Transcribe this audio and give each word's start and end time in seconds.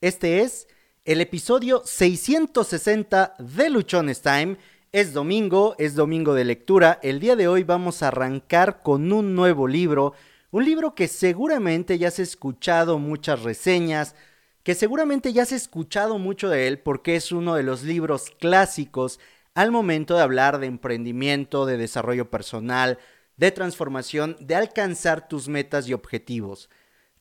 Este 0.00 0.40
es 0.40 0.66
el 1.04 1.20
episodio 1.20 1.82
660 1.84 3.34
de 3.38 3.68
Luchones 3.68 4.22
Time. 4.22 4.56
Es 4.92 5.12
domingo, 5.12 5.74
es 5.78 5.94
domingo 5.94 6.32
de 6.32 6.46
lectura. 6.46 6.98
El 7.02 7.20
día 7.20 7.36
de 7.36 7.48
hoy 7.48 7.64
vamos 7.64 8.02
a 8.02 8.08
arrancar 8.08 8.82
con 8.82 9.12
un 9.12 9.34
nuevo 9.34 9.68
libro, 9.68 10.14
un 10.52 10.64
libro 10.64 10.94
que 10.94 11.06
seguramente 11.06 11.98
ya 11.98 12.08
has 12.08 12.18
escuchado 12.18 12.98
muchas 12.98 13.42
reseñas, 13.42 14.14
que 14.62 14.74
seguramente 14.74 15.34
ya 15.34 15.42
has 15.42 15.52
escuchado 15.52 16.16
mucho 16.16 16.48
de 16.48 16.66
él 16.66 16.78
porque 16.78 17.16
es 17.16 17.30
uno 17.30 17.54
de 17.54 17.62
los 17.62 17.82
libros 17.82 18.30
clásicos 18.30 19.20
al 19.52 19.70
momento 19.70 20.14
de 20.14 20.22
hablar 20.22 20.60
de 20.60 20.66
emprendimiento, 20.66 21.66
de 21.66 21.76
desarrollo 21.76 22.30
personal, 22.30 22.98
de 23.36 23.50
transformación, 23.50 24.38
de 24.40 24.54
alcanzar 24.54 25.28
tus 25.28 25.46
metas 25.48 25.86
y 25.88 25.92
objetivos. 25.92 26.70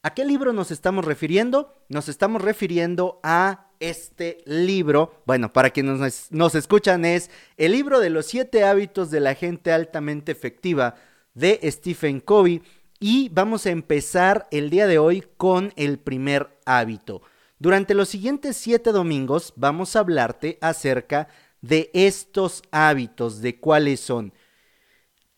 ¿A 0.01 0.13
qué 0.13 0.23
libro 0.23 0.53
nos 0.53 0.71
estamos 0.71 1.03
refiriendo? 1.03 1.83
Nos 1.89 2.07
estamos 2.07 2.41
refiriendo 2.41 3.19
a 3.21 3.67
este 3.81 4.37
libro. 4.45 5.21
Bueno, 5.25 5.51
para 5.51 5.71
quienes 5.71 6.31
nos, 6.31 6.55
escuchan 6.55 7.03
es 7.03 7.29
el 7.57 7.73
libro 7.73 7.99
de 7.99 8.09
los 8.09 8.25
siete 8.25 8.63
hábitos 8.63 9.11
de 9.11 9.19
la 9.19 9.35
gente 9.35 9.73
altamente 9.73 10.31
efectiva 10.31 10.95
de 11.33 11.59
Stephen 11.65 12.21
Covey. 12.21 12.61
Y 13.01 13.27
vamos 13.27 13.65
a 13.65 13.71
empezar 13.71 14.47
el 14.51 14.69
día 14.69 14.87
de 14.87 14.99
hoy 14.99 15.25
con 15.35 15.73
el 15.75 15.99
primer 15.99 16.57
hábito. 16.65 17.21
Durante 17.57 17.93
los 17.93 18.07
siguientes 18.07 18.55
siete 18.55 18.93
domingos 18.93 19.51
vamos 19.57 19.97
a 19.97 19.99
hablarte 19.99 20.57
acerca 20.61 21.27
de 21.59 21.91
estos 21.93 22.63
hábitos, 22.71 23.41
de 23.41 23.59
cuáles 23.59 23.99
son. 23.99 24.31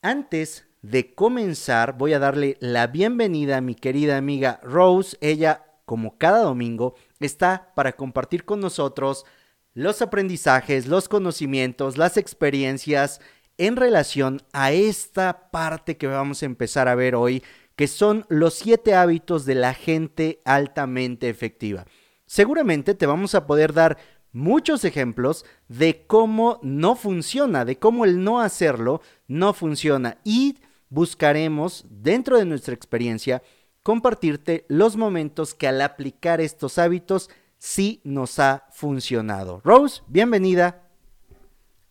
Antes 0.03 0.67
de 0.81 1.13
comenzar, 1.13 1.97
voy 1.97 2.13
a 2.13 2.19
darle 2.19 2.57
la 2.59 2.87
bienvenida 2.87 3.57
a 3.57 3.61
mi 3.61 3.75
querida 3.75 4.17
amiga 4.17 4.59
Rose. 4.63 5.17
Ella, 5.21 5.63
como 5.85 6.17
cada 6.17 6.39
domingo, 6.39 6.95
está 7.19 7.71
para 7.75 7.93
compartir 7.93 8.45
con 8.45 8.59
nosotros 8.59 9.25
los 9.73 10.01
aprendizajes, 10.01 10.87
los 10.87 11.07
conocimientos, 11.07 11.97
las 11.97 12.17
experiencias 12.17 13.21
en 13.57 13.75
relación 13.75 14.41
a 14.53 14.71
esta 14.71 15.51
parte 15.51 15.97
que 15.97 16.07
vamos 16.07 16.41
a 16.41 16.47
empezar 16.47 16.87
a 16.87 16.95
ver 16.95 17.15
hoy, 17.15 17.43
que 17.75 17.87
son 17.87 18.25
los 18.27 18.55
siete 18.55 18.95
hábitos 18.95 19.45
de 19.45 19.55
la 19.55 19.73
gente 19.73 20.39
altamente 20.45 21.29
efectiva. 21.29 21.85
Seguramente 22.25 22.95
te 22.95 23.05
vamos 23.05 23.35
a 23.35 23.45
poder 23.45 23.73
dar 23.73 23.97
muchos 24.31 24.83
ejemplos 24.83 25.45
de 25.67 26.05
cómo 26.07 26.59
no 26.63 26.95
funciona, 26.95 27.65
de 27.65 27.77
cómo 27.77 28.03
el 28.05 28.23
no 28.23 28.41
hacerlo 28.41 29.01
no 29.27 29.53
funciona 29.53 30.17
y 30.23 30.57
buscaremos, 30.91 31.85
dentro 31.89 32.37
de 32.37 32.45
nuestra 32.45 32.75
experiencia, 32.75 33.41
compartirte 33.81 34.65
los 34.67 34.95
momentos 34.95 35.55
que 35.55 35.67
al 35.67 35.81
aplicar 35.81 36.41
estos 36.41 36.77
hábitos 36.77 37.31
sí 37.57 38.01
nos 38.03 38.37
ha 38.37 38.67
funcionado. 38.71 39.61
Rose, 39.63 40.03
bienvenida. 40.07 40.83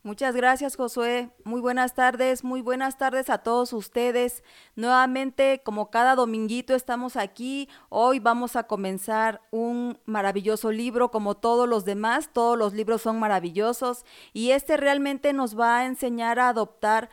Muchas 0.03 0.35
gracias, 0.35 0.77
Josué. 0.77 1.29
Muy 1.45 1.61
buenas 1.61 1.95
tardes, 1.95 2.43
muy 2.43 2.63
buenas 2.63 2.97
tardes 2.97 3.29
a 3.29 3.39
todos 3.39 3.75
ustedes. 3.75 4.43
Nuevamente, 4.75 5.61
como 5.63 5.91
cada 5.91 6.15
dominguito 6.15 6.75
estamos 6.75 7.17
aquí, 7.17 7.69
hoy 7.91 8.19
vamos 8.19 8.57
a 8.57 8.63
comenzar 8.63 9.43
un 9.51 9.99
maravilloso 10.07 10.73
libro 10.73 11.11
como 11.11 11.37
todos 11.37 11.69
los 11.69 11.85
demás. 11.85 12.31
Todos 12.33 12.57
los 12.57 12.73
libros 12.73 13.03
son 13.03 13.19
maravillosos 13.19 14.07
y 14.33 14.53
este 14.53 14.79
realmente 14.79 15.35
nos 15.35 15.59
va 15.59 15.81
a 15.81 15.87
enseñar 15.87 16.39
a 16.39 16.49
adoptar 16.49 17.11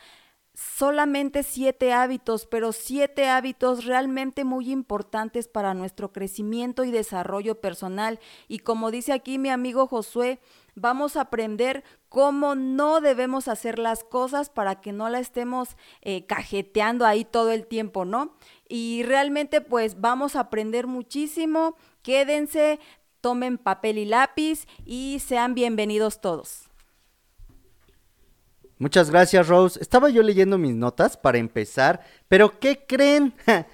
solamente 0.58 1.44
siete 1.44 1.94
hábitos, 1.94 2.48
pero 2.48 2.72
siete 2.72 3.28
hábitos 3.28 3.86
realmente 3.86 4.44
muy 4.44 4.72
importantes 4.72 5.48
para 5.48 5.76
nuestro 5.76 6.12
crecimiento 6.12 6.84
y 6.84 6.90
desarrollo 6.90 7.62
personal. 7.62 8.20
Y 8.48 8.60
como 8.60 8.90
dice 8.90 9.14
aquí 9.14 9.38
mi 9.38 9.50
amigo 9.50 9.86
Josué, 9.86 10.40
vamos 10.74 11.16
a 11.16 11.22
aprender 11.22 11.84
cómo 12.10 12.56
no 12.56 13.02
debemos 13.02 13.48
hacer 13.48 13.78
las 13.78 14.04
cosas 14.04 14.50
para 14.50 14.82
que 14.82 14.94
no 14.94 15.10
la 15.10 15.20
estemos 15.20 15.78
eh, 16.02 16.26
cajeteando 16.26 17.06
ahí 17.06 17.24
todo 17.24 17.52
el 17.52 17.68
tiempo, 17.68 18.04
¿no? 18.04 18.36
Y 18.68 19.04
realmente 19.04 19.62
pues 19.62 20.02
vamos 20.02 20.36
a 20.36 20.40
aprender 20.40 20.88
muchísimo. 20.88 21.76
Quédense, 22.02 22.80
tomen 23.22 23.60
papel 23.60 24.00
y 24.00 24.06
lápiz 24.06 24.66
y 24.86 25.20
sean 25.20 25.54
bienvenidos 25.54 26.20
todos. 26.20 26.67
Muchas 28.80 29.10
gracias, 29.10 29.48
Rose. 29.48 29.80
Estaba 29.82 30.10
yo 30.10 30.22
leyendo 30.22 30.58
mis 30.58 30.76
notas 30.76 31.18
para 31.18 31.38
empezar, 31.38 32.02
pero 32.28 32.60
¿qué 32.60 32.86
creen? 32.88 33.34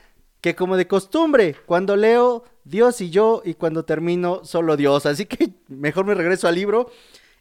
que 0.42 0.56
como 0.56 0.76
de 0.76 0.88
costumbre, 0.88 1.56
cuando 1.66 1.96
leo 1.96 2.44
Dios 2.66 3.00
y 3.00 3.10
yo 3.10 3.42
y 3.46 3.54
cuando 3.54 3.86
termino 3.86 4.44
solo 4.44 4.76
Dios. 4.76 5.06
Así 5.06 5.26
que 5.26 5.52
mejor 5.68 6.06
me 6.06 6.14
regreso 6.14 6.48
al 6.48 6.56
libro. 6.56 6.92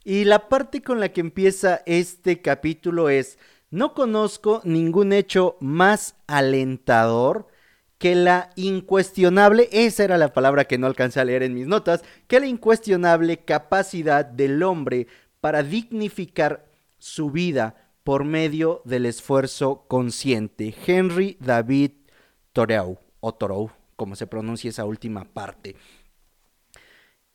Y 0.04 0.24
la 0.24 0.48
parte 0.48 0.82
con 0.82 1.00
la 1.00 1.10
que 1.10 1.20
empieza 1.20 1.82
este 1.86 2.40
capítulo 2.40 3.08
es, 3.08 3.38
no 3.70 3.94
conozco 3.94 4.60
ningún 4.64 5.12
hecho 5.12 5.56
más 5.60 6.16
alentador 6.26 7.46
que 7.98 8.16
la 8.16 8.50
incuestionable, 8.56 9.68
esa 9.70 10.02
era 10.02 10.18
la 10.18 10.32
palabra 10.32 10.64
que 10.64 10.76
no 10.76 10.88
alcancé 10.88 11.20
a 11.20 11.24
leer 11.24 11.44
en 11.44 11.54
mis 11.54 11.68
notas, 11.68 12.02
que 12.26 12.40
la 12.40 12.46
incuestionable 12.46 13.38
capacidad 13.38 14.24
del 14.24 14.62
hombre 14.64 15.06
para 15.40 15.62
dignificar 15.62 16.72
su 17.02 17.32
vida 17.32 17.90
por 18.04 18.24
medio 18.24 18.80
del 18.84 19.06
esfuerzo 19.06 19.86
consciente. 19.88 20.72
Henry 20.86 21.36
David 21.40 21.90
Thoreau, 22.52 22.96
o 23.18 23.34
Thoreau, 23.34 23.72
como 23.96 24.14
se 24.14 24.28
pronuncia 24.28 24.70
esa 24.70 24.84
última 24.84 25.24
parte. 25.24 25.74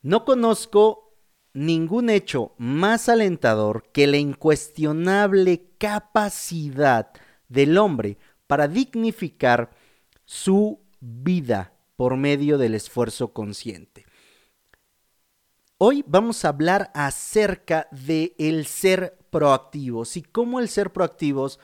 No 0.01 0.23
conozco 0.23 1.17
ningún 1.51 2.09
hecho 2.09 2.53
más 2.57 3.09
alentador 3.09 3.89
que 3.91 4.07
la 4.07 4.15
incuestionable 4.15 5.69
capacidad 5.77 7.11
del 7.49 7.77
hombre 7.77 8.17
para 8.47 8.69
dignificar 8.69 9.71
su 10.23 10.79
vida 11.01 11.73
por 11.97 12.15
medio 12.15 12.57
del 12.57 12.73
esfuerzo 12.73 13.33
consciente. 13.33 14.06
Hoy 15.79 16.03
vamos 16.07 16.43
a 16.43 16.47
hablar 16.47 16.89
acerca 16.95 17.87
de 17.91 18.33
el 18.39 18.65
ser 18.65 19.15
proactivos 19.29 20.17
y 20.17 20.23
cómo 20.23 20.59
el 20.59 20.69
ser 20.69 20.91
proactivos 20.91 21.59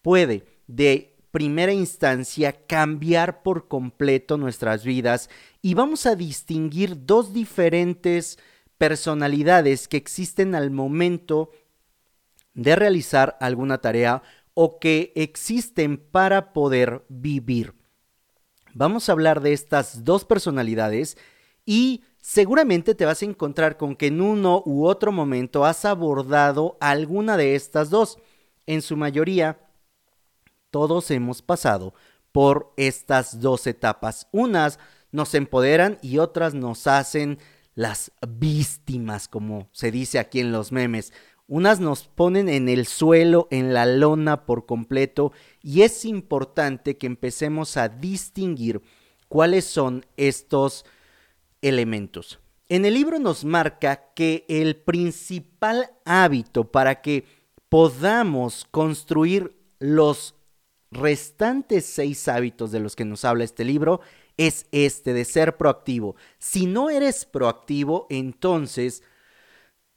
puede 0.00 0.46
de 0.66 1.18
primera 1.32 1.74
instancia 1.74 2.64
cambiar 2.66 3.42
por 3.42 3.68
completo 3.68 4.38
nuestras 4.38 4.84
vidas 4.84 5.28
y 5.60 5.74
vamos 5.74 6.06
a 6.06 6.16
distinguir 6.16 7.04
dos 7.04 7.34
diferentes 7.34 8.38
personalidades 8.78 9.86
que 9.86 9.98
existen 9.98 10.54
al 10.54 10.70
momento 10.70 11.50
de 12.54 12.74
realizar 12.74 13.36
alguna 13.38 13.82
tarea 13.82 14.22
o 14.54 14.78
que 14.78 15.12
existen 15.14 15.98
para 15.98 16.54
poder 16.54 17.04
vivir. 17.10 17.74
Vamos 18.72 19.10
a 19.10 19.12
hablar 19.12 19.42
de 19.42 19.52
estas 19.52 20.04
dos 20.04 20.24
personalidades 20.24 21.18
y 21.66 22.02
seguramente 22.20 22.94
te 22.94 23.04
vas 23.04 23.22
a 23.22 23.26
encontrar 23.26 23.76
con 23.76 23.96
que 23.96 24.08
en 24.08 24.20
uno 24.20 24.62
u 24.66 24.86
otro 24.86 25.12
momento 25.12 25.64
has 25.64 25.84
abordado 25.84 26.76
alguna 26.80 27.36
de 27.36 27.54
estas 27.54 27.90
dos. 27.90 28.18
En 28.66 28.82
su 28.82 28.96
mayoría, 28.96 29.60
todos 30.70 31.10
hemos 31.10 31.42
pasado 31.42 31.94
por 32.32 32.72
estas 32.76 33.40
dos 33.40 33.66
etapas. 33.66 34.28
Unas 34.32 34.78
nos 35.10 35.34
empoderan 35.34 35.98
y 36.02 36.18
otras 36.18 36.54
nos 36.54 36.86
hacen 36.86 37.38
las 37.74 38.12
víctimas, 38.28 39.28
como 39.28 39.68
se 39.72 39.90
dice 39.90 40.18
aquí 40.18 40.40
en 40.40 40.52
los 40.52 40.72
memes. 40.72 41.12
Unas 41.46 41.80
nos 41.80 42.08
ponen 42.08 42.48
en 42.48 42.68
el 42.68 42.86
suelo, 42.86 43.48
en 43.50 43.72
la 43.72 43.86
lona 43.86 44.44
por 44.44 44.66
completo, 44.66 45.32
y 45.62 45.80
es 45.80 46.04
importante 46.04 46.98
que 46.98 47.06
empecemos 47.06 47.78
a 47.78 47.88
distinguir 47.88 48.82
cuáles 49.28 49.64
son 49.64 50.04
estos 50.18 50.84
elementos. 51.62 52.40
En 52.68 52.84
el 52.84 52.94
libro 52.94 53.18
nos 53.18 53.44
marca 53.44 54.12
que 54.14 54.44
el 54.48 54.76
principal 54.76 55.90
hábito 56.04 56.70
para 56.70 57.00
que 57.00 57.24
podamos 57.68 58.66
construir 58.70 59.54
los 59.78 60.34
restantes 60.90 61.86
seis 61.86 62.28
hábitos 62.28 62.72
de 62.72 62.80
los 62.80 62.96
que 62.96 63.04
nos 63.04 63.24
habla 63.24 63.44
este 63.44 63.64
libro 63.64 64.00
es 64.36 64.66
este 64.72 65.12
de 65.12 65.24
ser 65.24 65.56
proactivo. 65.56 66.16
Si 66.38 66.66
no 66.66 66.90
eres 66.90 67.24
proactivo, 67.24 68.06
entonces 68.08 69.02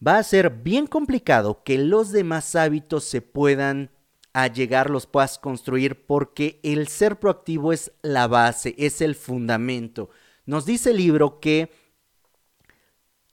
va 0.06 0.18
a 0.18 0.24
ser 0.24 0.50
bien 0.50 0.88
complicado 0.88 1.64
que 1.64 1.78
los 1.78 2.12
demás 2.12 2.56
hábitos 2.56 3.04
se 3.04 3.22
puedan 3.22 3.92
a 4.34 4.48
llegar, 4.48 4.90
los 4.90 5.08
puedas 5.08 5.38
construir, 5.38 6.06
porque 6.06 6.60
el 6.64 6.88
ser 6.88 7.20
proactivo 7.20 7.74
es 7.74 7.92
la 8.02 8.28
base, 8.28 8.76
es 8.78 9.02
el 9.02 9.16
fundamento. 9.16 10.10
Nos 10.52 10.66
dice 10.66 10.90
el 10.90 10.98
libro 10.98 11.40
que 11.40 11.72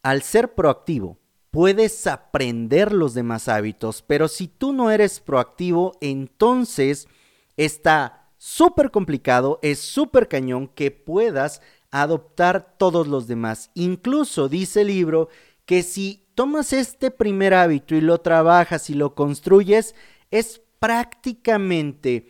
al 0.05 0.23
ser 0.23 0.55
proactivo, 0.55 1.19
puedes 1.51 2.07
aprender 2.07 2.93
los 2.93 3.13
demás 3.13 3.49
hábitos, 3.49 4.03
pero 4.03 4.29
si 4.29 4.47
tú 4.47 4.73
no 4.73 4.93
eres 4.93 5.19
proactivo, 5.19 5.99
entonces 6.01 7.09
está 7.57 8.31
súper 8.37 8.93
complicado, 8.93 9.59
es 9.63 9.81
súper 9.81 10.29
cañón 10.29 10.69
que 10.69 10.93
puedas 10.93 11.61
adoptar 11.91 12.77
todos 12.79 13.09
los 13.09 13.27
demás. 13.27 13.73
Incluso 13.75 14.49
dice 14.49 14.83
el 14.83 14.87
libro 14.87 15.29
que 15.67 15.83
si 15.83 16.25
tomas 16.37 16.73
este 16.73 17.11
primer 17.11 17.53
hábito 17.53 17.97
y 17.97 18.01
lo 18.01 18.21
trabajas 18.21 18.91
y 18.91 18.95
lo 18.95 19.17
construyes, 19.17 19.97
es 20.31 20.63
prácticamente 20.79 22.29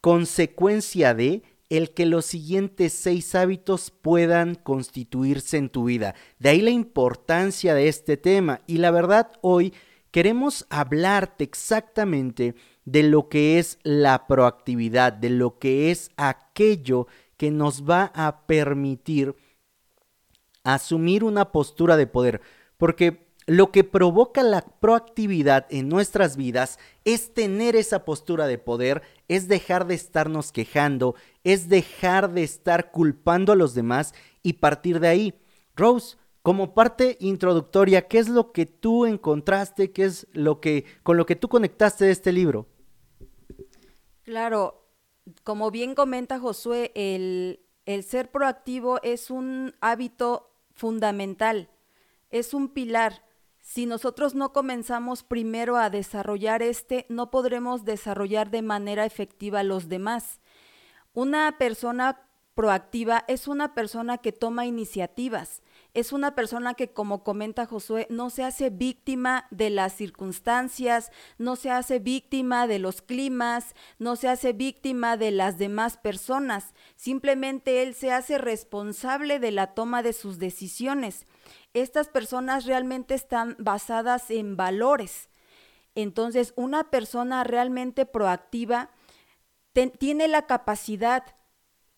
consecuencia 0.00 1.12
de 1.12 1.42
el 1.68 1.94
que 1.94 2.06
los 2.06 2.26
siguientes 2.26 2.92
seis 2.92 3.34
hábitos 3.34 3.90
puedan 3.90 4.54
constituirse 4.54 5.56
en 5.56 5.68
tu 5.68 5.84
vida. 5.84 6.14
De 6.38 6.50
ahí 6.50 6.60
la 6.60 6.70
importancia 6.70 7.74
de 7.74 7.88
este 7.88 8.16
tema. 8.16 8.60
Y 8.66 8.78
la 8.78 8.90
verdad, 8.90 9.32
hoy 9.40 9.74
queremos 10.10 10.66
hablarte 10.70 11.44
exactamente 11.44 12.54
de 12.84 13.02
lo 13.02 13.28
que 13.28 13.58
es 13.58 13.78
la 13.82 14.26
proactividad, 14.26 15.12
de 15.12 15.30
lo 15.30 15.58
que 15.58 15.90
es 15.90 16.10
aquello 16.16 17.08
que 17.36 17.50
nos 17.50 17.82
va 17.88 18.12
a 18.14 18.46
permitir 18.46 19.34
asumir 20.62 21.24
una 21.24 21.50
postura 21.52 21.96
de 21.96 22.06
poder. 22.06 22.40
Porque 22.76 23.25
lo 23.46 23.70
que 23.70 23.84
provoca 23.84 24.42
la 24.42 24.62
proactividad 24.62 25.66
en 25.70 25.88
nuestras 25.88 26.36
vidas 26.36 26.78
es 27.04 27.32
tener 27.32 27.76
esa 27.76 28.04
postura 28.04 28.46
de 28.48 28.58
poder, 28.58 29.02
es 29.28 29.46
dejar 29.46 29.86
de 29.86 29.94
estarnos 29.94 30.50
quejando, 30.50 31.14
es 31.44 31.68
dejar 31.68 32.32
de 32.32 32.42
estar 32.42 32.90
culpando 32.90 33.52
a 33.52 33.56
los 33.56 33.74
demás 33.74 34.14
y 34.42 34.54
partir 34.54 34.98
de 34.98 35.08
ahí. 35.08 35.34
Rose, 35.76 36.16
como 36.42 36.74
parte 36.74 37.16
introductoria, 37.20 38.08
¿qué 38.08 38.18
es 38.18 38.28
lo 38.28 38.50
que 38.50 38.66
tú 38.66 39.06
encontraste? 39.06 39.92
¿Qué 39.92 40.04
es 40.04 40.26
lo 40.32 40.60
que 40.60 40.84
con 41.04 41.16
lo 41.16 41.24
que 41.24 41.36
tú 41.36 41.48
conectaste 41.48 42.04
de 42.04 42.12
este 42.12 42.32
libro? 42.32 42.66
Claro, 44.24 44.88
como 45.44 45.70
bien 45.70 45.94
comenta 45.94 46.40
Josué, 46.40 46.90
el, 46.96 47.60
el 47.84 48.02
ser 48.02 48.30
proactivo 48.32 49.00
es 49.02 49.30
un 49.30 49.74
hábito 49.80 50.50
fundamental, 50.72 51.70
es 52.30 52.52
un 52.52 52.68
pilar 52.68 53.22
si 53.66 53.84
nosotros 53.84 54.36
no 54.36 54.52
comenzamos 54.52 55.24
primero 55.24 55.76
a 55.76 55.90
desarrollar 55.90 56.62
este, 56.62 57.04
no 57.08 57.32
podremos 57.32 57.84
desarrollar 57.84 58.48
de 58.48 58.62
manera 58.62 59.04
efectiva 59.04 59.64
los 59.64 59.88
demás. 59.88 60.40
Una 61.14 61.58
persona 61.58 62.20
proactiva 62.54 63.24
es 63.26 63.48
una 63.48 63.74
persona 63.74 64.18
que 64.18 64.30
toma 64.30 64.66
iniciativas, 64.66 65.62
es 65.94 66.12
una 66.12 66.36
persona 66.36 66.74
que, 66.74 66.92
como 66.92 67.24
comenta 67.24 67.66
Josué, 67.66 68.06
no 68.08 68.30
se 68.30 68.44
hace 68.44 68.70
víctima 68.70 69.48
de 69.50 69.70
las 69.70 69.94
circunstancias, 69.94 71.10
no 71.36 71.56
se 71.56 71.72
hace 71.72 71.98
víctima 71.98 72.68
de 72.68 72.78
los 72.78 73.02
climas, 73.02 73.74
no 73.98 74.14
se 74.14 74.28
hace 74.28 74.52
víctima 74.52 75.16
de 75.16 75.32
las 75.32 75.58
demás 75.58 75.96
personas, 75.96 76.72
simplemente 76.94 77.82
él 77.82 77.96
se 77.96 78.12
hace 78.12 78.38
responsable 78.38 79.40
de 79.40 79.50
la 79.50 79.74
toma 79.74 80.04
de 80.04 80.12
sus 80.12 80.38
decisiones 80.38 81.26
estas 81.74 82.08
personas 82.08 82.66
realmente 82.66 83.14
están 83.14 83.56
basadas 83.58 84.30
en 84.30 84.56
valores. 84.56 85.28
Entonces, 85.94 86.52
una 86.56 86.90
persona 86.90 87.44
realmente 87.44 88.06
proactiva 88.06 88.90
tiene 89.98 90.28
la 90.28 90.46
capacidad, 90.46 91.24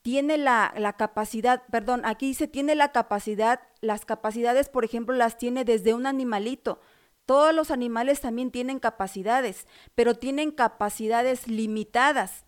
tiene 0.02 0.38
la, 0.38 0.72
la, 0.76 0.94
capacidad, 0.94 1.62
perdón, 1.70 2.02
aquí 2.04 2.26
dice, 2.26 2.48
tiene 2.48 2.74
la 2.74 2.92
capacidad, 2.92 3.60
las 3.80 4.04
capacidades, 4.04 4.68
por 4.68 4.84
ejemplo, 4.84 5.14
las 5.14 5.36
tiene 5.38 5.64
desde 5.64 5.94
un 5.94 6.06
animalito. 6.06 6.80
Todos 7.26 7.54
los 7.54 7.70
animales 7.70 8.20
también 8.20 8.50
tienen 8.50 8.78
capacidades, 8.78 9.66
pero 9.94 10.14
tienen 10.14 10.50
capacidades 10.50 11.46
limitadas. 11.46 12.46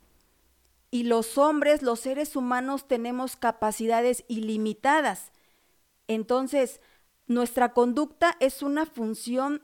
Y 0.91 1.05
los 1.05 1.39
hombres, 1.39 1.83
los 1.83 2.01
seres 2.01 2.35
humanos, 2.35 2.89
tenemos 2.89 3.37
capacidades 3.37 4.25
ilimitadas. 4.27 5.33
Entonces, 6.09 6.81
nuestra 7.31 7.73
conducta 7.75 8.37
es 8.41 8.61
una 8.61 8.87
función 8.87 9.63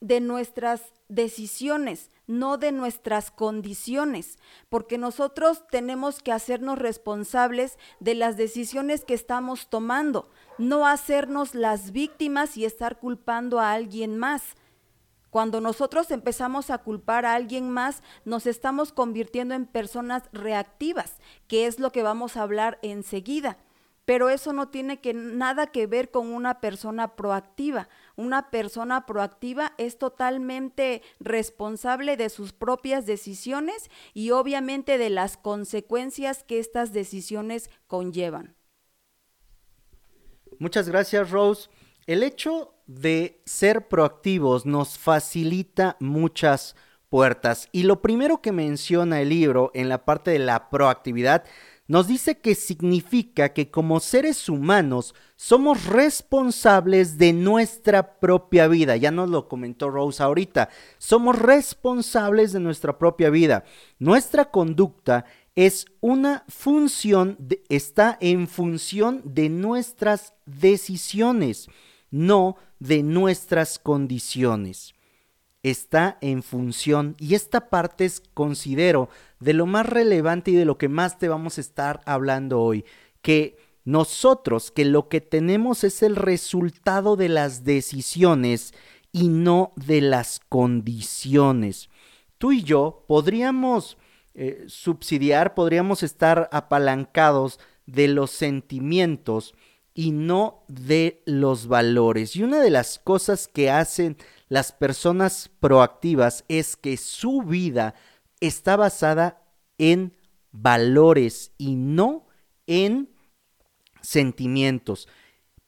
de 0.00 0.20
nuestras 0.20 0.92
decisiones, 1.08 2.10
no 2.26 2.58
de 2.58 2.72
nuestras 2.72 3.30
condiciones, 3.30 4.36
porque 4.68 4.98
nosotros 4.98 5.64
tenemos 5.70 6.20
que 6.20 6.32
hacernos 6.32 6.76
responsables 6.76 7.78
de 8.00 8.16
las 8.16 8.36
decisiones 8.36 9.04
que 9.04 9.14
estamos 9.14 9.68
tomando, 9.70 10.28
no 10.58 10.88
hacernos 10.88 11.54
las 11.54 11.92
víctimas 11.92 12.56
y 12.56 12.64
estar 12.64 12.98
culpando 12.98 13.60
a 13.60 13.74
alguien 13.74 14.18
más. 14.18 14.56
Cuando 15.30 15.60
nosotros 15.60 16.10
empezamos 16.10 16.68
a 16.68 16.78
culpar 16.78 17.26
a 17.26 17.34
alguien 17.34 17.70
más, 17.70 18.02
nos 18.24 18.44
estamos 18.44 18.90
convirtiendo 18.90 19.54
en 19.54 19.66
personas 19.66 20.24
reactivas, 20.32 21.18
que 21.46 21.68
es 21.68 21.78
lo 21.78 21.92
que 21.92 22.02
vamos 22.02 22.36
a 22.36 22.42
hablar 22.42 22.80
enseguida 22.82 23.56
pero 24.08 24.30
eso 24.30 24.54
no 24.54 24.70
tiene 24.70 24.98
nada 25.12 25.66
que 25.66 25.86
ver 25.86 26.10
con 26.10 26.32
una 26.32 26.62
persona 26.62 27.14
proactiva. 27.14 27.90
Una 28.16 28.50
persona 28.50 29.04
proactiva 29.04 29.74
es 29.76 29.98
totalmente 29.98 31.02
responsable 31.20 32.16
de 32.16 32.30
sus 32.30 32.54
propias 32.54 33.04
decisiones 33.04 33.90
y 34.14 34.30
obviamente 34.30 34.96
de 34.96 35.10
las 35.10 35.36
consecuencias 35.36 36.42
que 36.42 36.58
estas 36.58 36.94
decisiones 36.94 37.68
conllevan. 37.86 38.56
Muchas 40.58 40.88
gracias, 40.88 41.30
Rose. 41.30 41.68
El 42.06 42.22
hecho 42.22 42.76
de 42.86 43.42
ser 43.44 43.88
proactivos 43.88 44.64
nos 44.64 44.96
facilita 44.96 45.98
muchas 46.00 46.76
puertas 47.10 47.68
y 47.72 47.82
lo 47.82 48.00
primero 48.00 48.40
que 48.40 48.52
menciona 48.52 49.20
el 49.20 49.28
libro 49.28 49.70
en 49.74 49.90
la 49.90 50.06
parte 50.06 50.30
de 50.30 50.38
la 50.38 50.70
proactividad 50.70 51.44
nos 51.88 52.06
dice 52.06 52.38
que 52.38 52.54
significa 52.54 53.54
que 53.54 53.70
como 53.70 53.98
seres 53.98 54.50
humanos 54.50 55.14
somos 55.36 55.86
responsables 55.86 57.16
de 57.16 57.32
nuestra 57.32 58.20
propia 58.20 58.68
vida. 58.68 58.96
Ya 58.96 59.10
nos 59.10 59.30
lo 59.30 59.48
comentó 59.48 59.88
Rose 59.88 60.22
ahorita. 60.22 60.68
Somos 60.98 61.38
responsables 61.38 62.52
de 62.52 62.60
nuestra 62.60 62.98
propia 62.98 63.30
vida. 63.30 63.64
Nuestra 63.98 64.50
conducta 64.50 65.24
es 65.54 65.86
una 66.00 66.44
función, 66.48 67.38
está 67.70 68.18
en 68.20 68.48
función 68.48 69.22
de 69.24 69.48
nuestras 69.48 70.34
decisiones, 70.44 71.68
no 72.10 72.56
de 72.78 73.02
nuestras 73.02 73.78
condiciones 73.78 74.94
está 75.62 76.18
en 76.20 76.42
función 76.42 77.16
y 77.18 77.34
esta 77.34 77.68
parte 77.68 78.04
es, 78.04 78.22
considero, 78.34 79.08
de 79.40 79.52
lo 79.52 79.66
más 79.66 79.86
relevante 79.86 80.50
y 80.50 80.54
de 80.54 80.64
lo 80.64 80.78
que 80.78 80.88
más 80.88 81.18
te 81.18 81.28
vamos 81.28 81.58
a 81.58 81.60
estar 81.60 82.00
hablando 82.06 82.60
hoy, 82.60 82.84
que 83.22 83.56
nosotros, 83.84 84.70
que 84.70 84.84
lo 84.84 85.08
que 85.08 85.20
tenemos 85.20 85.82
es 85.84 86.02
el 86.02 86.16
resultado 86.16 87.16
de 87.16 87.28
las 87.28 87.64
decisiones 87.64 88.74
y 89.12 89.28
no 89.28 89.72
de 89.76 90.00
las 90.00 90.40
condiciones. 90.48 91.88
Tú 92.36 92.52
y 92.52 92.62
yo 92.62 93.04
podríamos 93.08 93.96
eh, 94.34 94.64
subsidiar, 94.68 95.54
podríamos 95.54 96.02
estar 96.02 96.48
apalancados 96.52 97.58
de 97.86 98.08
los 98.08 98.30
sentimientos 98.30 99.54
y 99.94 100.12
no 100.12 100.62
de 100.68 101.22
los 101.24 101.66
valores. 101.66 102.36
Y 102.36 102.44
una 102.44 102.60
de 102.60 102.70
las 102.70 103.00
cosas 103.00 103.48
que 103.48 103.70
hacen 103.70 104.16
las 104.48 104.70
personas 104.70 105.50
proactivas 105.58 106.44
es 106.48 106.76
que 106.76 106.96
su 106.96 107.42
vida 107.42 107.94
está 108.40 108.76
basada 108.76 109.42
en 109.78 110.14
valores 110.52 111.52
y 111.58 111.76
no 111.76 112.26
en 112.66 113.10
sentimientos. 114.00 115.08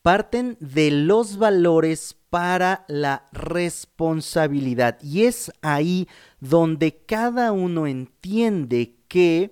Parten 0.03 0.57
de 0.61 0.91
los 0.91 1.37
valores 1.37 2.17
para 2.31 2.85
la 2.89 3.29
responsabilidad 3.33 4.99
y 5.03 5.25
es 5.25 5.53
ahí 5.63 6.09
donde 6.39 6.97
cada 7.05 7.53
uno 7.53 7.87
entiende 7.87 8.97
que 9.09 9.51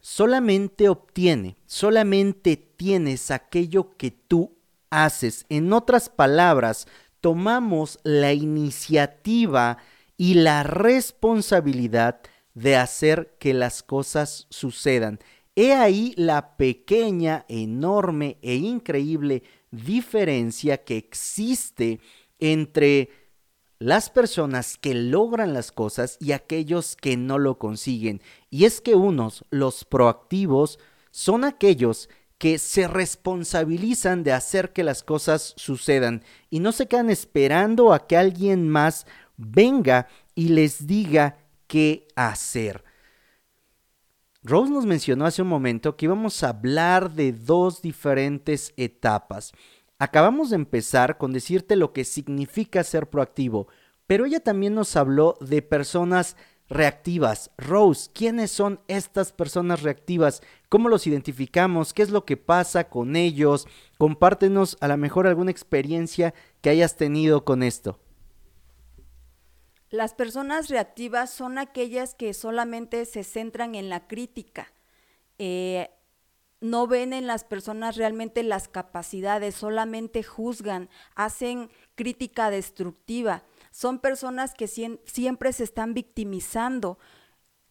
solamente 0.00 0.88
obtiene, 0.88 1.56
solamente 1.66 2.56
tienes 2.56 3.30
aquello 3.30 3.96
que 3.96 4.12
tú 4.12 4.56
haces. 4.88 5.44
En 5.48 5.72
otras 5.72 6.08
palabras, 6.08 6.86
tomamos 7.20 7.98
la 8.04 8.32
iniciativa 8.32 9.78
y 10.16 10.34
la 10.34 10.62
responsabilidad 10.62 12.20
de 12.54 12.76
hacer 12.76 13.36
que 13.38 13.52
las 13.54 13.82
cosas 13.82 14.46
sucedan. 14.50 15.20
He 15.54 15.72
ahí 15.72 16.14
la 16.16 16.56
pequeña, 16.56 17.44
enorme 17.48 18.38
e 18.42 18.56
increíble 18.56 19.42
diferencia 19.70 20.84
que 20.84 20.96
existe 20.96 22.00
entre 22.38 23.10
las 23.78 24.08
personas 24.08 24.78
que 24.78 24.94
logran 24.94 25.52
las 25.52 25.70
cosas 25.70 26.16
y 26.20 26.32
aquellos 26.32 26.96
que 26.96 27.16
no 27.16 27.38
lo 27.38 27.58
consiguen. 27.58 28.22
Y 28.50 28.64
es 28.64 28.80
que 28.80 28.94
unos, 28.94 29.44
los 29.50 29.84
proactivos, 29.84 30.78
son 31.10 31.44
aquellos 31.44 32.08
que 32.38 32.58
se 32.58 32.86
responsabilizan 32.88 34.22
de 34.22 34.32
hacer 34.32 34.72
que 34.72 34.84
las 34.84 35.02
cosas 35.02 35.54
sucedan 35.56 36.22
y 36.50 36.60
no 36.60 36.72
se 36.72 36.86
quedan 36.86 37.08
esperando 37.08 37.92
a 37.92 38.06
que 38.06 38.16
alguien 38.16 38.68
más 38.68 39.06
venga 39.36 40.08
y 40.34 40.48
les 40.48 40.86
diga 40.86 41.38
qué 41.66 42.06
hacer. 42.16 42.84
Rose 44.42 44.70
nos 44.70 44.86
mencionó 44.86 45.26
hace 45.26 45.42
un 45.42 45.48
momento 45.48 45.96
que 45.96 46.06
íbamos 46.06 46.42
a 46.42 46.50
hablar 46.50 47.10
de 47.10 47.32
dos 47.32 47.82
diferentes 47.82 48.72
etapas. 48.76 49.52
Acabamos 49.98 50.50
de 50.50 50.56
empezar 50.56 51.18
con 51.18 51.32
decirte 51.32 51.74
lo 51.74 51.92
que 51.92 52.04
significa 52.04 52.84
ser 52.84 53.10
proactivo, 53.10 53.66
pero 54.06 54.24
ella 54.24 54.40
también 54.40 54.74
nos 54.74 54.94
habló 54.94 55.36
de 55.40 55.62
personas 55.62 56.36
reactivas. 56.68 57.50
Rose, 57.58 58.10
¿quiénes 58.12 58.50
son 58.50 58.80
estas 58.88 59.32
personas 59.32 59.82
reactivas? 59.82 60.42
¿Cómo 60.68 60.88
los 60.88 61.06
identificamos? 61.06 61.92
¿Qué 61.92 62.02
es 62.02 62.10
lo 62.10 62.24
que 62.24 62.36
pasa 62.36 62.88
con 62.88 63.16
ellos? 63.16 63.66
Compártenos 63.98 64.76
a 64.80 64.88
lo 64.88 64.96
mejor 64.96 65.26
alguna 65.26 65.50
experiencia 65.50 66.34
que 66.60 66.70
hayas 66.70 66.96
tenido 66.96 67.44
con 67.44 67.62
esto. 67.62 67.98
Las 69.90 70.14
personas 70.14 70.68
reactivas 70.68 71.30
son 71.30 71.58
aquellas 71.58 72.14
que 72.14 72.34
solamente 72.34 73.04
se 73.04 73.22
centran 73.22 73.74
en 73.74 73.88
la 73.88 74.08
crítica. 74.08 74.72
Eh, 75.38 75.90
no 76.60 76.86
ven 76.86 77.12
en 77.12 77.26
las 77.26 77.44
personas 77.44 77.96
realmente 77.96 78.42
las 78.42 78.68
capacidades, 78.68 79.54
solamente 79.54 80.22
juzgan, 80.22 80.88
hacen 81.14 81.70
crítica 81.94 82.50
destructiva. 82.50 83.44
Son 83.70 83.98
personas 83.98 84.54
que 84.54 84.66
siempre 84.66 85.52
se 85.52 85.64
están 85.64 85.94
victimizando, 85.94 86.98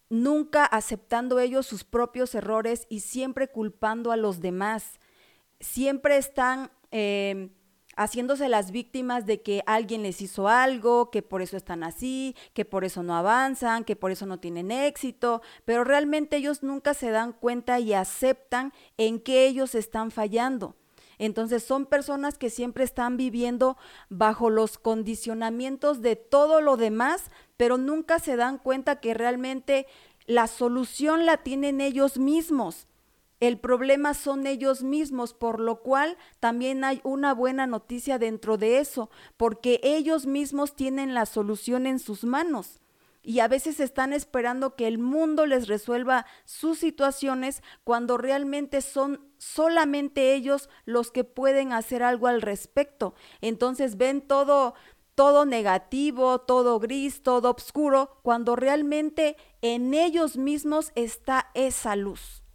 nunca 0.08 0.64
aceptando 0.64 1.40
ellos 1.40 1.66
sus 1.66 1.82
propios 1.84 2.34
errores 2.34 2.86
y 2.88 3.00
siempre 3.00 3.48
culpando 3.48 4.12
a 4.12 4.16
los 4.16 4.40
demás. 4.40 5.00
Siempre 5.58 6.16
están 6.16 6.70
eh, 6.92 7.50
haciéndose 7.96 8.48
las 8.48 8.70
víctimas 8.70 9.26
de 9.26 9.42
que 9.42 9.62
alguien 9.66 10.02
les 10.02 10.20
hizo 10.20 10.48
algo, 10.48 11.10
que 11.10 11.22
por 11.22 11.42
eso 11.42 11.56
están 11.56 11.82
así, 11.82 12.36
que 12.52 12.64
por 12.64 12.84
eso 12.84 13.02
no 13.02 13.16
avanzan, 13.16 13.84
que 13.84 13.96
por 13.96 14.10
eso 14.10 14.26
no 14.26 14.38
tienen 14.38 14.70
éxito, 14.70 15.42
pero 15.64 15.82
realmente 15.82 16.36
ellos 16.36 16.62
nunca 16.62 16.94
se 16.94 17.10
dan 17.10 17.32
cuenta 17.32 17.80
y 17.80 17.94
aceptan 17.94 18.72
en 18.98 19.18
que 19.20 19.46
ellos 19.46 19.74
están 19.74 20.10
fallando. 20.10 20.76
Entonces 21.18 21.64
son 21.64 21.86
personas 21.86 22.36
que 22.36 22.50
siempre 22.50 22.84
están 22.84 23.16
viviendo 23.16 23.78
bajo 24.10 24.50
los 24.50 24.76
condicionamientos 24.76 26.02
de 26.02 26.16
todo 26.16 26.60
lo 26.60 26.76
demás, 26.76 27.30
pero 27.56 27.78
nunca 27.78 28.18
se 28.18 28.36
dan 28.36 28.58
cuenta 28.58 29.00
que 29.00 29.14
realmente 29.14 29.86
la 30.26 30.46
solución 30.46 31.24
la 31.24 31.38
tienen 31.38 31.80
ellos 31.80 32.18
mismos. 32.18 32.86
El 33.38 33.58
problema 33.58 34.14
son 34.14 34.46
ellos 34.46 34.82
mismos, 34.82 35.34
por 35.34 35.60
lo 35.60 35.82
cual 35.82 36.16
también 36.40 36.84
hay 36.84 37.00
una 37.04 37.34
buena 37.34 37.66
noticia 37.66 38.18
dentro 38.18 38.56
de 38.56 38.78
eso, 38.78 39.10
porque 39.36 39.80
ellos 39.82 40.26
mismos 40.26 40.74
tienen 40.74 41.12
la 41.12 41.26
solución 41.26 41.86
en 41.86 41.98
sus 41.98 42.24
manos. 42.24 42.80
Y 43.22 43.40
a 43.40 43.48
veces 43.48 43.80
están 43.80 44.12
esperando 44.12 44.76
que 44.76 44.86
el 44.86 44.98
mundo 44.98 45.46
les 45.46 45.66
resuelva 45.66 46.26
sus 46.44 46.78
situaciones 46.78 47.62
cuando 47.82 48.18
realmente 48.18 48.80
son 48.80 49.20
solamente 49.36 50.32
ellos 50.34 50.70
los 50.84 51.10
que 51.10 51.24
pueden 51.24 51.72
hacer 51.72 52.04
algo 52.04 52.28
al 52.28 52.40
respecto. 52.40 53.14
Entonces 53.40 53.96
ven 53.96 54.22
todo 54.22 54.74
todo 55.16 55.46
negativo, 55.46 56.42
todo 56.42 56.78
gris, 56.78 57.22
todo 57.22 57.50
oscuro, 57.50 58.20
cuando 58.22 58.54
realmente 58.54 59.36
en 59.62 59.94
ellos 59.94 60.36
mismos 60.36 60.92
está 60.94 61.50
esa 61.54 61.96
luz. 61.96 62.45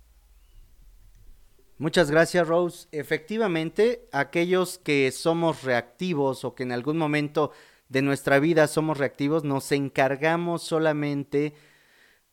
Muchas 1.81 2.11
gracias, 2.11 2.47
Rose. 2.47 2.87
Efectivamente, 2.91 4.07
aquellos 4.11 4.77
que 4.77 5.11
somos 5.11 5.63
reactivos 5.63 6.45
o 6.45 6.53
que 6.53 6.61
en 6.61 6.71
algún 6.71 6.95
momento 6.95 7.53
de 7.89 8.03
nuestra 8.03 8.37
vida 8.37 8.67
somos 8.67 8.99
reactivos, 8.99 9.43
nos 9.43 9.71
encargamos 9.71 10.61
solamente 10.61 11.55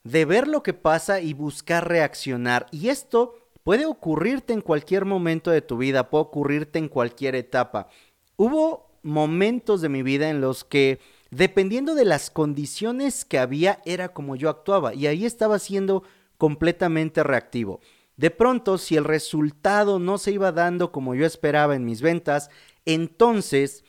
de 0.05 0.27
ver 0.27 0.49
lo 0.49 0.63
que 0.63 0.75
pasa 0.75 1.23
y 1.23 1.33
buscar 1.33 1.89
reaccionar. 1.89 2.67
Y 2.73 2.91
esto 2.91 3.37
puede 3.65 3.87
ocurrirte 3.87 4.53
en 4.53 4.61
cualquier 4.61 5.07
momento 5.07 5.51
de 5.51 5.63
tu 5.63 5.79
vida, 5.79 6.11
puede 6.11 6.25
ocurrirte 6.25 6.79
en 6.79 6.91
cualquier 6.91 7.35
etapa. 7.35 7.89
Hubo 8.37 8.91
momentos 9.03 9.81
de 9.81 9.89
mi 9.89 10.03
vida 10.03 10.29
en 10.29 10.43
los 10.43 10.63
que, 10.63 11.01
dependiendo 11.31 11.95
de 11.95 12.05
las 12.05 12.29
condiciones 12.29 13.25
que 13.25 13.39
había, 13.39 13.81
era 13.87 14.11
como 14.11 14.37
yo 14.37 14.51
actuaba. 14.51 14.93
Y 14.93 15.07
ahí 15.07 15.25
estaba 15.25 15.59
siendo 15.59 16.03
completamente 16.37 17.23
reactivo. 17.23 17.81
De 18.19 18.33
pronto, 18.33 18.79
si 18.79 18.97
el 18.97 19.05
resultado 19.05 20.01
no 20.01 20.19
se 20.19 20.33
iba 20.33 20.51
dando 20.51 20.91
como 20.91 21.15
yo 21.15 21.25
esperaba 21.25 21.77
en 21.77 21.85
mis 21.85 22.03
ventas, 22.03 22.51
entonces 22.85 23.85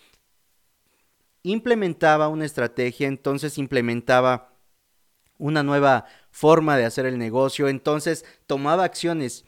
implementaba 1.42 2.28
una 2.28 2.46
estrategia, 2.46 3.08
entonces 3.08 3.58
implementaba 3.58 4.54
una 5.40 5.64
nueva 5.64 6.06
forma 6.30 6.78
de 6.78 6.86
hacer 6.86 7.08
el 7.08 7.18
negocio, 7.18 7.70
entonces 7.70 8.24
tomaba 8.46 8.84
acciones, 8.84 9.46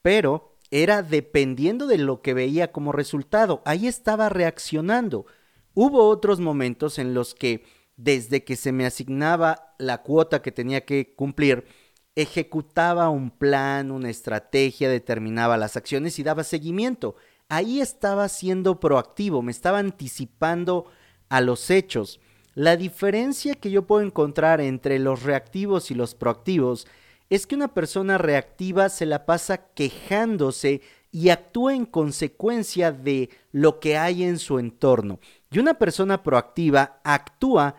pero 0.00 0.56
era 0.70 1.02
dependiendo 1.02 1.86
de 1.86 1.98
lo 1.98 2.22
que 2.22 2.32
veía 2.32 2.72
como 2.72 2.92
resultado. 2.92 3.60
Ahí 3.66 3.86
estaba 3.86 4.30
reaccionando. 4.30 5.26
Hubo 5.74 6.08
otros 6.08 6.40
momentos 6.40 6.98
en 6.98 7.12
los 7.12 7.34
que 7.34 7.66
desde 7.96 8.44
que 8.44 8.56
se 8.56 8.72
me 8.72 8.86
asignaba 8.86 9.74
la 9.76 10.02
cuota 10.02 10.40
que 10.40 10.52
tenía 10.52 10.86
que 10.86 11.14
cumplir, 11.14 11.66
ejecutaba 12.14 13.08
un 13.08 13.30
plan, 13.30 13.90
una 13.90 14.10
estrategia, 14.10 14.88
determinaba 14.88 15.56
las 15.56 15.76
acciones 15.76 16.18
y 16.18 16.22
daba 16.22 16.44
seguimiento. 16.44 17.16
Ahí 17.48 17.80
estaba 17.80 18.28
siendo 18.28 18.80
proactivo, 18.80 19.42
me 19.42 19.52
estaba 19.52 19.78
anticipando 19.78 20.86
a 21.28 21.40
los 21.40 21.70
hechos. 21.70 22.20
La 22.54 22.76
diferencia 22.76 23.54
que 23.54 23.70
yo 23.70 23.86
puedo 23.86 24.02
encontrar 24.02 24.60
entre 24.60 24.98
los 24.98 25.22
reactivos 25.22 25.90
y 25.90 25.94
los 25.94 26.14
proactivos 26.14 26.86
es 27.30 27.46
que 27.46 27.54
una 27.54 27.72
persona 27.72 28.18
reactiva 28.18 28.90
se 28.90 29.06
la 29.06 29.24
pasa 29.24 29.68
quejándose 29.74 30.82
y 31.10 31.30
actúa 31.30 31.74
en 31.74 31.86
consecuencia 31.86 32.92
de 32.92 33.30
lo 33.52 33.80
que 33.80 33.96
hay 33.96 34.24
en 34.24 34.38
su 34.38 34.58
entorno. 34.58 35.18
Y 35.50 35.58
una 35.58 35.74
persona 35.74 36.22
proactiva 36.22 37.00
actúa 37.04 37.76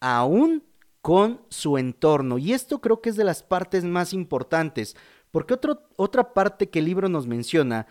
aún 0.00 0.62
con 1.04 1.42
su 1.50 1.76
entorno. 1.76 2.38
Y 2.38 2.54
esto 2.54 2.80
creo 2.80 3.02
que 3.02 3.10
es 3.10 3.16
de 3.16 3.24
las 3.24 3.42
partes 3.42 3.84
más 3.84 4.14
importantes, 4.14 4.96
porque 5.30 5.54
otra 5.96 6.32
parte 6.32 6.70
que 6.70 6.78
el 6.78 6.86
libro 6.86 7.10
nos 7.10 7.26
menciona 7.26 7.86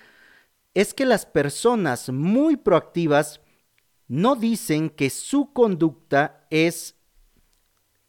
es 0.74 0.96
que 0.96 1.06
las 1.06 1.28
personas 1.28 2.10
muy 2.10 2.56
proactivas 2.56 3.40
no 4.08 4.36
dicen 4.36 4.90
que 4.90 5.12
su 5.12 5.54
conducta 5.54 6.48
es, 6.50 6.96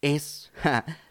es 0.01 0.51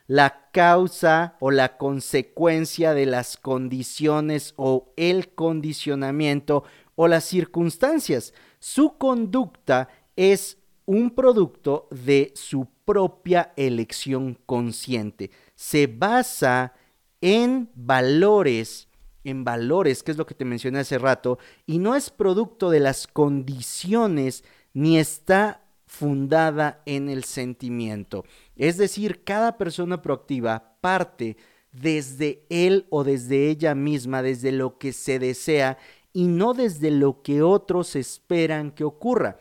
la 0.08 0.50
causa 0.50 1.36
o 1.38 1.52
la 1.52 1.76
consecuencia 1.76 2.94
de 2.94 3.06
las 3.06 3.36
condiciones 3.36 4.54
o 4.56 4.92
el 4.96 5.36
condicionamiento 5.36 6.64
o 6.96 7.06
las 7.06 7.26
circunstancias. 7.26 8.34
Su 8.58 8.98
conducta 8.98 9.88
es 10.16 10.58
un 10.86 11.10
producto 11.10 11.88
de 11.90 12.32
su 12.34 12.68
propia 12.84 13.52
elección 13.56 14.38
consciente. 14.46 15.30
Se 15.54 15.86
basa 15.86 16.74
en 17.20 17.70
valores, 17.74 18.88
en 19.24 19.44
valores, 19.44 20.02
que 20.02 20.10
es 20.10 20.18
lo 20.18 20.26
que 20.26 20.34
te 20.34 20.44
mencioné 20.44 20.80
hace 20.80 20.98
rato, 20.98 21.38
y 21.66 21.78
no 21.78 21.94
es 21.94 22.10
producto 22.10 22.70
de 22.70 22.80
las 22.80 23.06
condiciones 23.06 24.44
ni 24.74 24.98
está 24.98 25.64
fundada 25.86 26.82
en 26.86 27.08
el 27.08 27.24
sentimiento. 27.24 28.24
Es 28.56 28.76
decir, 28.76 29.22
cada 29.24 29.56
persona 29.56 30.02
proactiva 30.02 30.76
parte 30.80 31.36
desde 31.72 32.44
él 32.50 32.86
o 32.90 33.04
desde 33.04 33.48
ella 33.48 33.74
misma, 33.74 34.22
desde 34.22 34.52
lo 34.52 34.78
que 34.78 34.92
se 34.92 35.18
desea 35.18 35.78
y 36.12 36.26
no 36.26 36.54
desde 36.54 36.90
lo 36.90 37.22
que 37.22 37.42
otros 37.42 37.96
esperan 37.96 38.70
que 38.70 38.84
ocurra. 38.84 39.38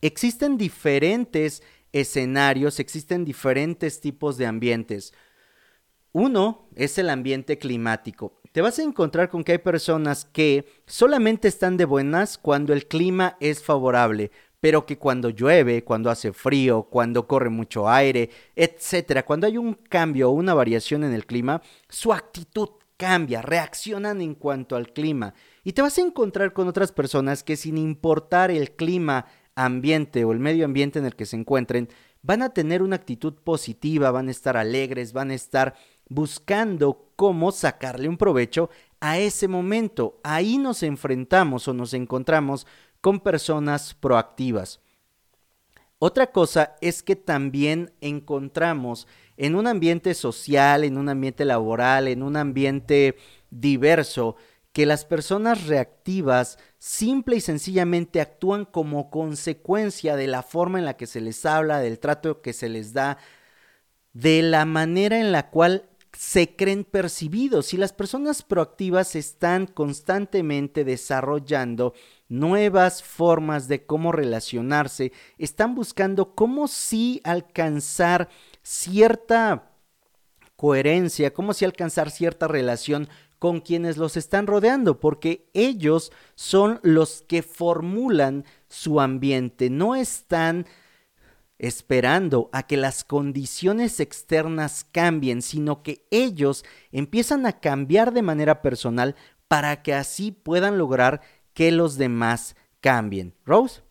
Existen 0.00 0.58
diferentes 0.58 1.62
escenarios, 1.92 2.78
existen 2.80 3.24
diferentes 3.24 4.00
tipos 4.00 4.36
de 4.36 4.46
ambientes. 4.46 5.14
Uno 6.12 6.68
es 6.74 6.98
el 6.98 7.10
ambiente 7.10 7.58
climático. 7.58 8.40
Te 8.52 8.62
vas 8.62 8.78
a 8.78 8.82
encontrar 8.82 9.28
con 9.28 9.44
que 9.44 9.52
hay 9.52 9.58
personas 9.58 10.24
que 10.24 10.66
solamente 10.86 11.48
están 11.48 11.76
de 11.76 11.84
buenas 11.84 12.38
cuando 12.38 12.72
el 12.72 12.86
clima 12.86 13.36
es 13.40 13.62
favorable, 13.62 14.30
pero 14.60 14.86
que 14.86 14.98
cuando 14.98 15.28
llueve, 15.28 15.84
cuando 15.84 16.10
hace 16.10 16.32
frío, 16.32 16.84
cuando 16.84 17.26
corre 17.26 17.50
mucho 17.50 17.88
aire, 17.88 18.30
etcétera, 18.54 19.24
cuando 19.24 19.46
hay 19.46 19.58
un 19.58 19.74
cambio 19.74 20.30
o 20.30 20.32
una 20.32 20.54
variación 20.54 21.04
en 21.04 21.12
el 21.12 21.26
clima, 21.26 21.60
su 21.88 22.12
actitud 22.12 22.70
cambia, 22.96 23.42
reaccionan 23.42 24.22
en 24.22 24.34
cuanto 24.34 24.76
al 24.76 24.92
clima. 24.92 25.34
Y 25.64 25.72
te 25.72 25.82
vas 25.82 25.98
a 25.98 26.02
encontrar 26.02 26.52
con 26.52 26.66
otras 26.66 26.92
personas 26.92 27.42
que 27.42 27.56
sin 27.56 27.76
importar 27.76 28.50
el 28.50 28.72
clima 28.72 29.26
ambiente 29.56 30.24
o 30.24 30.32
el 30.32 30.38
medio 30.38 30.64
ambiente 30.64 31.00
en 31.00 31.06
el 31.06 31.16
que 31.16 31.26
se 31.26 31.36
encuentren, 31.36 31.88
van 32.22 32.42
a 32.42 32.50
tener 32.50 32.82
una 32.82 32.96
actitud 32.96 33.34
positiva, 33.34 34.10
van 34.10 34.28
a 34.28 34.30
estar 34.30 34.56
alegres, 34.56 35.12
van 35.12 35.30
a 35.30 35.34
estar 35.34 35.74
buscando 36.08 37.10
cómo 37.16 37.50
sacarle 37.50 38.08
un 38.08 38.16
provecho 38.16 38.70
a 39.00 39.18
ese 39.18 39.48
momento. 39.48 40.20
Ahí 40.22 40.58
nos 40.58 40.82
enfrentamos 40.82 41.66
o 41.66 41.74
nos 41.74 41.94
encontramos 41.94 42.66
con 43.00 43.20
personas 43.20 43.94
proactivas. 43.94 44.80
Otra 45.98 46.30
cosa 46.30 46.76
es 46.80 47.02
que 47.02 47.16
también 47.16 47.92
encontramos 48.00 49.08
en 49.36 49.54
un 49.54 49.66
ambiente 49.66 50.14
social, 50.14 50.84
en 50.84 50.98
un 50.98 51.08
ambiente 51.08 51.44
laboral, 51.44 52.08
en 52.08 52.22
un 52.22 52.36
ambiente 52.36 53.16
diverso, 53.50 54.36
que 54.76 54.84
las 54.84 55.06
personas 55.06 55.68
reactivas 55.68 56.58
simple 56.76 57.36
y 57.36 57.40
sencillamente 57.40 58.20
actúan 58.20 58.66
como 58.66 59.08
consecuencia 59.08 60.16
de 60.16 60.26
la 60.26 60.42
forma 60.42 60.78
en 60.78 60.84
la 60.84 60.98
que 60.98 61.06
se 61.06 61.22
les 61.22 61.46
habla, 61.46 61.78
del 61.78 61.98
trato 61.98 62.42
que 62.42 62.52
se 62.52 62.68
les 62.68 62.92
da, 62.92 63.16
de 64.12 64.42
la 64.42 64.66
manera 64.66 65.18
en 65.18 65.32
la 65.32 65.48
cual 65.48 65.88
se 66.12 66.56
creen 66.56 66.84
percibidos. 66.84 67.68
Si 67.68 67.78
las 67.78 67.94
personas 67.94 68.42
proactivas 68.42 69.16
están 69.16 69.66
constantemente 69.66 70.84
desarrollando 70.84 71.94
nuevas 72.28 73.02
formas 73.02 73.68
de 73.68 73.86
cómo 73.86 74.12
relacionarse, 74.12 75.10
están 75.38 75.74
buscando 75.74 76.34
cómo 76.34 76.68
sí 76.68 77.22
alcanzar 77.24 78.28
cierta 78.62 79.70
coherencia, 80.56 81.32
cómo 81.32 81.54
sí 81.54 81.64
alcanzar 81.64 82.10
cierta 82.10 82.46
relación 82.46 83.08
con 83.38 83.60
quienes 83.60 83.96
los 83.96 84.16
están 84.16 84.46
rodeando, 84.46 85.00
porque 85.00 85.48
ellos 85.54 86.12
son 86.34 86.80
los 86.82 87.22
que 87.22 87.42
formulan 87.42 88.44
su 88.68 89.00
ambiente, 89.00 89.70
no 89.70 89.94
están 89.94 90.66
esperando 91.58 92.50
a 92.52 92.64
que 92.64 92.76
las 92.76 93.04
condiciones 93.04 94.00
externas 94.00 94.84
cambien, 94.84 95.42
sino 95.42 95.82
que 95.82 96.06
ellos 96.10 96.64
empiezan 96.92 97.46
a 97.46 97.60
cambiar 97.60 98.12
de 98.12 98.22
manera 98.22 98.62
personal 98.62 99.16
para 99.48 99.82
que 99.82 99.94
así 99.94 100.32
puedan 100.32 100.76
lograr 100.76 101.22
que 101.54 101.72
los 101.72 101.96
demás 101.96 102.56
cambien. 102.80 103.34
Rose. 103.44 103.85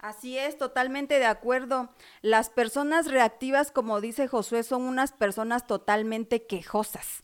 Así 0.00 0.38
es, 0.38 0.56
totalmente 0.56 1.18
de 1.18 1.26
acuerdo. 1.26 1.90
Las 2.22 2.48
personas 2.48 3.06
reactivas, 3.06 3.70
como 3.70 4.00
dice 4.00 4.28
Josué, 4.28 4.62
son 4.62 4.82
unas 4.82 5.12
personas 5.12 5.66
totalmente 5.66 6.46
quejosas. 6.46 7.22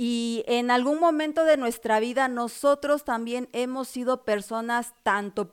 Y 0.00 0.44
en 0.46 0.70
algún 0.70 1.00
momento 1.00 1.44
de 1.44 1.56
nuestra 1.56 1.98
vida 1.98 2.28
nosotros 2.28 3.02
también 3.02 3.48
hemos 3.52 3.88
sido 3.88 4.22
personas 4.22 4.94
tanto, 5.02 5.52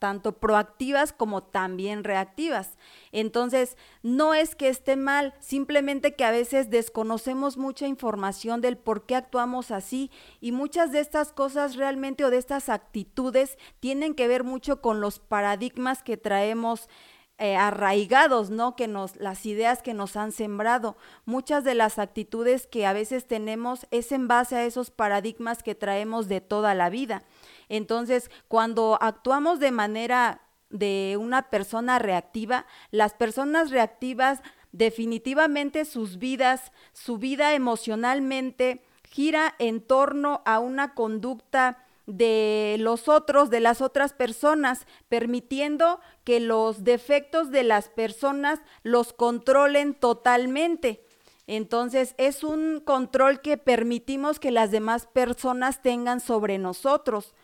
tanto 0.00 0.32
proactivas 0.32 1.12
como 1.12 1.44
también 1.44 2.02
reactivas. 2.02 2.76
Entonces, 3.12 3.76
no 4.02 4.34
es 4.34 4.56
que 4.56 4.68
esté 4.68 4.96
mal, 4.96 5.32
simplemente 5.38 6.16
que 6.16 6.24
a 6.24 6.32
veces 6.32 6.70
desconocemos 6.70 7.56
mucha 7.56 7.86
información 7.86 8.60
del 8.60 8.78
por 8.78 9.06
qué 9.06 9.14
actuamos 9.14 9.70
así 9.70 10.10
y 10.40 10.50
muchas 10.50 10.90
de 10.90 10.98
estas 10.98 11.32
cosas 11.32 11.76
realmente 11.76 12.24
o 12.24 12.30
de 12.30 12.38
estas 12.38 12.70
actitudes 12.70 13.58
tienen 13.78 14.16
que 14.16 14.26
ver 14.26 14.42
mucho 14.42 14.80
con 14.80 15.00
los 15.00 15.20
paradigmas 15.20 16.02
que 16.02 16.16
traemos 16.16 16.88
eh, 17.38 17.56
arraigados, 17.56 18.50
¿no? 18.50 18.76
Que 18.76 18.86
nos, 18.86 19.16
las 19.16 19.44
ideas 19.44 19.82
que 19.82 19.92
nos 19.92 20.16
han 20.16 20.30
sembrado. 20.30 20.96
Muchas 21.24 21.64
de 21.64 21.74
las 21.74 21.98
actitudes 21.98 22.68
que 22.68 22.86
a 22.86 22.92
veces 22.92 23.26
tenemos 23.26 23.86
es 23.90 24.12
en 24.12 24.28
base 24.28 24.54
a 24.54 24.64
esos 24.64 24.90
paradigmas 24.90 25.62
que 25.62 25.74
traemos 25.74 26.28
de 26.28 26.40
toda 26.40 26.74
la 26.74 26.90
vida. 26.90 27.24
Entonces, 27.68 28.30
cuando 28.46 28.98
actuamos 29.00 29.58
de 29.58 29.72
manera 29.72 30.42
de 30.70 31.16
una 31.18 31.50
persona 31.50 31.98
reactiva, 31.98 32.66
las 32.90 33.14
personas 33.14 33.70
reactivas 33.70 34.40
definitivamente 34.70 35.84
sus 35.84 36.18
vidas, 36.18 36.72
su 36.92 37.18
vida 37.18 37.54
emocionalmente 37.54 38.84
gira 39.08 39.54
en 39.58 39.80
torno 39.80 40.42
a 40.44 40.58
una 40.58 40.94
conducta 40.94 41.83
de 42.06 42.76
los 42.78 43.08
otros, 43.08 43.50
de 43.50 43.60
las 43.60 43.80
otras 43.80 44.12
personas, 44.12 44.86
permitiendo 45.08 46.00
que 46.24 46.40
los 46.40 46.84
defectos 46.84 47.50
de 47.50 47.64
las 47.64 47.88
personas 47.88 48.60
los 48.82 49.12
controlen 49.12 49.94
totalmente. 49.94 51.04
Entonces 51.46 52.14
es 52.18 52.42
un 52.42 52.80
control 52.80 53.40
que 53.40 53.58
permitimos 53.58 54.38
que 54.38 54.50
las 54.50 54.70
demás 54.70 55.06
personas 55.06 55.82
tengan 55.82 56.20
sobre 56.20 56.58
nosotros. 56.58 57.34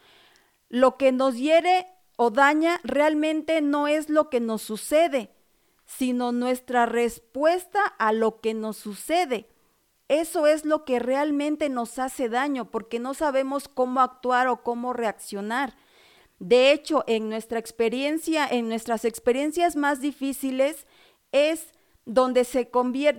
Lo 0.69 0.97
que 0.97 1.13
nos 1.13 1.37
hiere 1.37 1.87
o 2.17 2.31
daña 2.31 2.81
realmente 2.83 3.61
no 3.61 3.89
es 3.89 4.09
lo 4.09 4.31
que 4.31 4.41
nos 4.41 4.63
sucede, 4.63 5.31
sino 5.87 6.33
nuestra 6.33 6.87
respuesta 6.87 7.85
a 7.99 8.13
lo 8.13 8.41
que 8.41 8.55
nos 8.55 8.77
sucede. 8.77 9.49
Eso 10.11 10.49
es 10.49 10.65
lo 10.65 10.85
que 10.85 10.99
realmente 10.99 11.69
nos 11.69 12.01
hace 12.01 12.29
daño 12.29 12.69
porque 12.69 12.99
no 12.99 13.15
sabemos 13.15 13.69
cómo 13.69 14.01
actuar 14.01 14.49
o 14.49 14.65
cómo 14.65 14.93
reaccionar. 14.93 15.77
De 16.41 16.73
hecho, 16.73 17.05
en 17.07 17.29
nuestra 17.29 17.61
experiencia, 17.61 18.45
en 18.45 18.69
nuestras 18.69 19.05
experiencias 19.05 19.77
más 19.77 20.01
difíciles 20.01 20.89
es 21.31 21.75
donde 22.07 22.43
se 22.43 22.69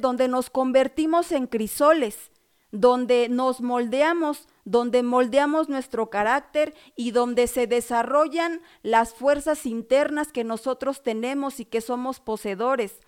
donde 0.01 0.27
nos 0.27 0.49
convertimos 0.49 1.31
en 1.31 1.47
crisoles, 1.47 2.29
donde 2.71 3.29
nos 3.29 3.61
moldeamos, 3.61 4.49
donde 4.65 5.01
moldeamos 5.01 5.69
nuestro 5.69 6.09
carácter 6.09 6.73
y 6.97 7.11
donde 7.11 7.47
se 7.47 7.67
desarrollan 7.67 8.59
las 8.83 9.13
fuerzas 9.13 9.65
internas 9.65 10.33
que 10.33 10.43
nosotros 10.43 11.03
tenemos 11.03 11.61
y 11.61 11.65
que 11.65 11.79
somos 11.79 12.19
poseedores 12.19 12.99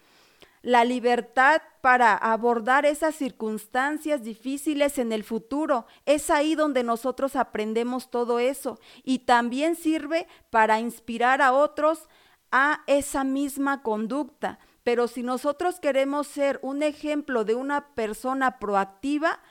la 0.64 0.86
libertad 0.86 1.62
para 1.82 2.16
abordar 2.16 2.86
esas 2.86 3.16
circunstancias 3.16 4.24
difíciles 4.24 4.98
en 4.98 5.12
el 5.12 5.26
futuro. 5.26 5.86
Es 6.06 6.30
ahí 6.30 6.56
donde 6.56 6.84
nosotros 6.84 7.36
aprendemos 7.36 8.10
todo 8.10 8.40
eso 8.40 8.80
y 9.04 9.20
también 9.20 9.76
sirve 9.76 10.26
para 10.50 10.80
inspirar 10.80 11.42
a 11.42 11.52
otros 11.52 12.08
a 12.52 12.82
esa 12.88 13.26
misma 13.26 13.84
conducta. 13.84 14.58
Pero 14.84 15.10
si 15.10 15.22
nosotros 15.22 15.82
queremos 15.82 16.28
ser 16.28 16.60
un 16.62 16.82
ejemplo 16.82 17.44
de 17.44 17.56
una 17.56 17.94
persona 17.94 18.58
proactiva, 18.60 19.42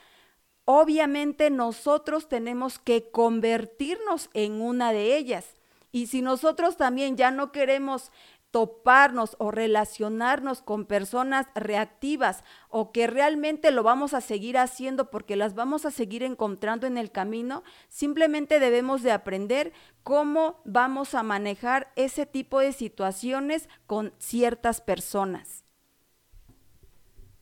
obviamente 0.64 1.50
nosotros 1.50 2.28
tenemos 2.28 2.78
que 2.78 3.10
convertirnos 3.10 4.30
en 4.32 4.62
una 4.62 4.92
de 4.92 5.18
ellas. 5.18 5.56
Y 5.90 6.06
si 6.06 6.22
nosotros 6.22 6.78
también 6.78 7.18
ya 7.18 7.30
no 7.30 7.52
queremos 7.52 8.10
toparnos 8.52 9.34
o 9.38 9.50
relacionarnos 9.50 10.60
con 10.60 10.84
personas 10.84 11.46
reactivas 11.54 12.44
o 12.68 12.92
que 12.92 13.08
realmente 13.08 13.70
lo 13.70 13.82
vamos 13.82 14.12
a 14.14 14.20
seguir 14.20 14.58
haciendo 14.58 15.10
porque 15.10 15.36
las 15.36 15.54
vamos 15.54 15.86
a 15.86 15.90
seguir 15.90 16.22
encontrando 16.22 16.86
en 16.86 16.98
el 16.98 17.10
camino, 17.10 17.64
simplemente 17.88 18.60
debemos 18.60 19.02
de 19.02 19.10
aprender 19.10 19.72
cómo 20.04 20.60
vamos 20.66 21.14
a 21.14 21.22
manejar 21.22 21.92
ese 21.96 22.26
tipo 22.26 22.60
de 22.60 22.72
situaciones 22.72 23.70
con 23.86 24.12
ciertas 24.18 24.82
personas. 24.82 25.64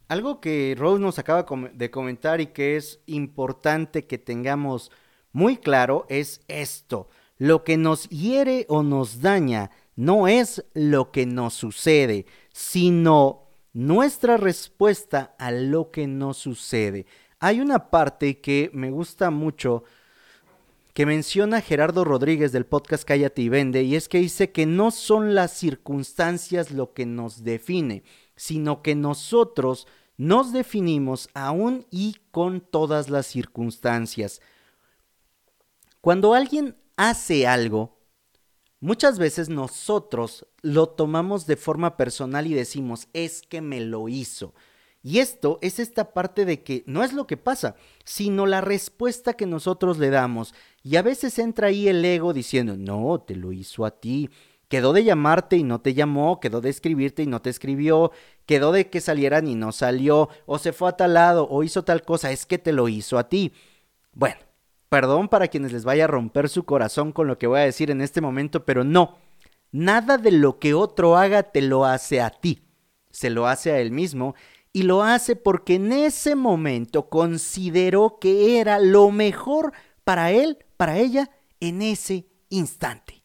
Algo 0.06 0.40
que 0.40 0.76
Rose 0.78 1.02
nos 1.02 1.18
acaba 1.18 1.44
de 1.72 1.90
comentar 1.90 2.40
y 2.40 2.46
que 2.46 2.76
es 2.76 3.00
importante 3.06 4.06
que 4.06 4.18
tengamos 4.18 4.92
muy 5.32 5.56
claro 5.56 6.06
es 6.08 6.42
esto. 6.46 7.08
Lo 7.36 7.64
que 7.64 7.76
nos 7.76 8.08
hiere 8.10 8.66
o 8.68 8.82
nos 8.82 9.22
daña 9.22 9.70
no 9.96 10.28
es 10.28 10.64
lo 10.74 11.10
que 11.10 11.26
nos 11.26 11.54
sucede, 11.54 12.26
sino 12.52 13.48
nuestra 13.72 14.36
respuesta 14.36 15.34
a 15.38 15.50
lo 15.50 15.90
que 15.90 16.06
nos 16.06 16.38
sucede. 16.38 17.06
Hay 17.38 17.60
una 17.60 17.90
parte 17.90 18.40
que 18.40 18.70
me 18.72 18.90
gusta 18.90 19.30
mucho 19.30 19.84
que 20.92 21.06
menciona 21.06 21.60
Gerardo 21.60 22.04
Rodríguez 22.04 22.52
del 22.52 22.66
podcast 22.66 23.04
Cállate 23.04 23.42
y 23.42 23.48
Vende, 23.48 23.82
y 23.82 23.94
es 23.94 24.08
que 24.08 24.18
dice 24.18 24.50
que 24.50 24.66
no 24.66 24.90
son 24.90 25.34
las 25.34 25.52
circunstancias 25.52 26.72
lo 26.72 26.92
que 26.92 27.06
nos 27.06 27.44
define, 27.44 28.02
sino 28.36 28.82
que 28.82 28.94
nosotros 28.94 29.86
nos 30.16 30.52
definimos 30.52 31.30
aún 31.32 31.86
y 31.90 32.16
con 32.30 32.60
todas 32.60 33.08
las 33.08 33.26
circunstancias. 33.26 34.42
Cuando 36.00 36.34
alguien 36.34 36.76
hace 36.96 37.46
algo, 37.46 37.99
Muchas 38.80 39.18
veces 39.18 39.50
nosotros 39.50 40.46
lo 40.62 40.88
tomamos 40.88 41.46
de 41.46 41.56
forma 41.56 41.98
personal 41.98 42.46
y 42.46 42.54
decimos, 42.54 43.08
es 43.12 43.42
que 43.42 43.60
me 43.60 43.80
lo 43.80 44.08
hizo. 44.08 44.54
Y 45.02 45.18
esto 45.18 45.58
es 45.60 45.78
esta 45.78 46.12
parte 46.12 46.46
de 46.46 46.62
que 46.62 46.82
no 46.86 47.04
es 47.04 47.12
lo 47.12 47.26
que 47.26 47.36
pasa, 47.36 47.76
sino 48.04 48.46
la 48.46 48.62
respuesta 48.62 49.34
que 49.34 49.46
nosotros 49.46 49.98
le 49.98 50.08
damos. 50.08 50.54
Y 50.82 50.96
a 50.96 51.02
veces 51.02 51.38
entra 51.38 51.68
ahí 51.68 51.88
el 51.88 52.02
ego 52.04 52.32
diciendo, 52.32 52.76
no, 52.76 53.20
te 53.20 53.36
lo 53.36 53.52
hizo 53.52 53.84
a 53.84 53.90
ti. 53.90 54.30
Quedó 54.68 54.94
de 54.94 55.04
llamarte 55.04 55.56
y 55.56 55.62
no 55.62 55.80
te 55.80 55.92
llamó, 55.92 56.40
quedó 56.40 56.62
de 56.62 56.70
escribirte 56.70 57.22
y 57.22 57.26
no 57.26 57.42
te 57.42 57.50
escribió, 57.50 58.12
quedó 58.46 58.72
de 58.72 58.88
que 58.88 59.00
salieran 59.00 59.46
y 59.48 59.56
no 59.56 59.72
salió, 59.72 60.28
o 60.46 60.58
se 60.58 60.72
fue 60.72 60.88
a 60.88 60.96
tal 60.96 61.14
lado, 61.14 61.48
o 61.50 61.64
hizo 61.64 61.82
tal 61.82 62.02
cosa, 62.02 62.30
es 62.30 62.46
que 62.46 62.56
te 62.56 62.72
lo 62.72 62.88
hizo 62.88 63.18
a 63.18 63.28
ti. 63.28 63.52
Bueno, 64.12 64.38
Perdón 64.90 65.28
para 65.28 65.46
quienes 65.46 65.72
les 65.72 65.84
vaya 65.84 66.04
a 66.04 66.08
romper 66.08 66.48
su 66.48 66.64
corazón 66.64 67.12
con 67.12 67.28
lo 67.28 67.38
que 67.38 67.46
voy 67.46 67.60
a 67.60 67.64
decir 67.64 67.92
en 67.92 68.00
este 68.00 68.20
momento, 68.20 68.66
pero 68.66 68.82
no. 68.82 69.18
Nada 69.70 70.18
de 70.18 70.32
lo 70.32 70.58
que 70.58 70.74
otro 70.74 71.16
haga 71.16 71.44
te 71.44 71.62
lo 71.62 71.84
hace 71.84 72.20
a 72.20 72.30
ti. 72.30 72.64
Se 73.12 73.30
lo 73.30 73.46
hace 73.46 73.70
a 73.70 73.78
él 73.78 73.92
mismo 73.92 74.34
y 74.72 74.82
lo 74.82 75.04
hace 75.04 75.36
porque 75.36 75.76
en 75.76 75.92
ese 75.92 76.34
momento 76.34 77.08
consideró 77.08 78.18
que 78.20 78.58
era 78.58 78.80
lo 78.80 79.12
mejor 79.12 79.72
para 80.02 80.32
él, 80.32 80.58
para 80.76 80.98
ella, 80.98 81.30
en 81.60 81.82
ese 81.82 82.26
instante. 82.48 83.19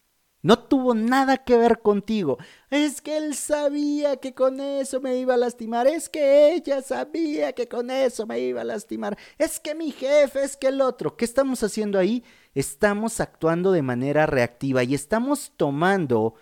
No 0.46 0.60
tuvo 0.60 0.94
nada 0.94 1.38
que 1.38 1.56
ver 1.56 1.80
contigo. 1.80 2.38
Es 2.70 3.00
que 3.00 3.16
él 3.16 3.34
sabía 3.34 4.18
que 4.18 4.32
con 4.32 4.60
eso 4.60 5.00
me 5.00 5.16
iba 5.16 5.34
a 5.34 5.36
lastimar. 5.36 5.88
Es 5.88 6.08
que 6.08 6.54
ella 6.54 6.82
sabía 6.82 7.52
que 7.52 7.66
con 7.66 7.90
eso 7.90 8.28
me 8.28 8.38
iba 8.38 8.60
a 8.60 8.64
lastimar. 8.64 9.18
Es 9.38 9.58
que 9.58 9.74
mi 9.74 9.90
jefe, 9.90 10.44
es 10.44 10.56
que 10.56 10.68
el 10.68 10.80
otro. 10.80 11.16
¿Qué 11.16 11.24
estamos 11.24 11.64
haciendo 11.64 11.98
ahí? 11.98 12.22
Estamos 12.54 13.18
actuando 13.18 13.72
de 13.72 13.82
manera 13.82 14.24
reactiva 14.26 14.84
y 14.84 14.94
estamos 14.94 15.50
tomando 15.56 16.36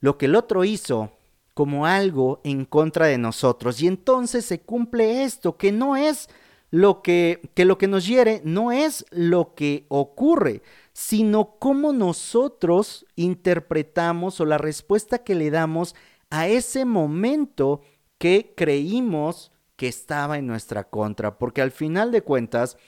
lo 0.00 0.16
que 0.16 0.24
el 0.24 0.34
otro 0.34 0.64
hizo 0.64 1.12
como 1.52 1.84
algo 1.84 2.40
en 2.44 2.64
contra 2.64 3.08
de 3.08 3.18
nosotros. 3.18 3.82
Y 3.82 3.88
entonces 3.88 4.46
se 4.46 4.62
cumple 4.62 5.24
esto, 5.24 5.58
que 5.58 5.70
no 5.70 5.96
es 5.96 6.30
lo 6.72 7.02
que, 7.02 7.52
que 7.54 7.66
lo 7.66 7.76
que 7.76 7.86
nos 7.86 8.06
hiere, 8.06 8.40
no 8.44 8.72
es 8.72 9.04
lo 9.10 9.54
que 9.54 9.84
ocurre, 9.88 10.62
sino 10.94 11.58
cómo 11.58 11.92
nosotros 11.92 13.04
interpretamos 13.14 14.40
o 14.40 14.46
la 14.46 14.56
respuesta 14.56 15.18
que 15.18 15.34
le 15.34 15.50
damos 15.50 15.94
a 16.30 16.48
ese 16.48 16.86
momento 16.86 17.82
que 18.16 18.54
creímos 18.56 19.52
que 19.76 19.86
estaba 19.86 20.38
en 20.38 20.46
nuestra 20.46 20.84
contra. 20.84 21.38
Porque 21.38 21.60
al 21.60 21.72
final 21.72 22.10
de 22.10 22.22
cuentas, 22.22 22.78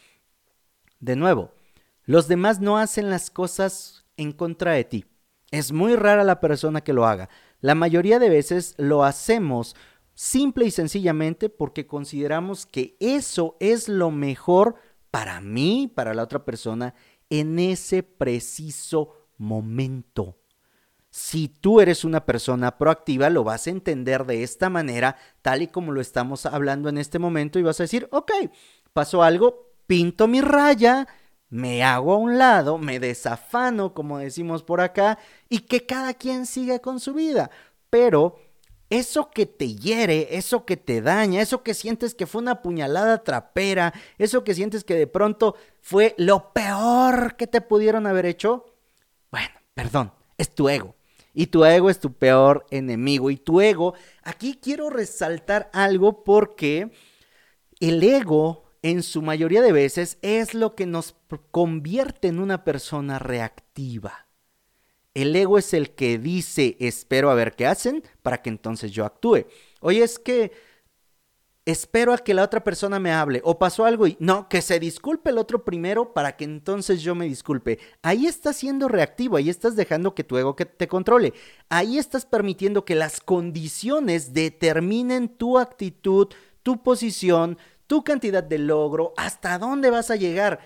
de 0.99 1.15
nuevo, 1.15 1.53
los 2.05 2.27
demás 2.27 2.61
no 2.61 2.79
hacen 2.79 3.11
las 3.11 3.31
cosas 3.31 4.07
en 4.17 4.33
contra 4.33 4.73
de 4.73 4.85
ti. 4.85 5.05
Es 5.51 5.73
muy 5.73 5.95
rara 5.95 6.25
la 6.25 6.41
persona 6.41 6.81
que 6.81 6.95
lo 6.95 7.07
haga. 7.07 7.29
La 7.61 7.75
mayoría 7.75 8.19
de 8.19 8.31
veces 8.31 8.75
lo 8.79 9.05
hacemos 9.05 9.77
simple 10.15 10.67
y 10.67 10.71
sencillamente 10.71 11.49
porque 11.49 11.87
consideramos 11.87 12.67
que 12.67 12.97
eso 13.01 13.57
es 13.61 13.89
lo 13.89 14.11
mejor 14.11 14.77
para 15.11 15.41
mí, 15.41 15.91
para 15.93 16.15
la 16.15 16.23
otra 16.23 16.45
persona, 16.45 16.95
en 17.31 17.59
ese 17.59 18.03
preciso 18.03 19.29
momento. 19.39 20.39
Si 21.11 21.49
tú 21.49 21.81
eres 21.81 22.05
una 22.05 22.27
persona 22.27 22.77
proactiva, 22.77 23.31
lo 23.31 23.45
vas 23.45 23.67
a 23.67 23.71
entender 23.71 24.25
de 24.25 24.43
esta 24.43 24.69
manera, 24.69 25.17
tal 25.43 25.63
y 25.63 25.69
como 25.69 25.93
lo 25.93 26.01
estamos 26.01 26.47
hablando 26.47 26.89
en 26.89 26.99
este 26.99 27.21
momento, 27.21 27.59
y 27.59 27.63
vas 27.63 27.79
a 27.79 27.85
decir, 27.85 28.09
ok, 28.11 28.33
pasó 28.93 29.23
algo, 29.23 29.73
pinto 29.87 30.27
mi 30.27 30.41
raya, 30.41 31.07
me 31.51 31.85
hago 31.85 32.15
a 32.15 32.19
un 32.19 32.37
lado, 32.37 32.79
me 32.79 32.99
desafano, 32.99 33.95
como 33.95 34.19
decimos 34.19 34.65
por 34.65 34.81
acá, 34.81 35.19
y 35.49 35.61
que 35.61 35.87
cada 35.87 36.15
quien 36.15 36.47
siga 36.47 36.81
con 36.81 36.99
su 36.99 37.15
vida 37.15 37.51
pero 37.95 38.41
eso 38.99 39.31
que 39.31 39.47
te 39.47 39.75
hiere, 39.75 40.37
eso 40.37 40.65
que 40.65 40.77
te 40.77 41.01
daña, 41.01 41.41
eso 41.41 41.63
que 41.63 41.75
sientes 41.75 42.15
que 42.15 42.27
fue 42.27 42.43
una 42.43 42.63
puñalada 42.63 43.23
trapera, 43.23 43.93
eso 44.19 44.45
que 44.45 44.55
sientes 44.55 44.85
que 44.85 44.95
de 44.95 45.07
pronto 45.07 45.57
fue 45.81 46.15
lo 46.17 46.53
peor 46.53 47.37
que 47.37 47.47
te 47.47 47.61
pudieron 47.61 48.07
haber 48.07 48.27
hecho, 48.27 48.67
bueno, 49.31 49.55
perdón, 49.75 50.13
es 50.39 50.55
tu 50.55 50.69
ego. 50.69 50.95
Y 51.33 51.49
tu 51.49 51.65
ego 51.65 51.91
es 51.91 51.99
tu 51.99 52.13
peor 52.13 52.65
enemigo. 52.71 53.31
Y 53.31 53.37
tu 53.37 53.61
ego, 53.61 53.95
aquí 54.23 54.59
quiero 54.63 54.89
resaltar 54.89 55.69
algo 55.73 56.23
porque 56.23 56.93
el 57.81 58.03
ego 58.03 58.65
en 58.83 59.03
su 59.03 59.21
mayoría 59.23 59.63
de 59.63 59.73
veces 59.73 60.19
es 60.23 60.55
lo 60.55 60.77
que 60.77 60.87
nos 60.87 61.17
convierte 61.51 62.29
en 62.29 62.39
una 62.39 62.63
persona 62.63 63.19
reactiva. 63.19 64.24
El 65.15 65.35
ego 65.37 65.59
es 65.59 65.73
el 65.73 65.95
que 65.95 66.19
dice, 66.19 66.77
espero 66.81 67.31
a 67.31 67.35
ver 67.35 67.55
qué 67.55 67.67
hacen 67.67 68.03
para 68.23 68.43
que 68.43 68.51
entonces 68.51 68.91
yo 68.91 69.05
actúe. 69.05 69.47
Oye, 69.81 70.03
es 70.03 70.19
que 70.19 70.53
espero 71.67 72.13
a 72.13 72.19
que 72.19 72.35
la 72.35 72.43
otra 72.43 72.63
persona 72.63 72.99
me 72.99 73.13
hable 73.13 73.41
o 73.45 73.59
pasó 73.59 73.85
algo 73.85 74.07
y 74.07 74.17
no, 74.21 74.49
que 74.49 74.61
se 74.61 74.79
disculpe 74.79 75.31
el 75.31 75.39
otro 75.39 75.65
primero 75.65 76.13
para 76.13 76.37
que 76.37 76.45
entonces 76.45 77.01
yo 77.01 77.15
me 77.15 77.27
disculpe. 77.27 77.79
Ahí 78.03 78.27
estás 78.27 78.57
siendo 78.57 78.89
reactivo, 78.89 79.37
ahí 79.37 79.49
estás 79.49 79.77
dejando 79.77 80.15
que 80.15 80.25
tu 80.25 80.37
ego 80.37 80.57
que 80.57 80.67
te 80.67 80.89
controle. 80.89 81.33
Ahí 81.69 81.97
estás 81.99 82.27
permitiendo 82.27 82.85
que 82.85 82.95
las 82.95 83.21
condiciones 83.21 84.35
determinen 84.35 85.29
tu 85.29 85.59
actitud, 85.59 86.29
tu 86.63 86.83
posición, 86.83 87.57
tu 87.87 88.05
cantidad 88.05 88.43
de 88.43 88.59
logro, 88.59 89.15
hasta 89.17 89.59
dónde 89.59 89.91
vas 89.91 90.11
a 90.11 90.17
llegar. 90.17 90.61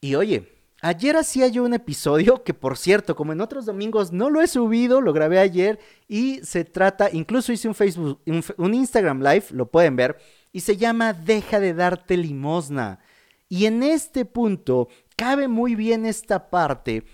Y 0.00 0.14
oye, 0.14 0.59
Ayer 0.82 1.16
hacía 1.16 1.48
yo 1.48 1.64
un 1.64 1.74
episodio 1.74 2.42
que, 2.42 2.54
por 2.54 2.78
cierto, 2.78 3.14
como 3.14 3.32
en 3.32 3.42
otros 3.42 3.66
domingos 3.66 4.12
no 4.12 4.30
lo 4.30 4.40
he 4.40 4.46
subido, 4.46 5.02
lo 5.02 5.12
grabé 5.12 5.38
ayer 5.38 5.78
y 6.08 6.40
se 6.42 6.64
trata, 6.64 7.10
incluso 7.12 7.52
hice 7.52 7.68
un 7.68 7.74
Facebook, 7.74 8.20
un, 8.56 8.74
Instagram 8.74 9.20
Live, 9.22 9.46
lo 9.50 9.70
pueden 9.70 9.96
ver, 9.96 10.18
y 10.52 10.60
se 10.60 10.78
llama 10.78 11.12
Deja 11.12 11.60
de 11.60 11.74
darte 11.74 12.16
limosna. 12.16 13.00
Y 13.48 13.66
en 13.66 13.82
este 13.82 14.24
punto 14.24 14.88
cabe 15.16 15.48
muy 15.48 15.74
bien 15.74 16.06
esta 16.06 16.48
parte. 16.48 17.04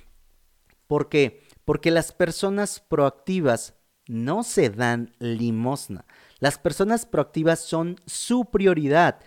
¿Por 0.87 1.09
qué? 1.09 1.42
Porque 1.64 1.90
las 1.90 2.12
personas 2.12 2.79
proactivas 2.79 3.74
no 4.07 4.44
se 4.44 4.70
dan 4.70 5.12
limosna. 5.18 6.05
Las 6.38 6.59
personas 6.59 7.05
proactivas 7.05 7.61
son 7.61 7.96
su 8.07 8.44
prioridad. 8.44 9.18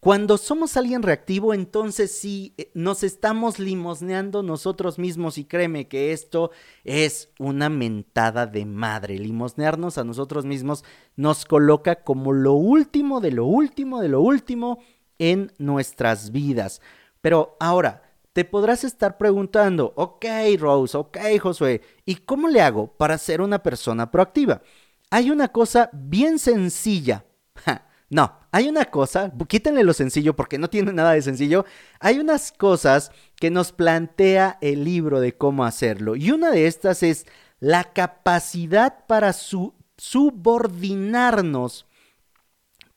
Cuando 0.00 0.38
somos 0.38 0.78
alguien 0.78 1.02
reactivo, 1.02 1.52
entonces 1.52 2.10
sí 2.10 2.54
eh, 2.56 2.70
nos 2.72 3.02
estamos 3.02 3.58
limosneando 3.58 4.42
nosotros 4.42 4.98
mismos 4.98 5.36
y 5.36 5.44
créeme 5.44 5.88
que 5.88 6.12
esto 6.12 6.52
es 6.84 7.28
una 7.38 7.68
mentada 7.68 8.46
de 8.46 8.64
madre. 8.64 9.18
Limosnearnos 9.18 9.98
a 9.98 10.04
nosotros 10.04 10.46
mismos 10.46 10.84
nos 11.16 11.44
coloca 11.44 12.02
como 12.02 12.32
lo 12.32 12.54
último 12.54 13.20
de 13.20 13.32
lo 13.32 13.44
último 13.44 14.00
de 14.00 14.08
lo 14.08 14.22
último 14.22 14.78
en 15.18 15.52
nuestras 15.58 16.32
vidas. 16.32 16.80
Pero 17.20 17.58
ahora, 17.60 18.02
te 18.32 18.46
podrás 18.46 18.84
estar 18.84 19.18
preguntando, 19.18 19.92
ok 19.96 20.24
Rose, 20.58 20.96
ok 20.96 21.18
Josué, 21.42 21.82
¿y 22.06 22.14
cómo 22.14 22.48
le 22.48 22.62
hago 22.62 22.86
para 22.96 23.18
ser 23.18 23.42
una 23.42 23.62
persona 23.62 24.10
proactiva? 24.10 24.62
Hay 25.10 25.30
una 25.30 25.48
cosa 25.48 25.90
bien 25.92 26.38
sencilla. 26.38 27.26
No, 28.12 28.39
hay 28.52 28.68
una 28.68 28.84
cosa, 28.86 29.32
quítenle 29.48 29.84
lo 29.84 29.92
sencillo 29.92 30.34
porque 30.34 30.58
no 30.58 30.68
tiene 30.68 30.92
nada 30.92 31.12
de 31.12 31.22
sencillo. 31.22 31.64
Hay 32.00 32.18
unas 32.18 32.50
cosas 32.50 33.12
que 33.36 33.48
nos 33.50 33.70
plantea 33.70 34.58
el 34.60 34.82
libro 34.84 35.20
de 35.20 35.36
cómo 35.36 35.64
hacerlo. 35.64 36.16
Y 36.16 36.32
una 36.32 36.50
de 36.50 36.66
estas 36.66 37.04
es 37.04 37.26
la 37.60 37.92
capacidad 37.92 39.06
para 39.06 39.32
subordinarnos, 39.32 41.86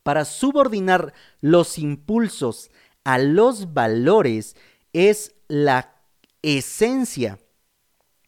para 0.01 0.25
subordinar 0.25 1.13
los 1.39 1.77
impulsos 1.77 2.71
a 3.03 3.19
los 3.19 3.73
valores, 3.73 4.55
es 4.91 5.35
la 5.47 5.93
esencia 6.41 7.37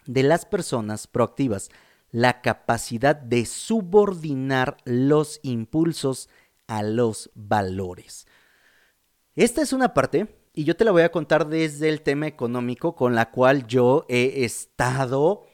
de 0.06 0.22
las 0.22 0.46
personas 0.46 1.08
proactivas. 1.08 1.72
La 2.12 2.42
capacidad 2.42 3.16
de 3.16 3.48
subordinar 3.48 4.78
los 4.86 5.40
impulsos 5.42 6.30
a 6.30 6.45
los 6.68 7.32
valores. 7.36 8.28
Esta 9.36 9.62
es 9.62 9.74
una 9.74 9.94
parte, 9.94 10.28
y 10.54 10.64
yo 10.64 10.76
te 10.76 10.86
la 10.86 10.92
voy 10.92 11.02
a 11.02 11.12
contar 11.12 11.48
desde 11.48 11.90
el 11.90 12.02
tema 12.02 12.28
económico 12.28 12.96
con 12.96 13.16
la 13.16 13.32
cual 13.32 13.68
yo 13.68 14.06
he 14.08 14.46
estado 14.46 15.46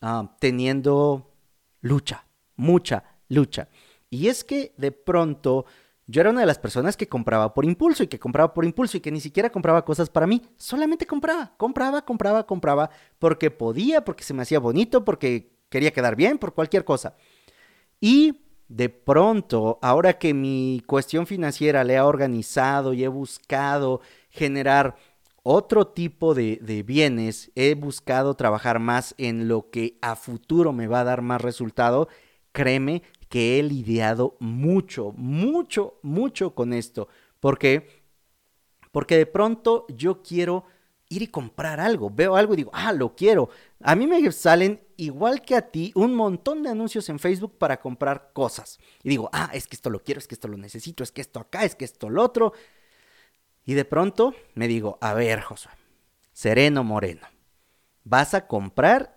ah, 0.00 0.36
teniendo 0.38 1.34
lucha, 1.80 2.26
mucha 2.54 3.04
lucha. 3.28 3.68
Y 4.10 4.28
es 4.28 4.44
que 4.44 4.74
de 4.76 4.92
pronto 4.92 5.66
yo 6.06 6.20
era 6.22 6.30
una 6.30 6.40
de 6.40 6.46
las 6.46 6.58
personas 6.58 6.96
que 6.96 7.08
compraba 7.08 7.52
por 7.52 7.64
impulso 7.64 8.02
y 8.02 8.06
que 8.06 8.18
compraba 8.18 8.54
por 8.54 8.64
impulso 8.64 8.96
y 8.96 9.00
que 9.00 9.10
ni 9.10 9.20
siquiera 9.20 9.50
compraba 9.50 9.84
cosas 9.84 10.08
para 10.08 10.26
mí, 10.26 10.40
solamente 10.56 11.06
compraba, 11.06 11.52
compraba, 11.58 12.02
compraba, 12.04 12.46
compraba, 12.46 12.90
porque 13.18 13.50
podía, 13.50 14.04
porque 14.04 14.24
se 14.24 14.32
me 14.32 14.42
hacía 14.42 14.58
bonito, 14.58 15.04
porque 15.04 15.52
quería 15.68 15.92
quedar 15.92 16.16
bien, 16.16 16.38
por 16.38 16.54
cualquier 16.54 16.84
cosa. 16.84 17.14
Y 18.00 18.40
de 18.68 18.90
pronto, 18.90 19.78
ahora 19.80 20.18
que 20.18 20.34
mi 20.34 20.82
cuestión 20.86 21.26
financiera 21.26 21.84
le 21.84 21.96
ha 21.96 22.06
organizado 22.06 22.92
y 22.92 23.02
he 23.02 23.08
buscado 23.08 24.00
generar 24.30 24.96
otro 25.42 25.86
tipo 25.86 26.34
de, 26.34 26.84
bienes, 26.86 27.50
he 27.54 27.74
buscado 27.74 28.34
trabajar 28.34 28.78
más 28.78 29.14
en 29.16 29.48
lo 29.48 29.70
que 29.70 29.96
a 30.02 30.14
futuro 30.14 30.74
me 30.74 30.86
va 30.86 31.00
a 31.00 31.04
dar 31.04 31.22
más 31.22 31.40
resultado, 31.40 32.08
créeme 32.52 33.02
que 33.30 33.58
he 33.58 33.62
lidiado 33.62 34.36
mucho, 34.40 35.12
mucho, 35.16 35.98
mucho 36.02 36.54
con 36.54 36.74
esto. 36.74 37.08
¿Por 37.40 37.58
qué? 37.58 37.88
Porque 38.92 39.16
de 39.16 39.26
pronto 39.26 39.86
yo 39.88 40.22
quiero 40.22 40.64
ir 41.08 41.22
y 41.22 41.28
comprar 41.28 41.80
algo. 41.80 42.10
Veo 42.10 42.36
algo 42.36 42.52
y 42.52 42.58
digo, 42.58 42.70
ah, 42.74 42.92
lo 42.92 43.14
quiero. 43.14 43.48
A 43.82 43.94
mí 43.94 44.06
me 44.06 44.30
salen, 44.32 44.80
igual 44.98 45.42
que 45.42 45.54
a 45.54 45.62
ti, 45.62 45.92
un 45.94 46.14
montón 46.14 46.62
de 46.62 46.70
anuncios 46.70 47.08
en 47.08 47.18
Facebook 47.18 47.56
para 47.56 47.80
comprar 47.80 48.32
cosas. 48.34 48.78
Y 49.02 49.08
digo, 49.08 49.30
ah, 49.32 49.48
es 49.54 49.66
que 49.66 49.76
esto 49.76 49.88
lo 49.88 50.02
quiero, 50.02 50.18
es 50.18 50.26
que 50.26 50.34
esto 50.34 50.48
lo 50.48 50.58
necesito, 50.58 51.02
es 51.02 51.12
que 51.12 51.22
esto 51.22 51.40
acá, 51.40 51.64
es 51.64 51.74
que 51.74 51.84
esto 51.84 52.10
lo 52.10 52.22
otro. 52.22 52.52
Y 53.64 53.74
de 53.74 53.84
pronto 53.84 54.34
me 54.54 54.68
digo, 54.68 54.98
a 55.00 55.14
ver, 55.14 55.40
Josué, 55.40 55.70
sereno 56.32 56.84
moreno, 56.84 57.26
vas 58.04 58.34
a 58.34 58.46
comprar. 58.46 59.16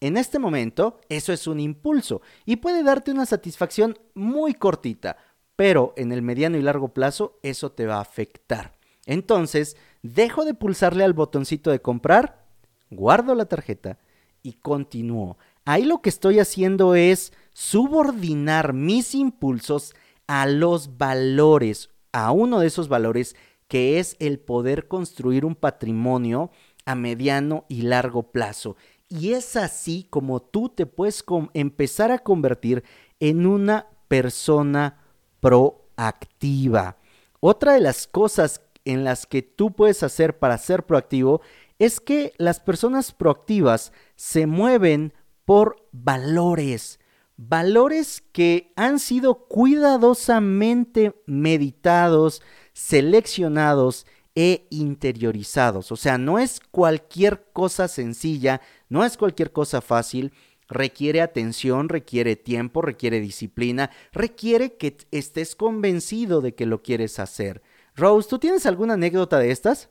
En 0.00 0.16
este 0.16 0.38
momento, 0.38 0.98
eso 1.10 1.30
es 1.30 1.46
un 1.46 1.60
impulso 1.60 2.22
y 2.46 2.56
puede 2.56 2.82
darte 2.82 3.10
una 3.10 3.26
satisfacción 3.26 3.98
muy 4.14 4.54
cortita, 4.54 5.18
pero 5.56 5.92
en 5.98 6.10
el 6.10 6.22
mediano 6.22 6.56
y 6.56 6.62
largo 6.62 6.94
plazo 6.94 7.38
eso 7.42 7.72
te 7.72 7.84
va 7.84 7.96
a 7.96 8.00
afectar. 8.00 8.78
Entonces, 9.04 9.76
dejo 10.02 10.46
de 10.46 10.54
pulsarle 10.54 11.04
al 11.04 11.12
botoncito 11.12 11.70
de 11.70 11.82
comprar, 11.82 12.46
guardo 12.88 13.34
la 13.34 13.44
tarjeta 13.44 13.98
y 14.42 14.54
continúo. 14.54 15.38
Ahí 15.64 15.84
lo 15.84 16.02
que 16.02 16.08
estoy 16.08 16.38
haciendo 16.38 16.94
es 16.94 17.32
subordinar 17.52 18.72
mis 18.72 19.14
impulsos 19.14 19.94
a 20.26 20.46
los 20.46 20.96
valores, 20.96 21.90
a 22.12 22.32
uno 22.32 22.60
de 22.60 22.66
esos 22.66 22.88
valores 22.88 23.36
que 23.68 23.98
es 23.98 24.16
el 24.18 24.40
poder 24.40 24.88
construir 24.88 25.44
un 25.44 25.54
patrimonio 25.54 26.50
a 26.84 26.94
mediano 26.94 27.66
y 27.68 27.82
largo 27.82 28.32
plazo. 28.32 28.76
Y 29.08 29.32
es 29.32 29.56
así 29.56 30.06
como 30.10 30.40
tú 30.40 30.68
te 30.68 30.86
puedes 30.86 31.24
empezar 31.54 32.10
a 32.10 32.18
convertir 32.18 32.84
en 33.20 33.46
una 33.46 33.86
persona 34.08 34.98
proactiva. 35.40 36.96
Otra 37.40 37.74
de 37.74 37.80
las 37.80 38.06
cosas 38.06 38.62
en 38.84 39.04
las 39.04 39.26
que 39.26 39.42
tú 39.42 39.72
puedes 39.72 40.02
hacer 40.02 40.38
para 40.38 40.58
ser 40.58 40.84
proactivo 40.84 41.40
es 41.78 42.00
que 42.00 42.32
las 42.38 42.60
personas 42.60 43.12
proactivas 43.12 43.92
se 44.20 44.46
mueven 44.46 45.14
por 45.46 45.88
valores, 45.92 47.00
valores 47.38 48.22
que 48.32 48.70
han 48.76 48.98
sido 48.98 49.46
cuidadosamente 49.48 51.14
meditados, 51.24 52.42
seleccionados 52.74 54.04
e 54.34 54.66
interiorizados. 54.68 55.90
O 55.90 55.96
sea, 55.96 56.18
no 56.18 56.38
es 56.38 56.60
cualquier 56.60 57.46
cosa 57.54 57.88
sencilla, 57.88 58.60
no 58.90 59.06
es 59.06 59.16
cualquier 59.16 59.52
cosa 59.52 59.80
fácil, 59.80 60.34
requiere 60.68 61.22
atención, 61.22 61.88
requiere 61.88 62.36
tiempo, 62.36 62.82
requiere 62.82 63.20
disciplina, 63.20 63.90
requiere 64.12 64.74
que 64.74 64.98
estés 65.12 65.56
convencido 65.56 66.42
de 66.42 66.54
que 66.54 66.66
lo 66.66 66.82
quieres 66.82 67.18
hacer. 67.18 67.62
Rose, 67.96 68.28
¿tú 68.28 68.38
tienes 68.38 68.66
alguna 68.66 68.94
anécdota 68.94 69.38
de 69.38 69.50
estas? 69.50 69.88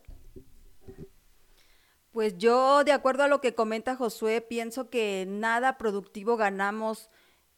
Pues 2.20 2.38
yo, 2.38 2.84
de 2.84 2.92
acuerdo 2.92 3.24
a 3.24 3.30
lo 3.30 3.40
que 3.40 3.56
comenta 3.56 3.96
Josué, 3.96 4.42
pienso 4.42 4.90
que 4.90 5.26
nada 5.26 5.78
productivo 5.78 6.36
ganamos 6.36 7.10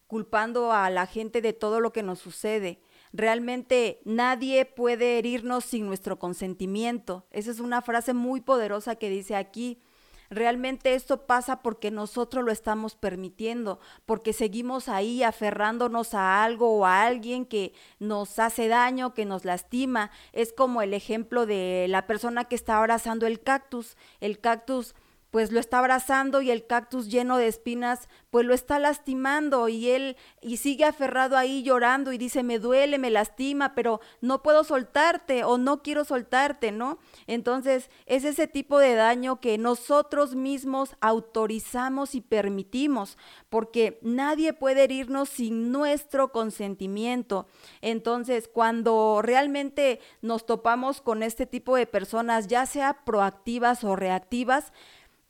culpando 0.06 0.72
a 0.72 0.92
la 0.92 1.08
gente 1.08 1.42
de 1.42 1.52
todo 1.52 1.80
lo 1.80 1.92
que 1.92 2.04
nos 2.04 2.20
sucede. 2.20 2.80
Realmente 3.12 4.02
nadie 4.06 4.66
puede 4.66 5.18
herirnos 5.18 5.66
sin 5.66 5.88
nuestro 5.88 6.20
consentimiento. 6.20 7.26
Esa 7.32 7.50
es 7.50 7.60
una 7.60 7.82
frase 7.82 8.14
muy 8.14 8.40
poderosa 8.40 8.98
que 8.98 9.10
dice 9.10 9.36
aquí. 9.36 9.82
Realmente 10.32 10.96
esto 10.96 11.26
pasa 11.26 11.62
porque 11.62 11.92
nosotros 11.92 12.46
lo 12.46 12.54
estamos 12.54 12.96
permitiendo, 12.96 13.82
porque 14.06 14.32
seguimos 14.32 14.88
ahí 14.88 15.24
aferrándonos 15.24 16.14
a 16.14 16.46
algo 16.46 16.72
o 16.72 16.86
a 16.86 17.04
alguien 17.04 17.46
que 17.46 17.74
nos 18.00 18.40
hace 18.40 18.70
daño, 18.70 19.14
que 19.14 19.26
nos 19.26 19.44
lastima. 19.44 20.10
Es 20.32 20.54
como 20.54 20.82
el 20.82 20.94
ejemplo 20.94 21.46
de 21.46 21.88
la 21.90 22.08
persona 22.08 22.46
que 22.46 22.56
está 22.56 22.78
abrazando 22.78 23.28
el 23.28 23.42
cactus. 23.42 23.98
El 24.22 24.40
cactus 24.40 24.96
pues 25.32 25.52
lo 25.52 25.60
está 25.60 25.80
abrazando 25.80 26.42
y 26.42 26.52
el 26.52 26.68
cactus 26.68 27.10
lleno 27.10 27.38
de 27.38 27.48
espinas, 27.48 28.10
pues 28.30 28.46
lo 28.46 28.54
está 28.54 28.80
lastimando 28.80 29.70
y 29.70 29.90
él 29.90 30.18
y 30.42 30.58
sigue 30.58 30.84
aferrado 30.84 31.38
ahí 31.38 31.64
llorando 31.64 32.12
y 32.12 32.18
dice, 32.18 32.44
me 32.44 32.60
duele, 32.60 32.98
me 32.98 33.10
lastima, 33.10 33.74
pero 33.74 34.02
no 34.20 34.44
puedo 34.44 34.66
soltarte 34.66 35.46
o 35.46 35.58
no 35.58 35.82
quiero 35.82 36.04
soltarte, 36.04 36.74
¿no? 36.74 37.00
Entonces 37.28 37.90
es 38.06 38.26
ese 38.26 38.48
tipo 38.48 38.78
de 38.78 38.94
daño 38.96 39.40
que 39.40 39.58
nosotros 39.58 40.36
mismos 40.36 40.96
autorizamos 41.00 42.14
y 42.14 42.20
permitimos, 42.20 43.18
porque 43.50 44.00
nadie 44.02 44.52
puede 44.52 44.84
herirnos 44.84 45.30
sin 45.30 45.72
nuestro 45.72 46.34
consentimiento. 46.34 47.48
Entonces, 47.80 48.50
cuando 48.50 49.22
realmente 49.24 50.02
nos 50.22 50.46
topamos 50.46 51.00
con 51.00 51.24
este 51.24 51.46
tipo 51.46 51.78
de 51.78 51.88
personas, 51.88 52.48
ya 52.48 52.66
sea 52.66 53.06
proactivas 53.06 53.84
o 53.86 53.96
reactivas, 53.96 54.74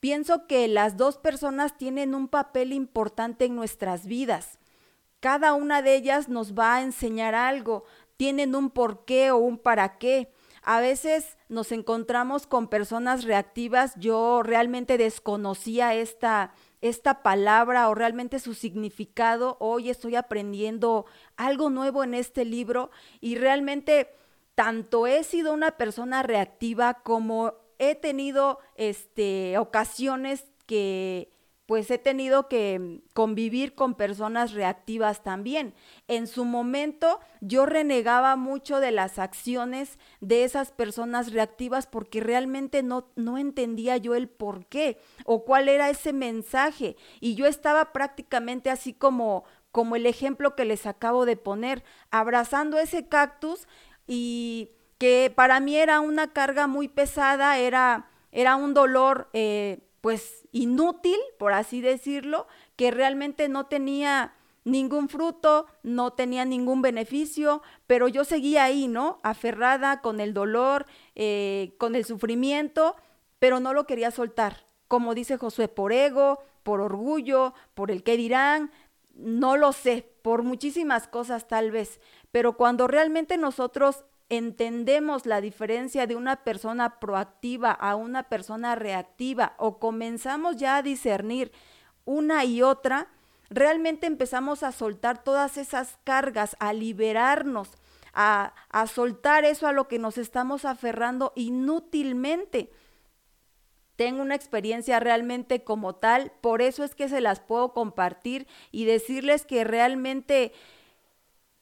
Pienso 0.02 0.48
que 0.48 0.68
las 0.68 0.98
dos 0.98 1.20
personas 1.20 1.78
tienen 1.78 2.16
un 2.16 2.28
papel 2.28 2.74
importante 2.74 3.46
en 3.46 3.56
nuestras 3.56 4.08
vidas. 4.08 4.58
Cada 5.20 5.54
una 5.54 5.84
de 5.84 5.96
ellas 5.96 6.28
nos 6.28 6.56
va 6.56 6.76
a 6.76 6.82
enseñar 6.82 7.36
algo, 7.36 7.86
tienen 8.18 8.56
un 8.56 8.72
porqué 8.72 9.30
o 9.30 9.38
un 9.38 9.60
para 9.60 10.00
qué. 10.00 10.34
A 10.64 10.80
veces 10.80 11.38
nos 11.50 11.72
encontramos 11.72 12.48
con 12.48 12.68
personas 12.68 13.26
reactivas. 13.26 13.94
Yo 13.96 14.42
realmente 14.42 14.98
desconocía 14.98 15.94
esta, 15.94 16.56
esta 16.82 17.22
palabra 17.22 17.88
o 17.88 17.94
realmente 17.94 18.40
su 18.40 18.56
significado. 18.56 19.58
Hoy 19.60 19.92
estoy 19.92 20.16
aprendiendo 20.16 21.06
algo 21.38 21.70
nuevo 21.70 22.04
en 22.04 22.16
este 22.16 22.44
libro 22.44 22.90
y 23.20 23.36
realmente 23.36 24.10
tanto 24.56 25.06
he 25.06 25.24
sido 25.24 25.54
una 25.54 25.78
persona 25.78 26.24
reactiva 26.24 26.96
como 27.04 27.61
he 27.82 27.96
tenido 27.96 28.60
este, 28.76 29.58
ocasiones 29.58 30.46
que 30.68 31.34
pues 31.66 31.90
he 31.90 31.98
tenido 31.98 32.48
que 32.48 33.02
convivir 33.14 33.76
con 33.76 33.96
personas 33.96 34.52
reactivas 34.52 35.24
también. 35.24 35.74
En 36.08 36.28
su 36.28 36.44
momento 36.44 37.22
yo 37.40 37.66
renegaba 37.66 38.36
mucho 38.36 38.80
de 38.82 38.92
las 38.92 39.18
acciones 39.18 39.98
de 40.20 40.44
esas 40.44 40.72
personas 40.72 41.32
reactivas 41.32 41.88
porque 41.88 42.20
realmente 42.20 42.84
no, 42.84 43.08
no 43.16 43.38
entendía 43.38 43.96
yo 43.98 44.16
el 44.16 44.28
por 44.28 44.66
qué 44.66 45.00
o 45.24 45.46
cuál 45.46 45.70
era 45.70 45.90
ese 45.90 46.14
mensaje. 46.14 46.98
Y 47.20 47.36
yo 47.36 47.48
estaba 47.48 47.94
prácticamente 47.94 48.70
así 48.70 48.94
como, 48.94 49.46
como 49.72 49.96
el 49.96 50.06
ejemplo 50.06 50.56
que 50.56 50.66
les 50.66 50.86
acabo 50.86 51.26
de 51.26 51.38
poner, 51.38 51.84
abrazando 52.12 52.78
ese 52.78 53.08
cactus 53.08 53.66
y 54.08 54.72
que 55.02 55.34
para 55.36 55.60
mí 55.60 55.78
era 55.78 56.00
una 56.00 56.32
carga 56.32 56.68
muy 56.68 56.88
pesada, 56.88 57.58
era, 57.58 58.06
era 58.32 58.56
un 58.56 58.76
dolor 58.76 59.30
eh, 59.34 59.80
pues 60.00 60.48
inútil, 60.52 61.18
por 61.40 61.54
así 61.54 61.82
decirlo, 61.82 62.46
que 62.76 62.92
realmente 62.92 63.50
no 63.50 63.66
tenía 63.66 64.36
ningún 64.64 65.10
fruto, 65.10 65.66
no 65.82 66.14
tenía 66.14 66.46
ningún 66.46 66.84
beneficio, 66.84 67.64
pero 67.88 68.10
yo 68.10 68.24
seguía 68.26 68.66
ahí, 68.66 68.88
¿no? 68.88 69.20
Aferrada 69.24 70.02
con 70.02 70.20
el 70.20 70.36
dolor, 70.36 70.86
eh, 71.16 71.74
con 71.80 71.96
el 71.96 72.06
sufrimiento, 72.06 72.96
pero 73.40 73.60
no 73.60 73.74
lo 73.74 73.88
quería 73.88 74.12
soltar. 74.12 74.68
Como 74.88 75.16
dice 75.16 75.38
Josué, 75.38 75.68
por 75.68 75.94
ego, 75.94 76.44
por 76.62 76.80
orgullo, 76.80 77.56
por 77.74 77.90
el 77.90 78.04
que 78.04 78.18
dirán, 78.18 78.70
no 79.16 79.58
lo 79.58 79.74
sé, 79.74 80.08
por 80.22 80.44
muchísimas 80.44 81.08
cosas 81.08 81.48
tal 81.48 81.72
vez, 81.72 82.00
pero 82.32 82.56
cuando 82.56 82.86
realmente 82.86 83.38
nosotros 83.38 84.06
entendemos 84.32 85.26
la 85.26 85.42
diferencia 85.42 86.08
de 86.08 86.16
una 86.16 86.38
persona 86.46 87.02
proactiva 87.02 87.70
a 87.70 87.96
una 87.98 88.24
persona 88.24 88.76
reactiva 88.76 89.56
o 89.58 89.78
comenzamos 89.78 90.56
ya 90.56 90.78
a 90.78 90.82
discernir 90.82 91.52
una 92.06 92.46
y 92.46 92.62
otra, 92.62 93.10
realmente 93.50 94.08
empezamos 94.08 94.64
a 94.64 94.72
soltar 94.72 95.22
todas 95.22 95.58
esas 95.58 95.98
cargas, 96.06 96.56
a 96.62 96.72
liberarnos, 96.72 97.72
a, 98.14 98.54
a 98.70 98.88
soltar 98.88 99.44
eso 99.44 99.68
a 99.68 99.74
lo 99.74 99.90
que 99.90 100.00
nos 100.00 100.18
estamos 100.18 100.64
aferrando 100.64 101.34
inútilmente. 101.36 102.72
Tengo 103.98 104.22
una 104.22 104.36
experiencia 104.36 105.02
realmente 105.02 105.66
como 105.66 105.96
tal, 105.96 106.32
por 106.40 106.62
eso 106.62 106.86
es 106.86 106.96
que 106.96 107.10
se 107.10 107.20
las 107.20 107.42
puedo 107.42 107.74
compartir 107.74 108.48
y 108.72 108.86
decirles 108.86 109.46
que 109.46 109.66
realmente 109.66 110.54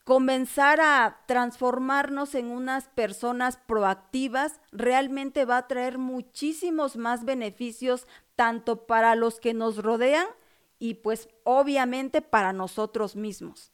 comenzar 0.10 0.82
a 0.82 1.20
transformarnos 1.28 2.34
en 2.34 2.48
unas 2.48 2.88
personas 2.88 3.58
proactivas 3.58 4.60
realmente 4.72 5.46
va 5.46 5.58
a 5.58 5.68
traer 5.68 6.00
muchísimos 6.00 6.98
más 6.98 7.26
beneficios 7.26 8.08
tanto 8.36 8.88
para 8.88 9.14
los 9.14 9.40
que 9.40 9.54
nos 9.54 9.78
rodean 9.78 10.26
y 10.80 10.96
pues 10.96 11.30
obviamente 11.44 12.24
para 12.24 12.54
nosotros 12.54 13.16
mismos. 13.16 13.72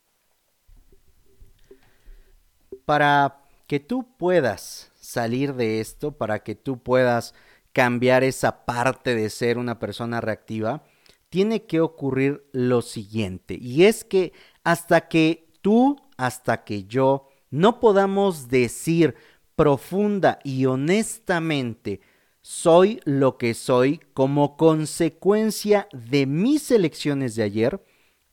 Para 2.83 3.41
que 3.65 3.79
tú 3.79 4.05
puedas 4.17 4.91
salir 4.99 5.53
de 5.53 5.79
esto, 5.79 6.17
para 6.17 6.43
que 6.43 6.53
tú 6.53 6.83
puedas 6.83 7.33
cambiar 7.71 8.25
esa 8.25 8.65
parte 8.65 9.15
de 9.15 9.29
ser 9.29 9.57
una 9.57 9.79
persona 9.79 10.19
reactiva, 10.19 10.83
tiene 11.29 11.65
que 11.65 11.79
ocurrir 11.79 12.45
lo 12.51 12.81
siguiente, 12.81 13.57
y 13.57 13.85
es 13.85 14.03
que 14.03 14.33
hasta 14.65 15.07
que 15.07 15.47
tú 15.61 16.04
hasta 16.17 16.63
que 16.63 16.85
yo 16.85 17.27
no 17.49 17.79
podamos 17.79 18.49
decir 18.49 19.15
profunda 19.55 20.39
y 20.43 20.65
honestamente 20.65 22.01
soy 22.41 22.99
lo 23.05 23.37
que 23.37 23.53
soy 23.53 23.99
como 24.13 24.57
consecuencia 24.57 25.87
de 25.91 26.25
mis 26.25 26.69
elecciones 26.69 27.35
de 27.35 27.43
ayer, 27.43 27.83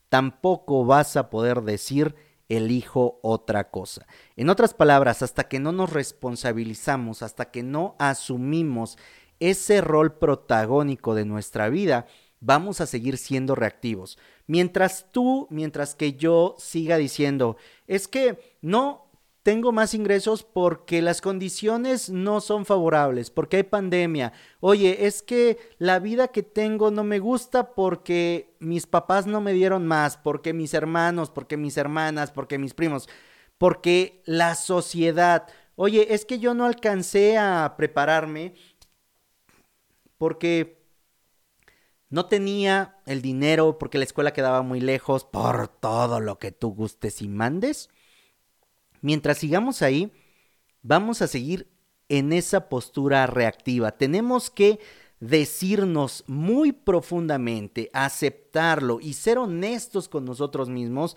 tampoco 0.08 0.84
vas 0.84 1.16
a 1.16 1.30
poder 1.30 1.62
decir 1.62 2.14
elijo 2.48 3.18
otra 3.22 3.70
cosa. 3.70 4.06
En 4.36 4.50
otras 4.50 4.74
palabras, 4.74 5.22
hasta 5.22 5.44
que 5.44 5.58
no 5.58 5.72
nos 5.72 5.90
responsabilizamos, 5.90 7.22
hasta 7.22 7.50
que 7.50 7.62
no 7.62 7.96
asumimos 7.98 8.98
ese 9.40 9.80
rol 9.80 10.18
protagónico 10.18 11.14
de 11.14 11.24
nuestra 11.24 11.68
vida, 11.70 12.06
vamos 12.40 12.80
a 12.80 12.86
seguir 12.86 13.16
siendo 13.16 13.54
reactivos. 13.54 14.18
Mientras 14.52 15.06
tú, 15.10 15.46
mientras 15.48 15.94
que 15.94 16.12
yo 16.12 16.56
siga 16.58 16.98
diciendo, 16.98 17.56
es 17.86 18.06
que 18.06 18.38
no, 18.60 19.06
tengo 19.42 19.72
más 19.72 19.94
ingresos 19.94 20.42
porque 20.42 21.00
las 21.00 21.22
condiciones 21.22 22.10
no 22.10 22.42
son 22.42 22.66
favorables, 22.66 23.30
porque 23.30 23.56
hay 23.56 23.62
pandemia. 23.62 24.34
Oye, 24.60 25.06
es 25.06 25.22
que 25.22 25.56
la 25.78 26.00
vida 26.00 26.28
que 26.28 26.42
tengo 26.42 26.90
no 26.90 27.02
me 27.02 27.18
gusta 27.18 27.72
porque 27.72 28.54
mis 28.58 28.86
papás 28.86 29.26
no 29.26 29.40
me 29.40 29.54
dieron 29.54 29.86
más, 29.86 30.18
porque 30.18 30.52
mis 30.52 30.74
hermanos, 30.74 31.30
porque 31.30 31.56
mis 31.56 31.78
hermanas, 31.78 32.30
porque 32.30 32.58
mis 32.58 32.74
primos, 32.74 33.08
porque 33.56 34.20
la 34.26 34.54
sociedad. 34.54 35.48
Oye, 35.76 36.12
es 36.12 36.26
que 36.26 36.38
yo 36.38 36.52
no 36.52 36.66
alcancé 36.66 37.38
a 37.38 37.72
prepararme 37.78 38.52
porque 40.18 40.81
no 42.12 42.26
tenía 42.26 42.98
el 43.06 43.22
dinero, 43.22 43.78
porque 43.78 43.96
la 43.96 44.04
escuela 44.04 44.34
quedaba 44.34 44.60
muy 44.60 44.80
lejos, 44.80 45.24
por 45.24 45.68
todo 45.68 46.20
lo 46.20 46.38
que 46.38 46.52
tú 46.52 46.74
gustes 46.74 47.22
y 47.22 47.28
mandes. 47.28 47.88
Mientras 49.00 49.38
sigamos 49.38 49.80
ahí, 49.80 50.12
vamos 50.82 51.22
a 51.22 51.26
seguir 51.26 51.72
en 52.10 52.34
esa 52.34 52.68
postura 52.68 53.26
reactiva. 53.26 53.92
Tenemos 53.92 54.50
que 54.50 54.78
decirnos 55.20 56.22
muy 56.26 56.72
profundamente, 56.72 57.88
aceptarlo 57.94 59.00
y 59.00 59.14
ser 59.14 59.38
honestos 59.38 60.10
con 60.10 60.26
nosotros 60.26 60.68
mismos 60.68 61.16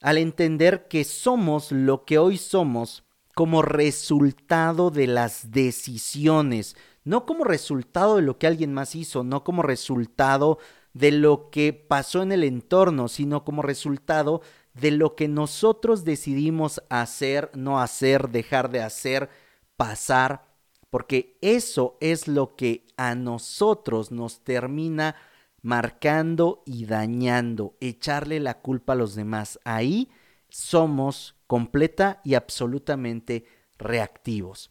al 0.00 0.18
entender 0.18 0.88
que 0.88 1.04
somos 1.04 1.70
lo 1.70 2.04
que 2.04 2.18
hoy 2.18 2.36
somos 2.36 3.04
como 3.36 3.62
resultado 3.62 4.90
de 4.90 5.06
las 5.06 5.52
decisiones, 5.52 6.74
no 7.04 7.26
como 7.26 7.44
resultado 7.44 8.16
de 8.16 8.22
lo 8.22 8.38
que 8.38 8.46
alguien 8.46 8.72
más 8.72 8.94
hizo, 8.94 9.24
no 9.24 9.44
como 9.44 9.62
resultado 9.62 10.58
de 10.92 11.12
lo 11.12 11.50
que 11.50 11.72
pasó 11.72 12.22
en 12.22 12.32
el 12.32 12.44
entorno, 12.44 13.08
sino 13.08 13.44
como 13.44 13.62
resultado 13.62 14.42
de 14.74 14.90
lo 14.90 15.14
que 15.16 15.28
nosotros 15.28 16.04
decidimos 16.04 16.82
hacer, 16.88 17.50
no 17.54 17.80
hacer, 17.80 18.28
dejar 18.30 18.70
de 18.70 18.82
hacer, 18.82 19.30
pasar, 19.76 20.46
porque 20.90 21.38
eso 21.40 21.96
es 22.00 22.28
lo 22.28 22.56
que 22.56 22.86
a 22.96 23.14
nosotros 23.14 24.10
nos 24.10 24.42
termina 24.42 25.16
marcando 25.62 26.62
y 26.66 26.86
dañando, 26.86 27.76
echarle 27.80 28.40
la 28.40 28.60
culpa 28.60 28.94
a 28.94 28.96
los 28.96 29.14
demás. 29.14 29.60
Ahí 29.64 30.10
somos 30.48 31.36
completa 31.46 32.20
y 32.24 32.34
absolutamente 32.34 33.44
reactivos. 33.78 34.70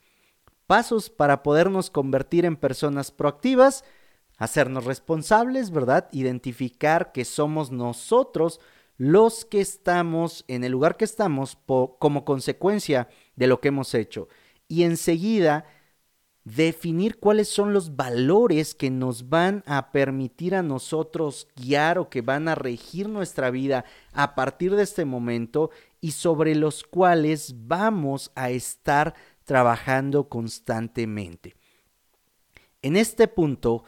Pasos 0.69 1.09
para 1.09 1.41
podernos 1.41 1.89
convertir 1.89 2.45
en 2.45 2.55
personas 2.55 3.09
proactivas, 3.09 3.83
hacernos 4.37 4.85
responsables, 4.85 5.71
¿verdad? 5.71 6.07
Identificar 6.11 7.11
que 7.11 7.25
somos 7.25 7.71
nosotros 7.71 8.59
los 8.95 9.45
que 9.45 9.61
estamos 9.61 10.45
en 10.47 10.63
el 10.63 10.71
lugar 10.71 10.95
que 10.95 11.05
estamos 11.05 11.57
como 11.65 12.23
consecuencia 12.23 13.09
de 13.35 13.47
lo 13.47 13.59
que 13.59 13.69
hemos 13.69 13.95
hecho. 13.95 14.27
Y 14.67 14.83
enseguida 14.83 15.65
definir 16.43 17.17
cuáles 17.17 17.47
son 17.47 17.73
los 17.73 17.95
valores 17.95 18.75
que 18.75 18.91
nos 18.91 19.27
van 19.27 19.63
a 19.65 19.91
permitir 19.91 20.53
a 20.53 20.61
nosotros 20.61 21.47
guiar 21.55 21.97
o 21.97 22.11
que 22.11 22.21
van 22.21 22.47
a 22.47 22.53
regir 22.53 23.09
nuestra 23.09 23.49
vida 23.49 23.85
a 24.13 24.35
partir 24.35 24.75
de 24.75 24.83
este 24.83 25.03
momento 25.03 25.71
y 25.99 26.11
sobre 26.11 26.53
los 26.53 26.83
cuales 26.83 27.55
vamos 27.67 28.31
a 28.35 28.51
estar 28.51 29.15
trabajando 29.49 30.29
constantemente. 30.29 31.55
En 32.83 32.95
este 32.95 33.27
punto, 33.27 33.83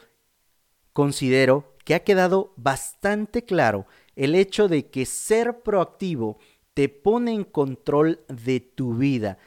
considero 0.92 1.76
que 1.84 1.94
ha 1.94 2.02
quedado 2.02 2.52
bastante 2.56 3.44
claro 3.44 3.86
el 4.16 4.34
hecho 4.34 4.66
de 4.66 4.90
que 4.90 5.06
ser 5.06 5.60
proactivo 5.62 6.40
te 6.74 6.88
pone 6.88 7.32
en 7.32 7.44
control 7.44 8.24
de 8.26 8.58
tu 8.58 8.94
vida. 8.94 9.38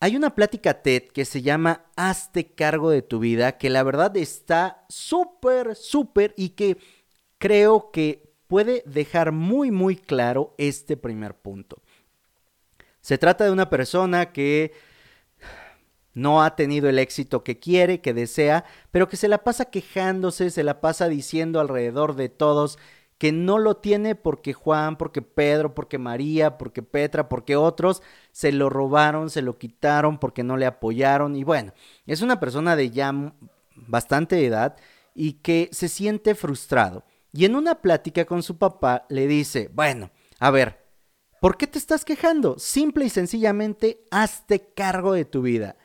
Hay 0.00 0.16
una 0.16 0.34
plática 0.34 0.80
TED 0.80 1.08
que 1.08 1.26
se 1.26 1.42
llama 1.42 1.84
Hazte 1.94 2.46
cargo 2.46 2.88
de 2.88 3.02
tu 3.02 3.18
vida, 3.18 3.58
que 3.58 3.68
la 3.68 3.82
verdad 3.82 4.16
está 4.16 4.86
súper, 4.88 5.76
súper 5.76 6.32
y 6.38 6.50
que 6.50 6.78
creo 7.36 7.90
que 7.90 8.32
puede 8.46 8.82
dejar 8.86 9.30
muy, 9.30 9.70
muy 9.70 9.96
claro 9.96 10.54
este 10.56 10.96
primer 10.96 11.34
punto. 11.34 11.82
Se 13.02 13.18
trata 13.18 13.44
de 13.44 13.50
una 13.50 13.68
persona 13.68 14.32
que 14.32 14.72
no 16.14 16.42
ha 16.42 16.56
tenido 16.56 16.88
el 16.88 16.98
éxito 16.98 17.44
que 17.44 17.58
quiere, 17.58 18.00
que 18.00 18.14
desea, 18.14 18.64
pero 18.90 19.08
que 19.08 19.16
se 19.16 19.28
la 19.28 19.38
pasa 19.38 19.66
quejándose, 19.66 20.50
se 20.50 20.62
la 20.62 20.80
pasa 20.80 21.08
diciendo 21.08 21.60
alrededor 21.60 22.14
de 22.14 22.28
todos 22.28 22.78
que 23.18 23.32
no 23.32 23.58
lo 23.58 23.76
tiene 23.76 24.14
porque 24.14 24.52
Juan, 24.52 24.96
porque 24.96 25.22
Pedro, 25.22 25.74
porque 25.74 25.98
María, 25.98 26.58
porque 26.58 26.82
Petra, 26.82 27.28
porque 27.28 27.56
otros 27.56 28.02
se 28.32 28.52
lo 28.52 28.70
robaron, 28.70 29.30
se 29.30 29.42
lo 29.42 29.58
quitaron, 29.58 30.18
porque 30.18 30.42
no 30.42 30.56
le 30.56 30.66
apoyaron. 30.66 31.36
Y 31.36 31.44
bueno, 31.44 31.72
es 32.06 32.22
una 32.22 32.40
persona 32.40 32.76
de 32.76 32.90
ya 32.90 33.12
bastante 33.74 34.44
edad 34.44 34.76
y 35.14 35.34
que 35.34 35.68
se 35.72 35.88
siente 35.88 36.34
frustrado. 36.34 37.04
Y 37.32 37.44
en 37.44 37.56
una 37.56 37.76
plática 37.76 38.24
con 38.24 38.42
su 38.42 38.58
papá 38.58 39.06
le 39.08 39.26
dice, 39.26 39.70
bueno, 39.72 40.10
a 40.38 40.50
ver, 40.50 40.84
¿por 41.40 41.56
qué 41.56 41.66
te 41.66 41.78
estás 41.78 42.04
quejando? 42.04 42.58
Simple 42.58 43.06
y 43.06 43.10
sencillamente, 43.10 44.04
hazte 44.10 44.72
cargo 44.74 45.12
de 45.12 45.24
tu 45.24 45.42
vida. 45.42 45.76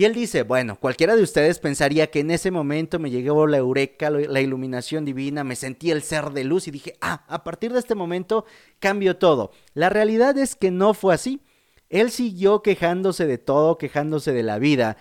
Y 0.00 0.06
él 0.06 0.14
dice, 0.14 0.44
bueno, 0.44 0.80
cualquiera 0.80 1.14
de 1.14 1.22
ustedes 1.22 1.58
pensaría 1.58 2.10
que 2.10 2.20
en 2.20 2.30
ese 2.30 2.50
momento 2.50 2.98
me 2.98 3.10
llegó 3.10 3.46
la 3.46 3.58
eureka, 3.58 4.08
la 4.08 4.40
iluminación 4.40 5.04
divina, 5.04 5.44
me 5.44 5.56
sentí 5.56 5.90
el 5.90 6.00
ser 6.00 6.30
de 6.30 6.42
luz 6.42 6.66
y 6.66 6.70
dije, 6.70 6.96
ah, 7.02 7.26
a 7.28 7.44
partir 7.44 7.70
de 7.74 7.80
este 7.80 7.94
momento 7.94 8.46
cambio 8.78 9.18
todo. 9.18 9.50
La 9.74 9.90
realidad 9.90 10.38
es 10.38 10.56
que 10.56 10.70
no 10.70 10.94
fue 10.94 11.12
así. 11.12 11.42
Él 11.90 12.10
siguió 12.10 12.62
quejándose 12.62 13.26
de 13.26 13.36
todo, 13.36 13.76
quejándose 13.76 14.32
de 14.32 14.42
la 14.42 14.58
vida. 14.58 14.96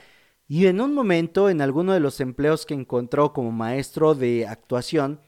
Y 0.50 0.68
en 0.68 0.82
un 0.82 0.94
momento, 0.94 1.50
en 1.50 1.62
alguno 1.62 1.94
de 1.94 2.02
los 2.02 2.20
empleos 2.20 2.66
que 2.66 2.74
encontró 2.74 3.32
como 3.32 3.54
maestro 3.54 4.16
de 4.16 4.48
actuación, 4.48 5.22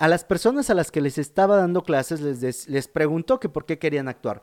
a 0.00 0.08
las 0.08 0.24
personas 0.24 0.70
a 0.70 0.74
las 0.74 0.90
que 0.90 1.00
les 1.00 1.18
estaba 1.18 1.56
dando 1.56 1.84
clases 1.84 2.20
les, 2.20 2.68
les 2.68 2.88
preguntó 2.88 3.38
que 3.38 3.48
por 3.48 3.64
qué 3.64 3.78
querían 3.78 4.08
actuar. 4.08 4.42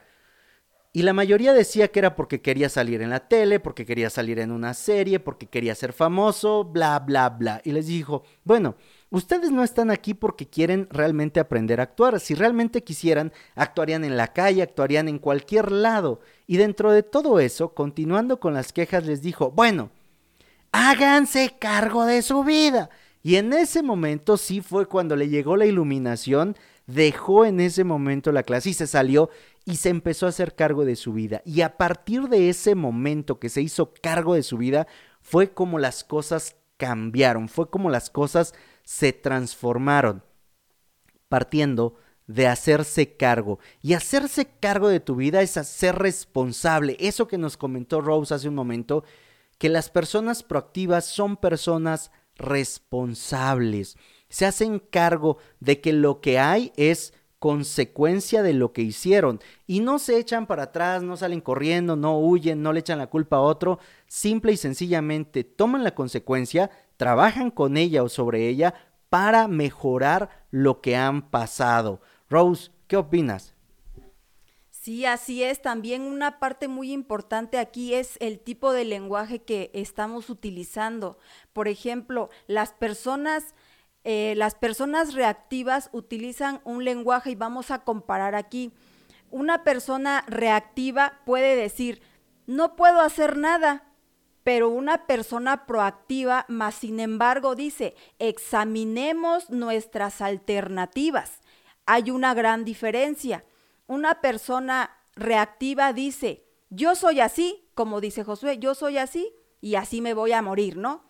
Y 0.95 1.01
la 1.01 1.13
mayoría 1.13 1.53
decía 1.53 1.87
que 1.87 1.97
era 1.97 2.15
porque 2.15 2.41
quería 2.41 2.69
salir 2.69 3.01
en 3.01 3.09
la 3.09 3.27
tele, 3.27 3.59
porque 3.59 3.83
quería 3.83 4.11
salir 4.11 4.37
en 4.37 4.51
una 4.51 4.75
serie, 4.75 5.19
porque 5.19 5.47
quería 5.47 5.73
ser 5.73 5.91
famoso, 5.91 6.65
bla, 6.65 6.99
bla, 6.99 7.29
bla. 7.29 7.61
Y 7.63 7.71
les 7.71 7.87
dijo, 7.87 8.23
bueno, 8.43 8.75
ustedes 9.09 9.49
no 9.49 9.63
están 9.63 9.89
aquí 9.89 10.13
porque 10.13 10.47
quieren 10.47 10.87
realmente 10.91 11.39
aprender 11.39 11.79
a 11.79 11.83
actuar. 11.83 12.19
Si 12.19 12.35
realmente 12.35 12.83
quisieran, 12.83 13.33
actuarían 13.55 14.03
en 14.03 14.17
la 14.17 14.33
calle, 14.33 14.61
actuarían 14.61 15.09
en 15.09 15.17
cualquier 15.17 15.71
lado. 15.71 16.19
Y 16.45 16.57
dentro 16.57 16.91
de 16.91 17.01
todo 17.01 17.39
eso, 17.39 17.73
continuando 17.73 18.39
con 18.39 18.53
las 18.53 18.71
quejas, 18.71 19.03
les 19.03 19.23
dijo, 19.23 19.49
bueno, 19.49 19.89
háganse 20.71 21.55
cargo 21.57 22.05
de 22.05 22.21
su 22.21 22.43
vida. 22.43 22.91
Y 23.23 23.37
en 23.37 23.51
ese 23.53 23.81
momento 23.81 24.37
sí 24.37 24.61
fue 24.61 24.85
cuando 24.85 25.15
le 25.15 25.27
llegó 25.27 25.57
la 25.57 25.65
iluminación, 25.65 26.55
dejó 26.87 27.45
en 27.45 27.59
ese 27.61 27.83
momento 27.83 28.31
la 28.31 28.43
clase 28.43 28.71
y 28.71 28.73
se 28.73 28.85
salió 28.85 29.29
y 29.65 29.77
se 29.77 29.89
empezó 29.89 30.25
a 30.25 30.29
hacer 30.29 30.55
cargo 30.55 30.85
de 30.85 30.95
su 30.95 31.13
vida. 31.13 31.41
Y 31.45 31.61
a 31.61 31.77
partir 31.77 32.23
de 32.29 32.49
ese 32.49 32.75
momento 32.75 33.39
que 33.39 33.49
se 33.49 33.61
hizo 33.61 33.93
cargo 33.93 34.35
de 34.35 34.43
su 34.43 34.57
vida, 34.57 34.87
fue 35.21 35.53
como 35.53 35.79
las 35.79 36.03
cosas 36.03 36.57
cambiaron, 36.77 37.47
fue 37.47 37.69
como 37.69 37.89
las 37.89 38.09
cosas 38.09 38.53
se 38.83 39.13
transformaron, 39.13 40.23
partiendo 41.29 41.95
de 42.27 42.47
hacerse 42.47 43.15
cargo. 43.15 43.59
Y 43.81 43.93
hacerse 43.93 44.45
cargo 44.59 44.89
de 44.89 44.99
tu 44.99 45.15
vida 45.15 45.41
es 45.41 45.51
ser 45.51 45.95
responsable. 45.95 46.97
Eso 46.99 47.27
que 47.27 47.37
nos 47.37 47.57
comentó 47.57 48.01
Rose 48.01 48.33
hace 48.33 48.49
un 48.49 48.55
momento, 48.55 49.03
que 49.57 49.69
las 49.69 49.89
personas 49.89 50.43
proactivas 50.43 51.05
son 51.05 51.37
personas 51.37 52.11
responsables. 52.35 53.97
Se 54.27 54.45
hacen 54.45 54.79
cargo 54.79 55.37
de 55.59 55.79
que 55.79 55.93
lo 55.93 56.19
que 56.19 56.39
hay 56.39 56.73
es 56.75 57.13
consecuencia 57.43 58.41
de 58.41 58.53
lo 58.53 58.71
que 58.71 58.83
hicieron 58.83 59.41
y 59.67 59.81
no 59.81 59.99
se 59.99 60.17
echan 60.17 60.47
para 60.47 60.63
atrás, 60.63 61.03
no 61.03 61.17
salen 61.17 61.41
corriendo, 61.41 61.97
no 61.97 62.17
huyen, 62.17 62.63
no 62.63 62.71
le 62.71 62.79
echan 62.79 62.99
la 62.99 63.07
culpa 63.07 63.35
a 63.35 63.41
otro, 63.41 63.79
simple 64.07 64.53
y 64.53 64.55
sencillamente 64.55 65.43
toman 65.43 65.83
la 65.83 65.93
consecuencia, 65.93 66.71
trabajan 66.95 67.51
con 67.51 67.75
ella 67.75 68.01
o 68.01 68.07
sobre 68.07 68.47
ella 68.47 68.73
para 69.09 69.49
mejorar 69.49 70.45
lo 70.51 70.79
que 70.79 70.95
han 70.95 71.21
pasado. 71.31 71.99
Rose, 72.29 72.71
¿qué 72.87 72.95
opinas? 72.95 73.53
Sí, 74.69 75.05
así 75.05 75.43
es. 75.43 75.61
También 75.61 76.03
una 76.03 76.39
parte 76.39 76.69
muy 76.69 76.93
importante 76.93 77.57
aquí 77.57 77.93
es 77.93 78.15
el 78.21 78.39
tipo 78.39 78.71
de 78.71 78.85
lenguaje 78.85 79.41
que 79.41 79.69
estamos 79.73 80.29
utilizando. 80.29 81.17
Por 81.51 81.67
ejemplo, 81.67 82.29
las 82.47 82.71
personas 82.71 83.53
eh, 84.03 84.33
las 84.35 84.55
personas 84.55 85.13
reactivas 85.13 85.89
utilizan 85.93 86.61
un 86.65 86.83
lenguaje 86.83 87.31
y 87.31 87.35
vamos 87.35 87.71
a 87.71 87.79
comparar 87.79 88.35
aquí. 88.35 88.73
Una 89.31 89.63
persona 89.63 90.23
reactiva 90.27 91.21
puede 91.25 91.55
decir, 91.55 92.01
no 92.45 92.75
puedo 92.75 92.99
hacer 93.01 93.37
nada, 93.37 93.83
pero 94.43 94.69
una 94.69 95.07
persona 95.07 95.65
proactiva, 95.65 96.45
más 96.49 96.75
sin 96.75 96.99
embargo, 96.99 97.55
dice, 97.55 97.95
examinemos 98.19 99.49
nuestras 99.49 100.21
alternativas. 100.21 101.39
Hay 101.85 102.11
una 102.11 102.33
gran 102.33 102.65
diferencia. 102.65 103.45
Una 103.87 104.21
persona 104.21 104.97
reactiva 105.15 105.93
dice, 105.93 106.45
yo 106.69 106.95
soy 106.95 107.21
así, 107.21 107.69
como 107.73 108.01
dice 108.01 108.23
Josué, 108.23 108.57
yo 108.59 108.75
soy 108.75 108.97
así 108.97 109.33
y 109.61 109.75
así 109.75 110.01
me 110.01 110.13
voy 110.13 110.33
a 110.33 110.41
morir, 110.41 110.75
¿no? 110.75 111.05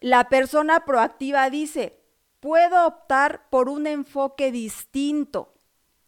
La 0.00 0.28
persona 0.28 0.84
proactiva 0.84 1.50
dice, 1.50 2.00
puedo 2.40 2.86
optar 2.86 3.48
por 3.50 3.68
un 3.68 3.86
enfoque 3.86 4.52
distinto. 4.52 5.54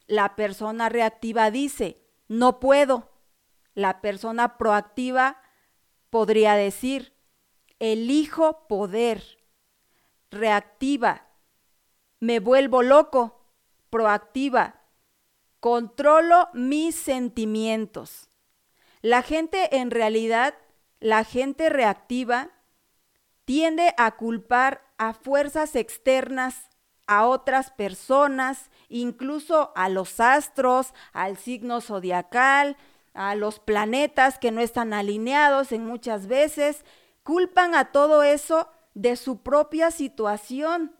La 0.07 0.37
persona 0.37 0.89
reactiva 0.89 1.51
dice, 1.51 2.03
no 2.29 2.61
puedo. 2.61 3.11
La 3.75 4.01
persona 4.01 4.59
proactiva 4.59 5.41
podría 6.11 6.55
decir, 6.55 7.15
elijo 7.79 8.67
poder. 8.69 9.23
Reactiva, 10.31 11.27
me 12.19 12.41
vuelvo 12.41 12.83
loco. 12.83 13.37
Proactiva, 13.91 14.83
controlo 15.59 16.49
mis 16.53 16.95
sentimientos. 16.95 18.29
La 19.03 19.23
gente 19.23 19.77
en 19.79 19.91
realidad, 19.91 20.55
la 21.01 21.25
gente 21.25 21.71
reactiva, 21.71 22.51
tiende 23.45 23.95
a 23.97 24.17
culpar 24.17 24.90
a 25.01 25.15
fuerzas 25.15 25.77
externas, 25.77 26.69
a 27.07 27.27
otras 27.27 27.71
personas, 27.71 28.69
incluso 28.91 29.73
a 29.75 29.89
los 29.89 30.21
astros, 30.21 30.93
al 31.15 31.39
signo 31.39 31.81
zodiacal, 31.81 32.77
a 33.15 33.35
los 33.35 33.61
planetas 33.61 34.39
que 34.39 34.51
no 34.51 34.61
están 34.61 34.93
alineados 34.93 35.73
en 35.73 35.87
muchas 35.87 36.27
veces, 36.27 36.85
culpan 37.23 37.75
a 37.75 37.93
todo 37.93 38.23
eso 38.23 38.69
de 38.93 39.17
su 39.17 39.39
propia 39.39 39.91
situación, 39.91 40.95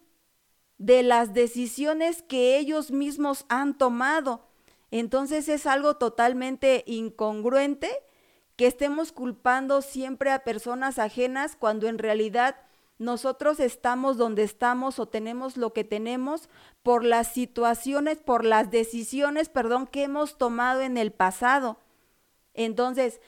de 0.79 1.03
las 1.03 1.35
decisiones 1.35 2.23
que 2.23 2.57
ellos 2.57 2.93
mismos 2.93 3.45
han 3.51 3.77
tomado. 3.77 4.49
Entonces 4.91 5.47
es 5.51 5.67
algo 5.67 5.99
totalmente 5.99 6.85
incongruente 6.87 7.91
que 8.57 8.67
estemos 8.67 9.13
culpando 9.13 9.83
siempre 9.83 10.33
a 10.33 10.43
personas 10.43 10.99
ajenas 10.99 11.55
cuando 11.55 11.87
en 11.87 11.99
realidad 11.99 12.57
nosotros 13.01 13.61
estamos 13.61 14.19
donde 14.19 14.43
estamos 14.43 14.99
o 14.99 15.07
tenemos 15.07 15.57
lo 15.57 15.73
que 15.73 15.85
tenemos 15.85 16.51
por 16.83 17.03
las 17.03 17.33
situaciones, 17.33 18.19
por 18.19 18.45
las 18.45 18.71
decisiones, 18.71 19.49
perdón, 19.49 19.87
que 19.87 20.03
hemos 20.03 20.37
tomado 20.37 20.83
en 20.83 20.99
el 20.99 21.11
pasado. 21.11 21.79
Entonces, 22.53 23.23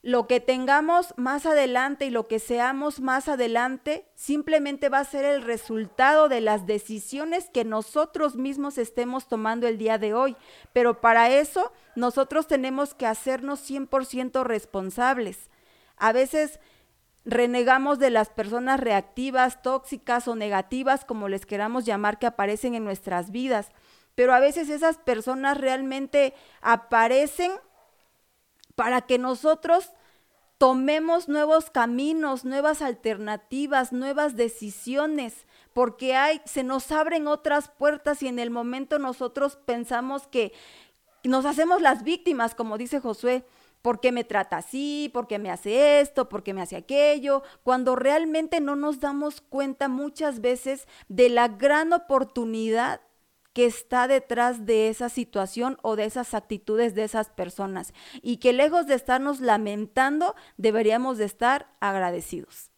lo 0.00 0.26
que 0.26 0.40
tengamos 0.40 1.12
más 1.18 1.44
adelante 1.44 2.06
y 2.06 2.10
lo 2.10 2.26
que 2.26 2.38
seamos 2.38 3.00
más 3.00 3.28
adelante 3.28 4.08
simplemente 4.14 4.88
va 4.88 5.00
a 5.00 5.04
ser 5.04 5.26
el 5.26 5.42
resultado 5.42 6.30
de 6.30 6.40
las 6.40 6.66
decisiones 6.66 7.50
que 7.50 7.66
nosotros 7.66 8.34
mismos 8.34 8.78
estemos 8.78 9.28
tomando 9.28 9.68
el 9.68 9.76
día 9.76 9.98
de 9.98 10.14
hoy. 10.14 10.36
Pero 10.72 11.02
para 11.02 11.28
eso 11.28 11.70
nosotros 11.96 12.46
tenemos 12.46 12.94
que 12.94 13.04
hacernos 13.04 13.60
100% 13.70 14.42
responsables. 14.42 15.50
A 15.98 16.12
veces 16.12 16.60
renegamos 17.24 17.98
de 17.98 18.10
las 18.10 18.30
personas 18.30 18.80
reactivas, 18.80 19.62
tóxicas 19.62 20.28
o 20.28 20.36
negativas, 20.36 21.04
como 21.04 21.28
les 21.28 21.46
queramos 21.46 21.84
llamar, 21.84 22.18
que 22.18 22.26
aparecen 22.26 22.74
en 22.74 22.84
nuestras 22.84 23.30
vidas. 23.30 23.70
Pero 24.14 24.34
a 24.34 24.40
veces 24.40 24.68
esas 24.68 24.98
personas 24.98 25.58
realmente 25.58 26.34
aparecen 26.60 27.52
para 28.74 29.02
que 29.02 29.18
nosotros 29.18 29.92
tomemos 30.58 31.28
nuevos 31.28 31.70
caminos, 31.70 32.44
nuevas 32.44 32.82
alternativas, 32.82 33.92
nuevas 33.92 34.36
decisiones, 34.36 35.46
porque 35.72 36.16
hay, 36.16 36.40
se 36.44 36.64
nos 36.64 36.90
abren 36.90 37.28
otras 37.28 37.68
puertas 37.68 38.22
y 38.22 38.28
en 38.28 38.40
el 38.40 38.50
momento 38.50 38.98
nosotros 38.98 39.56
pensamos 39.64 40.26
que 40.26 40.52
nos 41.22 41.44
hacemos 41.44 41.80
las 41.80 42.02
víctimas, 42.02 42.56
como 42.56 42.76
dice 42.76 43.00
Josué, 43.00 43.44
¿Por 43.82 44.00
qué 44.00 44.12
me 44.12 44.24
trata 44.24 44.58
así? 44.58 45.10
¿Por 45.12 45.26
qué 45.26 45.38
me 45.38 45.50
hace 45.50 46.00
esto? 46.00 46.28
¿Por 46.28 46.42
qué 46.42 46.54
me 46.54 46.62
hace 46.62 46.76
aquello? 46.76 47.42
Cuando 47.62 47.96
realmente 47.96 48.60
no 48.60 48.76
nos 48.76 49.00
damos 49.00 49.40
cuenta 49.40 49.88
muchas 49.88 50.40
veces 50.40 50.86
de 51.08 51.28
la 51.28 51.48
gran 51.48 51.92
oportunidad 51.92 53.00
que 53.52 53.66
está 53.66 54.06
detrás 54.06 54.66
de 54.66 54.88
esa 54.88 55.08
situación 55.08 55.78
o 55.82 55.96
de 55.96 56.04
esas 56.04 56.34
actitudes 56.34 56.94
de 56.94 57.04
esas 57.04 57.30
personas 57.30 57.92
y 58.22 58.36
que 58.36 58.52
lejos 58.52 58.86
de 58.86 58.94
estarnos 58.94 59.40
lamentando, 59.40 60.36
deberíamos 60.56 61.18
de 61.18 61.24
estar 61.24 61.74
agradecidos. 61.80 62.70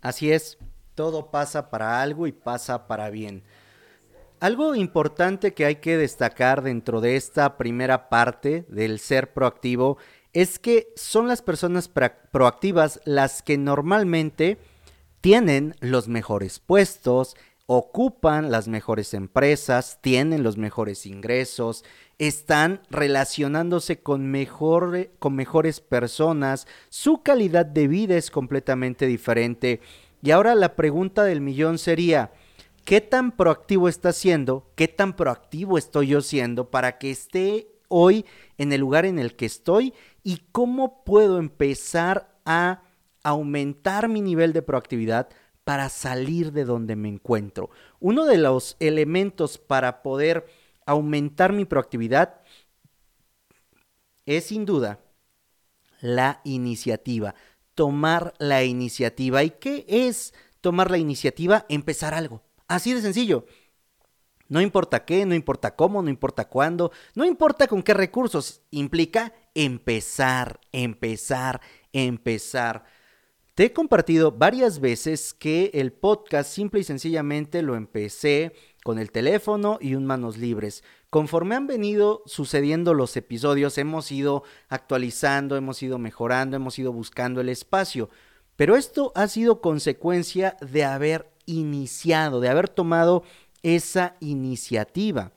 Así 0.00 0.30
es, 0.30 0.58
todo 0.94 1.30
pasa 1.30 1.68
para 1.68 2.00
algo 2.00 2.26
y 2.26 2.32
pasa 2.32 2.86
para 2.86 3.10
bien. 3.10 3.42
Algo 4.38 4.74
importante 4.74 5.54
que 5.54 5.64
hay 5.64 5.76
que 5.76 5.96
destacar 5.96 6.62
dentro 6.62 7.00
de 7.00 7.16
esta 7.16 7.56
primera 7.56 8.10
parte 8.10 8.66
del 8.68 8.98
ser 8.98 9.32
proactivo 9.32 9.96
es 10.34 10.58
que 10.58 10.88
son 10.94 11.26
las 11.26 11.40
personas 11.40 11.88
proactivas 11.88 13.00
las 13.06 13.42
que 13.42 13.56
normalmente 13.56 14.58
tienen 15.22 15.74
los 15.80 16.08
mejores 16.08 16.58
puestos, 16.60 17.34
ocupan 17.64 18.50
las 18.50 18.68
mejores 18.68 19.14
empresas, 19.14 19.98
tienen 20.02 20.42
los 20.42 20.58
mejores 20.58 21.06
ingresos, 21.06 21.84
están 22.18 22.82
relacionándose 22.90 24.02
con, 24.02 24.30
mejor, 24.30 25.08
con 25.18 25.34
mejores 25.34 25.80
personas, 25.80 26.66
su 26.90 27.22
calidad 27.22 27.64
de 27.64 27.88
vida 27.88 28.18
es 28.18 28.30
completamente 28.30 29.06
diferente. 29.06 29.80
Y 30.22 30.30
ahora 30.30 30.54
la 30.54 30.76
pregunta 30.76 31.24
del 31.24 31.40
millón 31.40 31.78
sería, 31.78 32.32
¿Qué 32.86 33.00
tan 33.00 33.32
proactivo 33.32 33.88
está 33.88 34.12
siendo? 34.12 34.70
¿Qué 34.76 34.86
tan 34.86 35.16
proactivo 35.16 35.76
estoy 35.76 36.06
yo 36.06 36.20
siendo 36.20 36.70
para 36.70 36.98
que 36.98 37.10
esté 37.10 37.66
hoy 37.88 38.24
en 38.58 38.72
el 38.72 38.80
lugar 38.80 39.06
en 39.06 39.18
el 39.18 39.34
que 39.34 39.44
estoy? 39.44 39.92
¿Y 40.22 40.44
cómo 40.52 41.02
puedo 41.02 41.38
empezar 41.38 42.38
a 42.44 42.84
aumentar 43.24 44.08
mi 44.08 44.20
nivel 44.20 44.52
de 44.52 44.62
proactividad 44.62 45.28
para 45.64 45.88
salir 45.88 46.52
de 46.52 46.64
donde 46.64 46.94
me 46.94 47.08
encuentro? 47.08 47.70
Uno 47.98 48.24
de 48.24 48.38
los 48.38 48.76
elementos 48.78 49.58
para 49.58 50.00
poder 50.00 50.46
aumentar 50.86 51.52
mi 51.52 51.64
proactividad 51.64 52.40
es 54.26 54.44
sin 54.44 54.64
duda 54.64 55.00
la 56.00 56.40
iniciativa, 56.44 57.34
tomar 57.74 58.34
la 58.38 58.62
iniciativa. 58.62 59.42
¿Y 59.42 59.50
qué 59.50 59.84
es 59.88 60.34
tomar 60.60 60.92
la 60.92 60.98
iniciativa? 60.98 61.66
Empezar 61.68 62.14
algo. 62.14 62.45
Así 62.68 62.92
de 62.94 63.02
sencillo. 63.02 63.46
No 64.48 64.60
importa 64.60 65.04
qué, 65.04 65.26
no 65.26 65.34
importa 65.34 65.74
cómo, 65.74 66.02
no 66.02 66.08
importa 66.08 66.48
cuándo, 66.48 66.92
no 67.14 67.24
importa 67.24 67.66
con 67.66 67.82
qué 67.82 67.94
recursos, 67.94 68.62
implica 68.70 69.32
empezar, 69.54 70.60
empezar, 70.70 71.60
empezar. 71.92 72.84
Te 73.56 73.64
he 73.64 73.72
compartido 73.72 74.32
varias 74.32 74.80
veces 74.80 75.32
que 75.32 75.70
el 75.74 75.92
podcast 75.92 76.52
simple 76.52 76.80
y 76.80 76.84
sencillamente 76.84 77.62
lo 77.62 77.74
empecé 77.74 78.52
con 78.84 78.98
el 78.98 79.10
teléfono 79.10 79.78
y 79.80 79.94
un 79.94 80.06
manos 80.06 80.36
libres. 80.36 80.84
Conforme 81.10 81.56
han 81.56 81.66
venido 81.66 82.22
sucediendo 82.26 82.92
los 82.92 83.16
episodios, 83.16 83.78
hemos 83.78 84.12
ido 84.12 84.44
actualizando, 84.68 85.56
hemos 85.56 85.82
ido 85.82 85.98
mejorando, 85.98 86.54
hemos 86.54 86.78
ido 86.78 86.92
buscando 86.92 87.40
el 87.40 87.48
espacio. 87.48 88.10
Pero 88.56 88.76
esto 88.76 89.10
ha 89.14 89.26
sido 89.26 89.60
consecuencia 89.60 90.56
de 90.60 90.84
haber 90.84 91.35
iniciado, 91.46 92.40
de 92.40 92.48
haber 92.48 92.68
tomado 92.68 93.22
esa 93.62 94.16
iniciativa. 94.20 95.32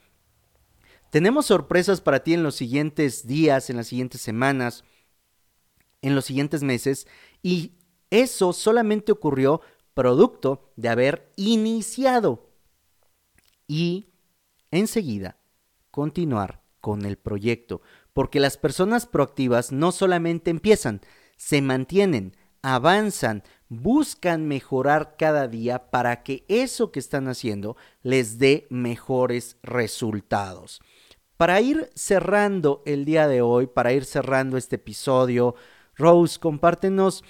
Tenemos 1.10 1.48
sorpresas 1.48 2.02
para 2.02 2.24
ti 2.24 2.34
en 2.34 2.44
los 2.44 2.56
siguientes 2.56 3.26
días, 3.26 3.70
en 3.70 3.78
las 3.78 3.88
siguientes 3.88 4.22
semanas, 4.22 4.84
en 6.02 6.16
los 6.16 6.26
siguientes 6.26 6.62
meses 6.64 7.08
y 7.42 7.74
eso 8.12 8.54
solamente 8.54 9.12
ocurrió 9.12 9.62
producto 9.94 10.72
de 10.76 10.90
haber 10.90 11.32
iniciado 11.36 12.50
y 13.68 14.10
enseguida 14.72 15.38
continuar 15.92 16.62
con 16.82 17.06
el 17.06 17.18
proyecto, 17.18 17.82
porque 18.14 18.40
las 18.40 18.58
personas 18.58 19.06
proactivas 19.06 19.72
no 19.72 19.92
solamente 19.92 20.50
empiezan, 20.50 21.02
se 21.38 21.62
mantienen, 21.62 22.36
avanzan, 22.62 23.44
buscan 23.70 24.48
mejorar 24.48 25.16
cada 25.18 25.48
día 25.48 25.90
para 25.92 26.24
que 26.24 26.44
eso 26.48 26.92
que 26.92 27.00
están 27.00 27.28
haciendo 27.28 27.78
les 28.02 28.40
dé 28.40 28.68
mejores 28.70 29.58
resultados. 29.62 30.82
Para 31.38 31.62
ir 31.62 31.90
cerrando 31.94 32.82
el 32.86 33.06
día 33.06 33.28
de 33.28 33.42
hoy, 33.42 33.68
para 33.68 33.94
ir 33.94 34.04
cerrando 34.04 34.58
este 34.58 34.76
episodio, 34.76 35.56
Rose, 35.96 36.40
compártenos 36.40 37.24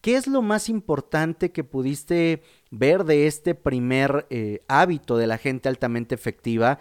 qué 0.00 0.16
es 0.16 0.26
lo 0.26 0.42
más 0.42 0.68
importante 0.68 1.52
que 1.52 1.64
pudiste 1.64 2.42
ver 2.70 3.04
de 3.04 3.26
este 3.26 3.54
primer 3.54 4.26
eh, 4.30 4.62
hábito 4.68 5.16
de 5.16 5.26
la 5.26 5.38
gente 5.38 5.68
altamente 5.68 6.14
efectiva. 6.14 6.78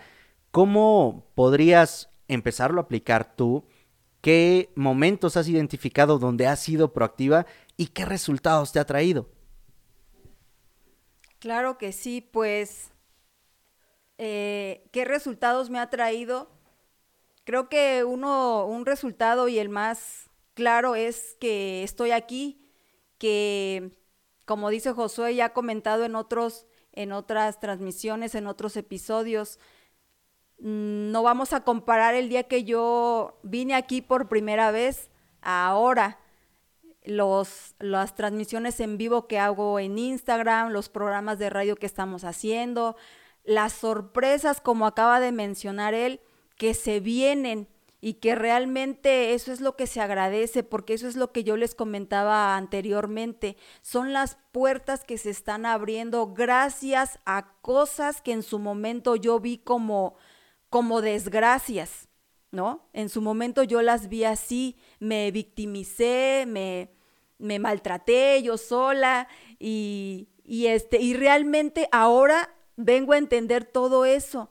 ¿Cómo 0.51 1.25
podrías 1.35 2.09
empezarlo 2.27 2.81
a 2.81 2.83
aplicar 2.83 3.35
tú? 3.35 3.65
¿Qué 4.21 4.71
momentos 4.75 5.37
has 5.37 5.47
identificado 5.47 6.19
donde 6.19 6.47
has 6.47 6.59
sido 6.59 6.91
proactiva 6.91 7.45
y 7.77 7.87
qué 7.87 8.05
resultados 8.05 8.71
te 8.71 8.79
ha 8.79 8.85
traído. 8.85 9.29
Claro 11.39 11.77
que 11.77 11.91
sí, 11.91 12.21
pues, 12.21 12.91
eh, 14.17 14.89
¿qué 14.91 15.05
resultados 15.05 15.69
me 15.69 15.79
ha 15.79 15.89
traído? 15.89 16.49
Creo 17.43 17.69
que 17.69 18.03
uno, 18.03 18.65
un 18.65 18.85
resultado 18.85 19.47
y 19.47 19.59
el 19.59 19.69
más 19.69 20.29
claro 20.55 20.95
es 20.95 21.37
que 21.39 21.83
estoy 21.83 22.11
aquí, 22.11 22.59
que 23.19 23.91
como 24.45 24.69
dice 24.69 24.93
Josué, 24.93 25.35
ya 25.35 25.45
ha 25.45 25.53
comentado 25.53 26.03
en 26.05 26.15
otros, 26.15 26.65
en 26.93 27.11
otras 27.11 27.59
transmisiones, 27.59 28.33
en 28.33 28.47
otros 28.47 28.75
episodios, 28.75 29.59
mm, 30.59 31.11
no 31.11 31.21
vamos 31.21 31.53
a 31.53 31.63
comparar 31.63 32.15
el 32.15 32.29
día 32.29 32.43
que 32.43 32.63
yo 32.63 33.39
vine 33.43 33.75
aquí 33.75 34.01
por 34.01 34.27
primera 34.29 34.71
vez 34.71 35.11
a 35.41 35.67
ahora. 35.67 36.19
Los, 37.07 37.75
las 37.79 38.15
transmisiones 38.15 38.79
en 38.79 38.97
vivo 38.97 39.27
que 39.27 39.39
hago 39.39 39.79
en 39.79 39.97
Instagram, 39.97 40.71
los 40.71 40.89
programas 40.89 41.39
de 41.39 41.49
radio 41.49 41.75
que 41.75 41.85
estamos 41.85 42.23
haciendo, 42.23 42.95
las 43.43 43.73
sorpresas, 43.73 44.61
como 44.61 44.85
acaba 44.85 45.19
de 45.19 45.31
mencionar 45.31 45.93
él, 45.93 46.19
que 46.57 46.73
se 46.73 46.99
vienen 46.99 47.67
y 48.01 48.15
que 48.15 48.35
realmente 48.35 49.33
eso 49.33 49.51
es 49.51 49.61
lo 49.61 49.75
que 49.75 49.87
se 49.87 50.01
agradece, 50.01 50.63
porque 50.63 50.93
eso 50.93 51.07
es 51.07 51.15
lo 51.15 51.31
que 51.31 51.43
yo 51.43 51.57
les 51.57 51.73
comentaba 51.73 52.55
anteriormente, 52.55 53.57
son 53.81 54.13
las 54.13 54.37
puertas 54.51 55.03
que 55.03 55.17
se 55.17 55.29
están 55.29 55.65
abriendo 55.65 56.33
gracias 56.33 57.19
a 57.25 57.53
cosas 57.61 58.21
que 58.21 58.33
en 58.33 58.43
su 58.43 58.59
momento 58.59 59.15
yo 59.15 59.39
vi 59.39 59.57
como 59.57 60.15
como 60.69 61.01
desgracias, 61.01 62.09
¿no? 62.51 62.89
En 62.93 63.09
su 63.09 63.21
momento 63.21 63.63
yo 63.63 63.81
las 63.81 64.09
vi 64.09 64.23
así, 64.23 64.77
me 64.99 65.31
victimicé, 65.31 66.45
me, 66.47 66.91
me 67.39 67.59
maltraté 67.59 68.41
yo 68.41 68.57
sola 68.57 69.27
y, 69.59 70.29
y, 70.43 70.67
este, 70.67 71.01
y 71.01 71.13
realmente 71.13 71.87
ahora 71.91 72.55
vengo 72.75 73.13
a 73.13 73.17
entender 73.17 73.65
todo 73.65 74.05
eso 74.05 74.49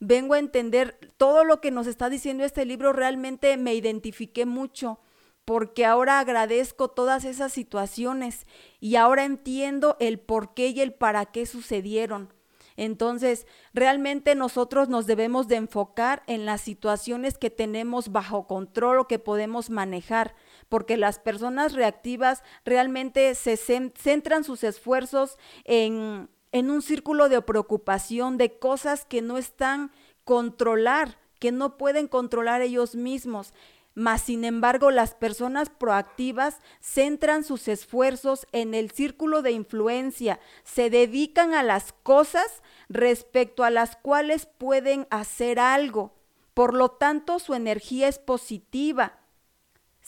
vengo 0.00 0.34
a 0.34 0.38
entender 0.38 1.12
todo 1.16 1.44
lo 1.44 1.60
que 1.60 1.70
nos 1.70 1.86
está 1.86 2.08
diciendo 2.08 2.44
este 2.44 2.64
libro, 2.64 2.92
realmente 2.92 3.56
me 3.56 3.74
identifiqué 3.74 4.46
mucho 4.46 5.00
porque 5.44 5.86
ahora 5.86 6.18
agradezco 6.18 6.88
todas 6.88 7.24
esas 7.24 7.52
situaciones 7.52 8.46
y 8.80 8.96
ahora 8.96 9.24
entiendo 9.24 9.96
el 9.98 10.20
por 10.20 10.54
qué 10.54 10.68
y 10.68 10.80
el 10.80 10.92
para 10.92 11.26
qué 11.26 11.46
sucedieron. 11.46 12.34
Entonces, 12.76 13.46
realmente 13.74 14.34
nosotros 14.36 14.88
nos 14.88 15.06
debemos 15.06 15.48
de 15.48 15.56
enfocar 15.56 16.22
en 16.26 16.44
las 16.44 16.60
situaciones 16.60 17.36
que 17.36 17.50
tenemos 17.50 18.12
bajo 18.12 18.46
control 18.46 19.00
o 19.00 19.08
que 19.08 19.18
podemos 19.18 19.68
manejar, 19.68 20.36
porque 20.68 20.96
las 20.96 21.18
personas 21.18 21.72
reactivas 21.72 22.42
realmente 22.64 23.34
se 23.34 23.56
centran 23.56 24.44
sus 24.44 24.64
esfuerzos 24.64 25.38
en 25.64 26.28
en 26.52 26.70
un 26.70 26.82
círculo 26.82 27.28
de 27.28 27.42
preocupación 27.42 28.38
de 28.38 28.58
cosas 28.58 29.04
que 29.04 29.22
no 29.22 29.38
están 29.38 29.90
controlar, 30.24 31.18
que 31.38 31.52
no 31.52 31.76
pueden 31.76 32.08
controlar 32.08 32.62
ellos 32.62 32.94
mismos. 32.94 33.52
Mas, 33.94 34.22
sin 34.22 34.44
embargo, 34.44 34.90
las 34.90 35.14
personas 35.14 35.70
proactivas 35.70 36.58
centran 36.80 37.42
sus 37.42 37.66
esfuerzos 37.66 38.46
en 38.52 38.74
el 38.74 38.92
círculo 38.92 39.42
de 39.42 39.50
influencia, 39.50 40.38
se 40.62 40.88
dedican 40.88 41.52
a 41.52 41.64
las 41.64 41.92
cosas 41.92 42.62
respecto 42.88 43.64
a 43.64 43.70
las 43.70 43.96
cuales 43.96 44.46
pueden 44.46 45.08
hacer 45.10 45.58
algo. 45.58 46.14
Por 46.54 46.74
lo 46.74 46.90
tanto, 46.90 47.40
su 47.40 47.54
energía 47.54 48.06
es 48.06 48.18
positiva, 48.18 49.18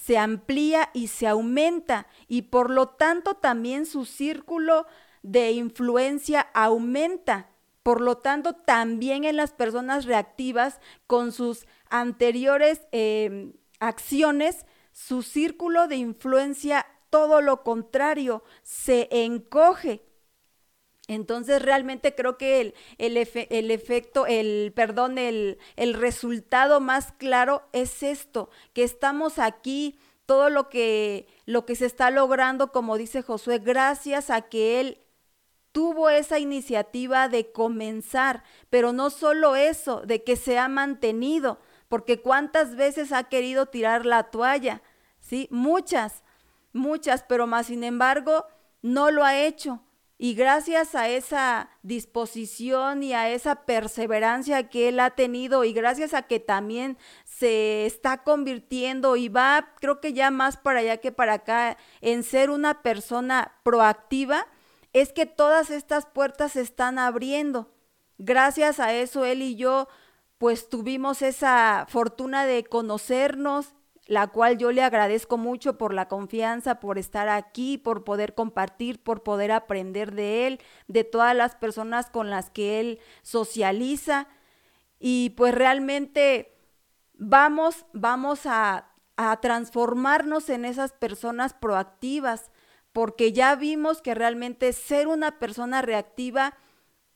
se 0.01 0.16
amplía 0.16 0.88
y 0.94 1.09
se 1.09 1.26
aumenta, 1.26 2.07
y 2.26 2.42
por 2.42 2.70
lo 2.70 2.88
tanto 2.88 3.34
también 3.34 3.84
su 3.84 4.07
círculo 4.07 4.86
de 5.22 5.53
influencia 5.53 6.40
aumenta. 6.55 7.51
Por 7.82 8.01
lo 8.01 8.16
tanto, 8.18 8.55
también 8.55 9.24
en 9.24 9.36
las 9.36 9.53
personas 9.53 10.07
reactivas 10.07 10.80
con 11.07 11.32
sus 11.32 11.66
anteriores 11.90 12.80
em, 12.92 13.53
acciones, 13.78 14.64
su 14.92 15.22
círculo 15.22 15.86
de 15.86 15.96
influencia, 15.96 16.86
todo 17.11 17.42
lo 17.42 17.62
contrario, 17.62 18.42
se 18.62 19.09
encoge. 19.11 20.03
Entonces 21.11 21.61
realmente 21.61 22.14
creo 22.14 22.38
que 22.38 22.61
el, 22.61 22.74
el, 22.98 23.16
efecto, 23.72 24.28
el, 24.28 24.72
perdón, 24.76 25.18
el, 25.18 25.58
el 25.74 25.94
resultado 25.94 26.78
más 26.80 27.11
claro 27.11 27.62
es 27.72 28.04
esto, 28.04 28.48
que 28.74 28.84
estamos 28.84 29.40
aquí, 29.40 29.98
todo 30.24 30.50
lo 30.50 30.68
que, 30.68 31.26
lo 31.46 31.66
que 31.66 31.74
se 31.74 31.86
está 31.86 32.12
logrando, 32.12 32.70
como 32.70 32.96
dice 32.96 33.22
Josué, 33.22 33.58
gracias 33.58 34.30
a 34.30 34.42
que 34.42 34.78
él 34.78 34.98
tuvo 35.72 36.11
esa 36.11 36.38
iniciativa 36.38 37.28
de 37.28 37.50
comenzar, 37.50 38.44
pero 38.70 38.92
no 38.92 39.11
solo 39.11 39.56
eso, 39.56 40.02
de 40.02 40.22
que 40.22 40.36
se 40.36 40.61
ha 40.61 40.68
mantenido, 40.68 41.58
porque 41.88 42.20
cuántas 42.20 42.76
veces 42.76 43.11
ha 43.11 43.24
querido 43.24 43.66
tirar 43.66 44.06
la 44.06 44.30
toalla, 44.30 44.80
¿sí? 45.18 45.48
Muchas, 45.50 46.22
muchas, 46.72 47.24
pero 47.24 47.48
más 47.48 47.66
sin 47.66 47.82
embargo 47.82 48.46
no 48.80 49.11
lo 49.11 49.24
ha 49.24 49.40
hecho. 49.40 49.82
Y 50.22 50.34
gracias 50.34 50.94
a 50.94 51.08
esa 51.08 51.70
disposición 51.82 53.02
y 53.02 53.14
a 53.14 53.30
esa 53.30 53.64
perseverancia 53.64 54.68
que 54.68 54.90
él 54.90 55.00
ha 55.00 55.12
tenido 55.12 55.64
y 55.64 55.72
gracias 55.72 56.12
a 56.12 56.24
que 56.24 56.38
también 56.38 56.98
se 57.24 57.86
está 57.86 58.22
convirtiendo 58.22 59.16
y 59.16 59.30
va, 59.30 59.70
creo 59.80 59.98
que 60.02 60.12
ya 60.12 60.30
más 60.30 60.58
para 60.58 60.80
allá 60.80 60.98
que 60.98 61.10
para 61.10 61.32
acá, 61.32 61.78
en 62.02 62.22
ser 62.22 62.50
una 62.50 62.82
persona 62.82 63.54
proactiva, 63.62 64.46
es 64.92 65.10
que 65.14 65.24
todas 65.24 65.70
estas 65.70 66.04
puertas 66.04 66.52
se 66.52 66.60
están 66.60 66.98
abriendo. 66.98 67.72
Gracias 68.18 68.78
a 68.78 68.92
eso 68.92 69.24
él 69.24 69.40
y 69.40 69.56
yo 69.56 69.88
pues 70.36 70.68
tuvimos 70.68 71.22
esa 71.22 71.86
fortuna 71.88 72.44
de 72.44 72.64
conocernos, 72.64 73.74
la 74.11 74.26
cual 74.26 74.58
yo 74.58 74.72
le 74.72 74.82
agradezco 74.82 75.38
mucho 75.38 75.78
por 75.78 75.94
la 75.94 76.08
confianza, 76.08 76.80
por 76.80 76.98
estar 76.98 77.28
aquí, 77.28 77.78
por 77.78 78.02
poder 78.02 78.34
compartir, 78.34 79.00
por 79.00 79.22
poder 79.22 79.52
aprender 79.52 80.12
de 80.16 80.48
él, 80.48 80.61
de 80.88 81.04
todas 81.04 81.32
las 81.36 81.54
personas 81.54 82.11
con 82.11 82.28
las 82.28 82.50
que 82.50 82.80
él 82.80 82.98
socializa. 83.22 84.26
Y 84.98 85.30
pues 85.36 85.54
realmente 85.54 86.58
vamos, 87.14 87.86
vamos 87.92 88.46
a, 88.46 88.90
a 89.16 89.40
transformarnos 89.40 90.50
en 90.50 90.64
esas 90.64 90.92
personas 90.92 91.54
proactivas, 91.54 92.50
porque 92.90 93.32
ya 93.32 93.54
vimos 93.54 94.02
que 94.02 94.16
realmente 94.16 94.72
ser 94.72 95.06
una 95.06 95.38
persona 95.38 95.82
reactiva 95.82 96.54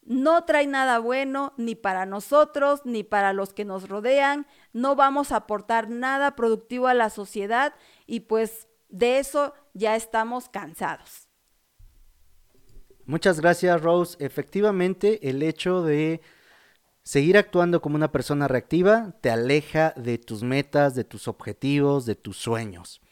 no 0.06 0.44
trae 0.44 0.66
nada 0.66 0.98
bueno 0.98 1.52
ni 1.56 1.74
para 1.74 2.06
nosotros 2.06 2.82
ni 2.84 3.02
para 3.02 3.32
los 3.32 3.52
que 3.52 3.64
nos 3.64 3.88
rodean, 3.88 4.46
no 4.72 4.96
vamos 4.96 5.32
a 5.32 5.36
aportar 5.36 5.88
nada 5.88 6.36
productivo 6.36 6.88
a 6.88 6.94
la 6.94 7.10
sociedad 7.10 7.74
y 8.06 8.20
pues 8.20 8.68
de 8.88 9.18
eso 9.18 9.54
ya 9.72 9.96
estamos 9.96 10.48
cansados. 10.48 11.28
Muchas 13.06 13.40
gracias 13.40 13.80
Rose. 13.82 14.16
Efectivamente, 14.24 15.28
el 15.28 15.42
hecho 15.42 15.82
de 15.82 16.20
seguir 17.02 17.36
actuando 17.36 17.82
como 17.82 17.96
una 17.96 18.12
persona 18.12 18.48
reactiva 18.48 19.14
te 19.20 19.30
aleja 19.30 19.92
de 19.96 20.16
tus 20.18 20.42
metas, 20.42 20.94
de 20.94 21.04
tus 21.04 21.28
objetivos, 21.28 22.06
de 22.06 22.14
tus 22.14 22.38
sueños. 22.38 23.02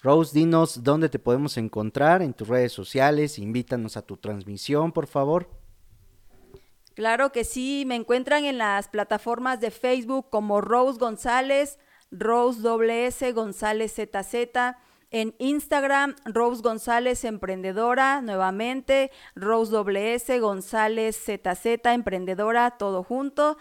Rose, 0.00 0.36
dinos 0.36 0.82
dónde 0.82 1.08
te 1.08 1.18
podemos 1.18 1.56
encontrar 1.58 2.22
en 2.22 2.34
tus 2.34 2.48
redes 2.48 2.72
sociales, 2.72 3.38
invítanos 3.38 3.96
a 3.96 4.02
tu 4.02 4.16
transmisión, 4.16 4.90
por 4.90 5.06
favor. 5.06 5.61
Claro 6.94 7.32
que 7.32 7.44
sí, 7.44 7.84
me 7.86 7.96
encuentran 7.96 8.44
en 8.44 8.58
las 8.58 8.88
plataformas 8.88 9.60
de 9.60 9.70
Facebook 9.70 10.28
como 10.30 10.60
Rose 10.60 10.98
González, 10.98 11.78
Rose 12.10 12.60
WS 12.60 13.32
González 13.34 13.94
ZZ, 13.94 14.76
en 15.10 15.34
Instagram 15.38 16.16
Rose 16.24 16.62
González 16.62 17.24
Emprendedora, 17.24 18.20
nuevamente 18.22 19.10
Rose 19.34 19.72
WS 19.72 20.40
González 20.40 21.16
ZZ 21.16 21.66
Emprendedora, 21.84 22.72
todo 22.72 23.02
junto 23.02 23.56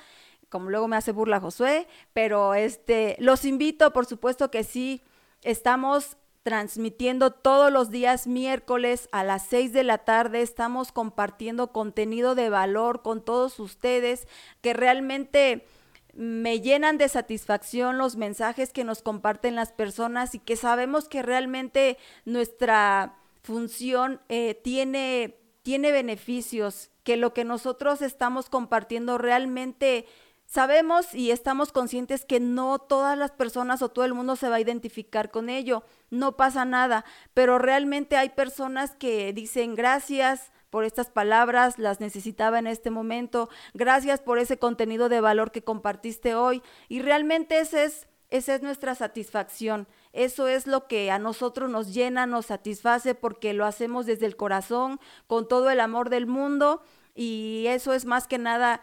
como 0.52 0.70
luego 0.70 0.90
me 0.90 0.98
hace 0.98 1.14
burla 1.14 1.40
Josué, 1.40 1.88
pero 2.14 2.54
este 2.54 3.16
los 3.20 3.46
invito, 3.46 3.94
por 3.94 4.06
supuesto 4.06 4.52
que 4.52 4.66
sí, 4.66 5.02
estamos 5.44 6.18
transmitiendo 6.44 7.32
todos 7.32 7.72
los 7.72 7.90
días 7.92 8.28
miércoles 8.28 9.10
a 9.12 9.24
las 9.24 9.46
6 9.48 9.74
de 9.74 9.84
la 9.84 10.00
tarde. 10.00 10.42
Estamos 10.42 10.92
compartiendo 10.92 11.72
contenido 11.72 12.36
de 12.36 12.50
valor 12.50 13.02
con 13.02 13.24
todos 13.24 13.60
ustedes 13.60 14.28
que 14.62 14.74
realmente 14.74 15.66
me 16.14 16.60
llenan 16.60 16.98
de 16.98 17.08
satisfacción 17.08 17.98
los 17.98 18.16
mensajes 18.16 18.74
que 18.74 18.84
nos 18.84 19.02
comparten 19.02 19.56
las 19.56 19.72
personas 19.72 20.36
y 20.36 20.40
que 20.40 20.56
sabemos 20.56 21.08
que 21.08 21.22
realmente 21.22 21.98
nuestra 22.26 23.16
función 23.44 24.22
eh, 24.28 24.60
tiene, 24.64 25.38
tiene 25.62 25.92
beneficios, 25.92 26.90
que 27.04 27.18
lo 27.18 27.34
que 27.34 27.46
nosotros 27.46 28.02
estamos 28.02 28.50
compartiendo 28.50 29.18
realmente 29.18 30.06
Sabemos 30.52 31.16
y 31.16 31.32
estamos 31.32 31.72
conscientes 31.72 32.26
que 32.26 32.42
no 32.42 32.78
todas 32.78 33.18
las 33.18 33.32
personas 33.32 33.82
o 33.82 33.88
todo 33.88 34.04
el 34.04 34.14
mundo 34.14 34.36
se 34.36 34.50
va 34.50 34.56
a 34.56 34.60
identificar 34.60 35.32
con 35.32 35.48
ello, 35.48 35.82
no 36.10 36.36
pasa 36.36 36.66
nada, 36.66 37.06
pero 37.34 37.58
realmente 37.58 38.18
hay 38.18 38.32
personas 38.32 38.94
que 38.94 39.32
dicen 39.32 39.76
gracias 39.76 40.52
por 40.70 40.84
estas 40.84 41.10
palabras, 41.10 41.80
las 41.80 42.02
necesitaba 42.02 42.60
en 42.60 42.68
este 42.68 42.90
momento. 42.90 43.48
Gracias 43.74 44.20
por 44.20 44.40
ese 44.40 44.60
contenido 44.60 45.08
de 45.08 45.22
valor 45.22 45.54
que 45.54 45.64
compartiste 45.64 46.36
hoy. 46.36 46.62
Y 46.90 47.02
realmente 47.02 47.62
ese 47.62 47.86
es, 47.86 48.10
esa 48.30 48.54
es 48.54 48.62
nuestra 48.62 48.94
satisfacción. 48.94 49.88
Eso 50.12 50.50
es 50.50 50.68
lo 50.68 50.86
que 50.86 51.12
a 51.12 51.20
nosotros 51.20 51.70
nos 51.70 51.94
llena, 51.94 52.26
nos 52.26 52.48
satisface 52.48 53.16
porque 53.16 53.54
lo 53.54 53.66
hacemos 53.66 54.06
desde 54.06 54.26
el 54.26 54.36
corazón, 54.36 55.00
con 55.28 55.48
todo 55.48 55.70
el 55.70 55.80
amor 55.80 56.10
del 56.10 56.28
mundo. 56.28 56.82
Y 57.16 57.66
eso 57.68 57.94
es 57.94 58.04
más 58.04 58.28
que 58.28 58.38
nada 58.38 58.82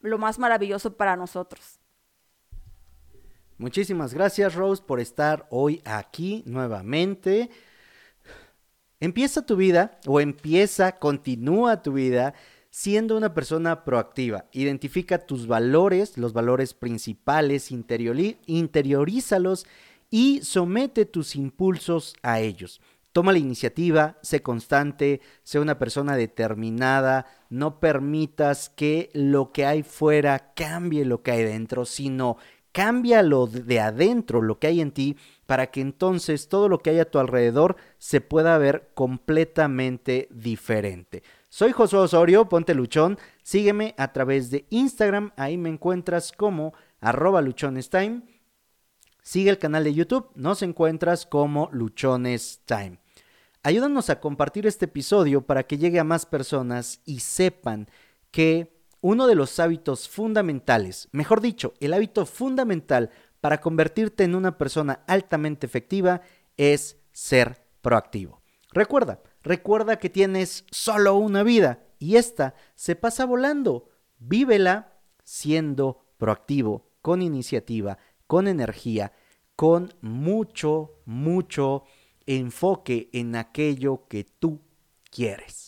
lo 0.00 0.18
más 0.18 0.38
maravilloso 0.38 0.96
para 0.96 1.16
nosotros. 1.16 1.78
Muchísimas 3.58 4.14
gracias 4.14 4.54
Rose 4.54 4.82
por 4.82 5.00
estar 5.00 5.46
hoy 5.50 5.82
aquí 5.84 6.44
nuevamente. 6.46 7.50
Empieza 9.00 9.44
tu 9.44 9.56
vida 9.56 9.98
o 10.06 10.20
empieza, 10.20 10.92
continúa 10.92 11.82
tu 11.82 11.92
vida 11.92 12.34
siendo 12.70 13.16
una 13.16 13.34
persona 13.34 13.84
proactiva. 13.84 14.46
Identifica 14.52 15.26
tus 15.26 15.46
valores, 15.46 16.16
los 16.18 16.32
valores 16.32 16.74
principales, 16.74 17.72
interiorízalos 17.72 19.66
y 20.10 20.40
somete 20.42 21.04
tus 21.04 21.34
impulsos 21.34 22.14
a 22.22 22.40
ellos. 22.40 22.80
Toma 23.18 23.32
la 23.32 23.38
iniciativa, 23.38 24.16
sé 24.22 24.42
constante, 24.42 25.20
sé 25.42 25.58
una 25.58 25.76
persona 25.76 26.14
determinada, 26.14 27.26
no 27.50 27.80
permitas 27.80 28.68
que 28.68 29.10
lo 29.12 29.50
que 29.50 29.66
hay 29.66 29.82
fuera 29.82 30.52
cambie 30.54 31.04
lo 31.04 31.24
que 31.24 31.32
hay 31.32 31.42
dentro, 31.42 31.84
sino 31.84 32.36
cambia 32.70 33.24
lo 33.24 33.48
de 33.48 33.80
adentro, 33.80 34.40
lo 34.40 34.60
que 34.60 34.68
hay 34.68 34.80
en 34.80 34.92
ti, 34.92 35.16
para 35.46 35.72
que 35.72 35.80
entonces 35.80 36.46
todo 36.46 36.68
lo 36.68 36.78
que 36.78 36.90
hay 36.90 37.00
a 37.00 37.10
tu 37.10 37.18
alrededor 37.18 37.74
se 37.98 38.20
pueda 38.20 38.56
ver 38.56 38.92
completamente 38.94 40.28
diferente. 40.30 41.24
Soy 41.48 41.72
Josué 41.72 41.98
Osorio, 41.98 42.48
ponte 42.48 42.72
luchón, 42.72 43.18
sígueme 43.42 43.96
a 43.98 44.12
través 44.12 44.52
de 44.52 44.64
Instagram, 44.70 45.32
ahí 45.36 45.58
me 45.58 45.70
encuentras 45.70 46.30
como 46.30 46.72
arroba 47.00 47.40
luchonestime. 47.40 48.22
Sigue 49.22 49.50
el 49.50 49.58
canal 49.58 49.82
de 49.82 49.92
YouTube, 49.92 50.30
nos 50.36 50.62
encuentras 50.62 51.26
como 51.26 51.68
Luchones 51.72 52.62
Time. 52.64 53.00
Ayúdanos 53.68 54.08
a 54.08 54.18
compartir 54.18 54.66
este 54.66 54.86
episodio 54.86 55.42
para 55.42 55.64
que 55.64 55.76
llegue 55.76 56.00
a 56.00 56.04
más 56.04 56.24
personas 56.24 57.02
y 57.04 57.20
sepan 57.20 57.86
que 58.30 58.80
uno 59.02 59.26
de 59.26 59.34
los 59.34 59.60
hábitos 59.60 60.08
fundamentales, 60.08 61.10
mejor 61.12 61.42
dicho, 61.42 61.74
el 61.78 61.92
hábito 61.92 62.24
fundamental 62.24 63.10
para 63.42 63.60
convertirte 63.60 64.24
en 64.24 64.36
una 64.36 64.56
persona 64.56 65.04
altamente 65.06 65.66
efectiva 65.66 66.22
es 66.56 66.96
ser 67.12 67.62
proactivo. 67.82 68.40
Recuerda, 68.72 69.20
recuerda 69.42 69.98
que 69.98 70.08
tienes 70.08 70.64
solo 70.70 71.16
una 71.16 71.42
vida 71.42 71.84
y 71.98 72.16
esta 72.16 72.54
se 72.74 72.96
pasa 72.96 73.26
volando. 73.26 73.90
Vívela 74.18 74.94
siendo 75.24 76.06
proactivo, 76.16 76.88
con 77.02 77.20
iniciativa, 77.20 77.98
con 78.26 78.48
energía, 78.48 79.12
con 79.56 79.92
mucho, 80.00 81.02
mucho 81.04 81.84
enfoque 82.28 83.08
en 83.12 83.36
aquello 83.36 84.06
que 84.06 84.24
tú 84.24 84.60
quieres. 85.10 85.67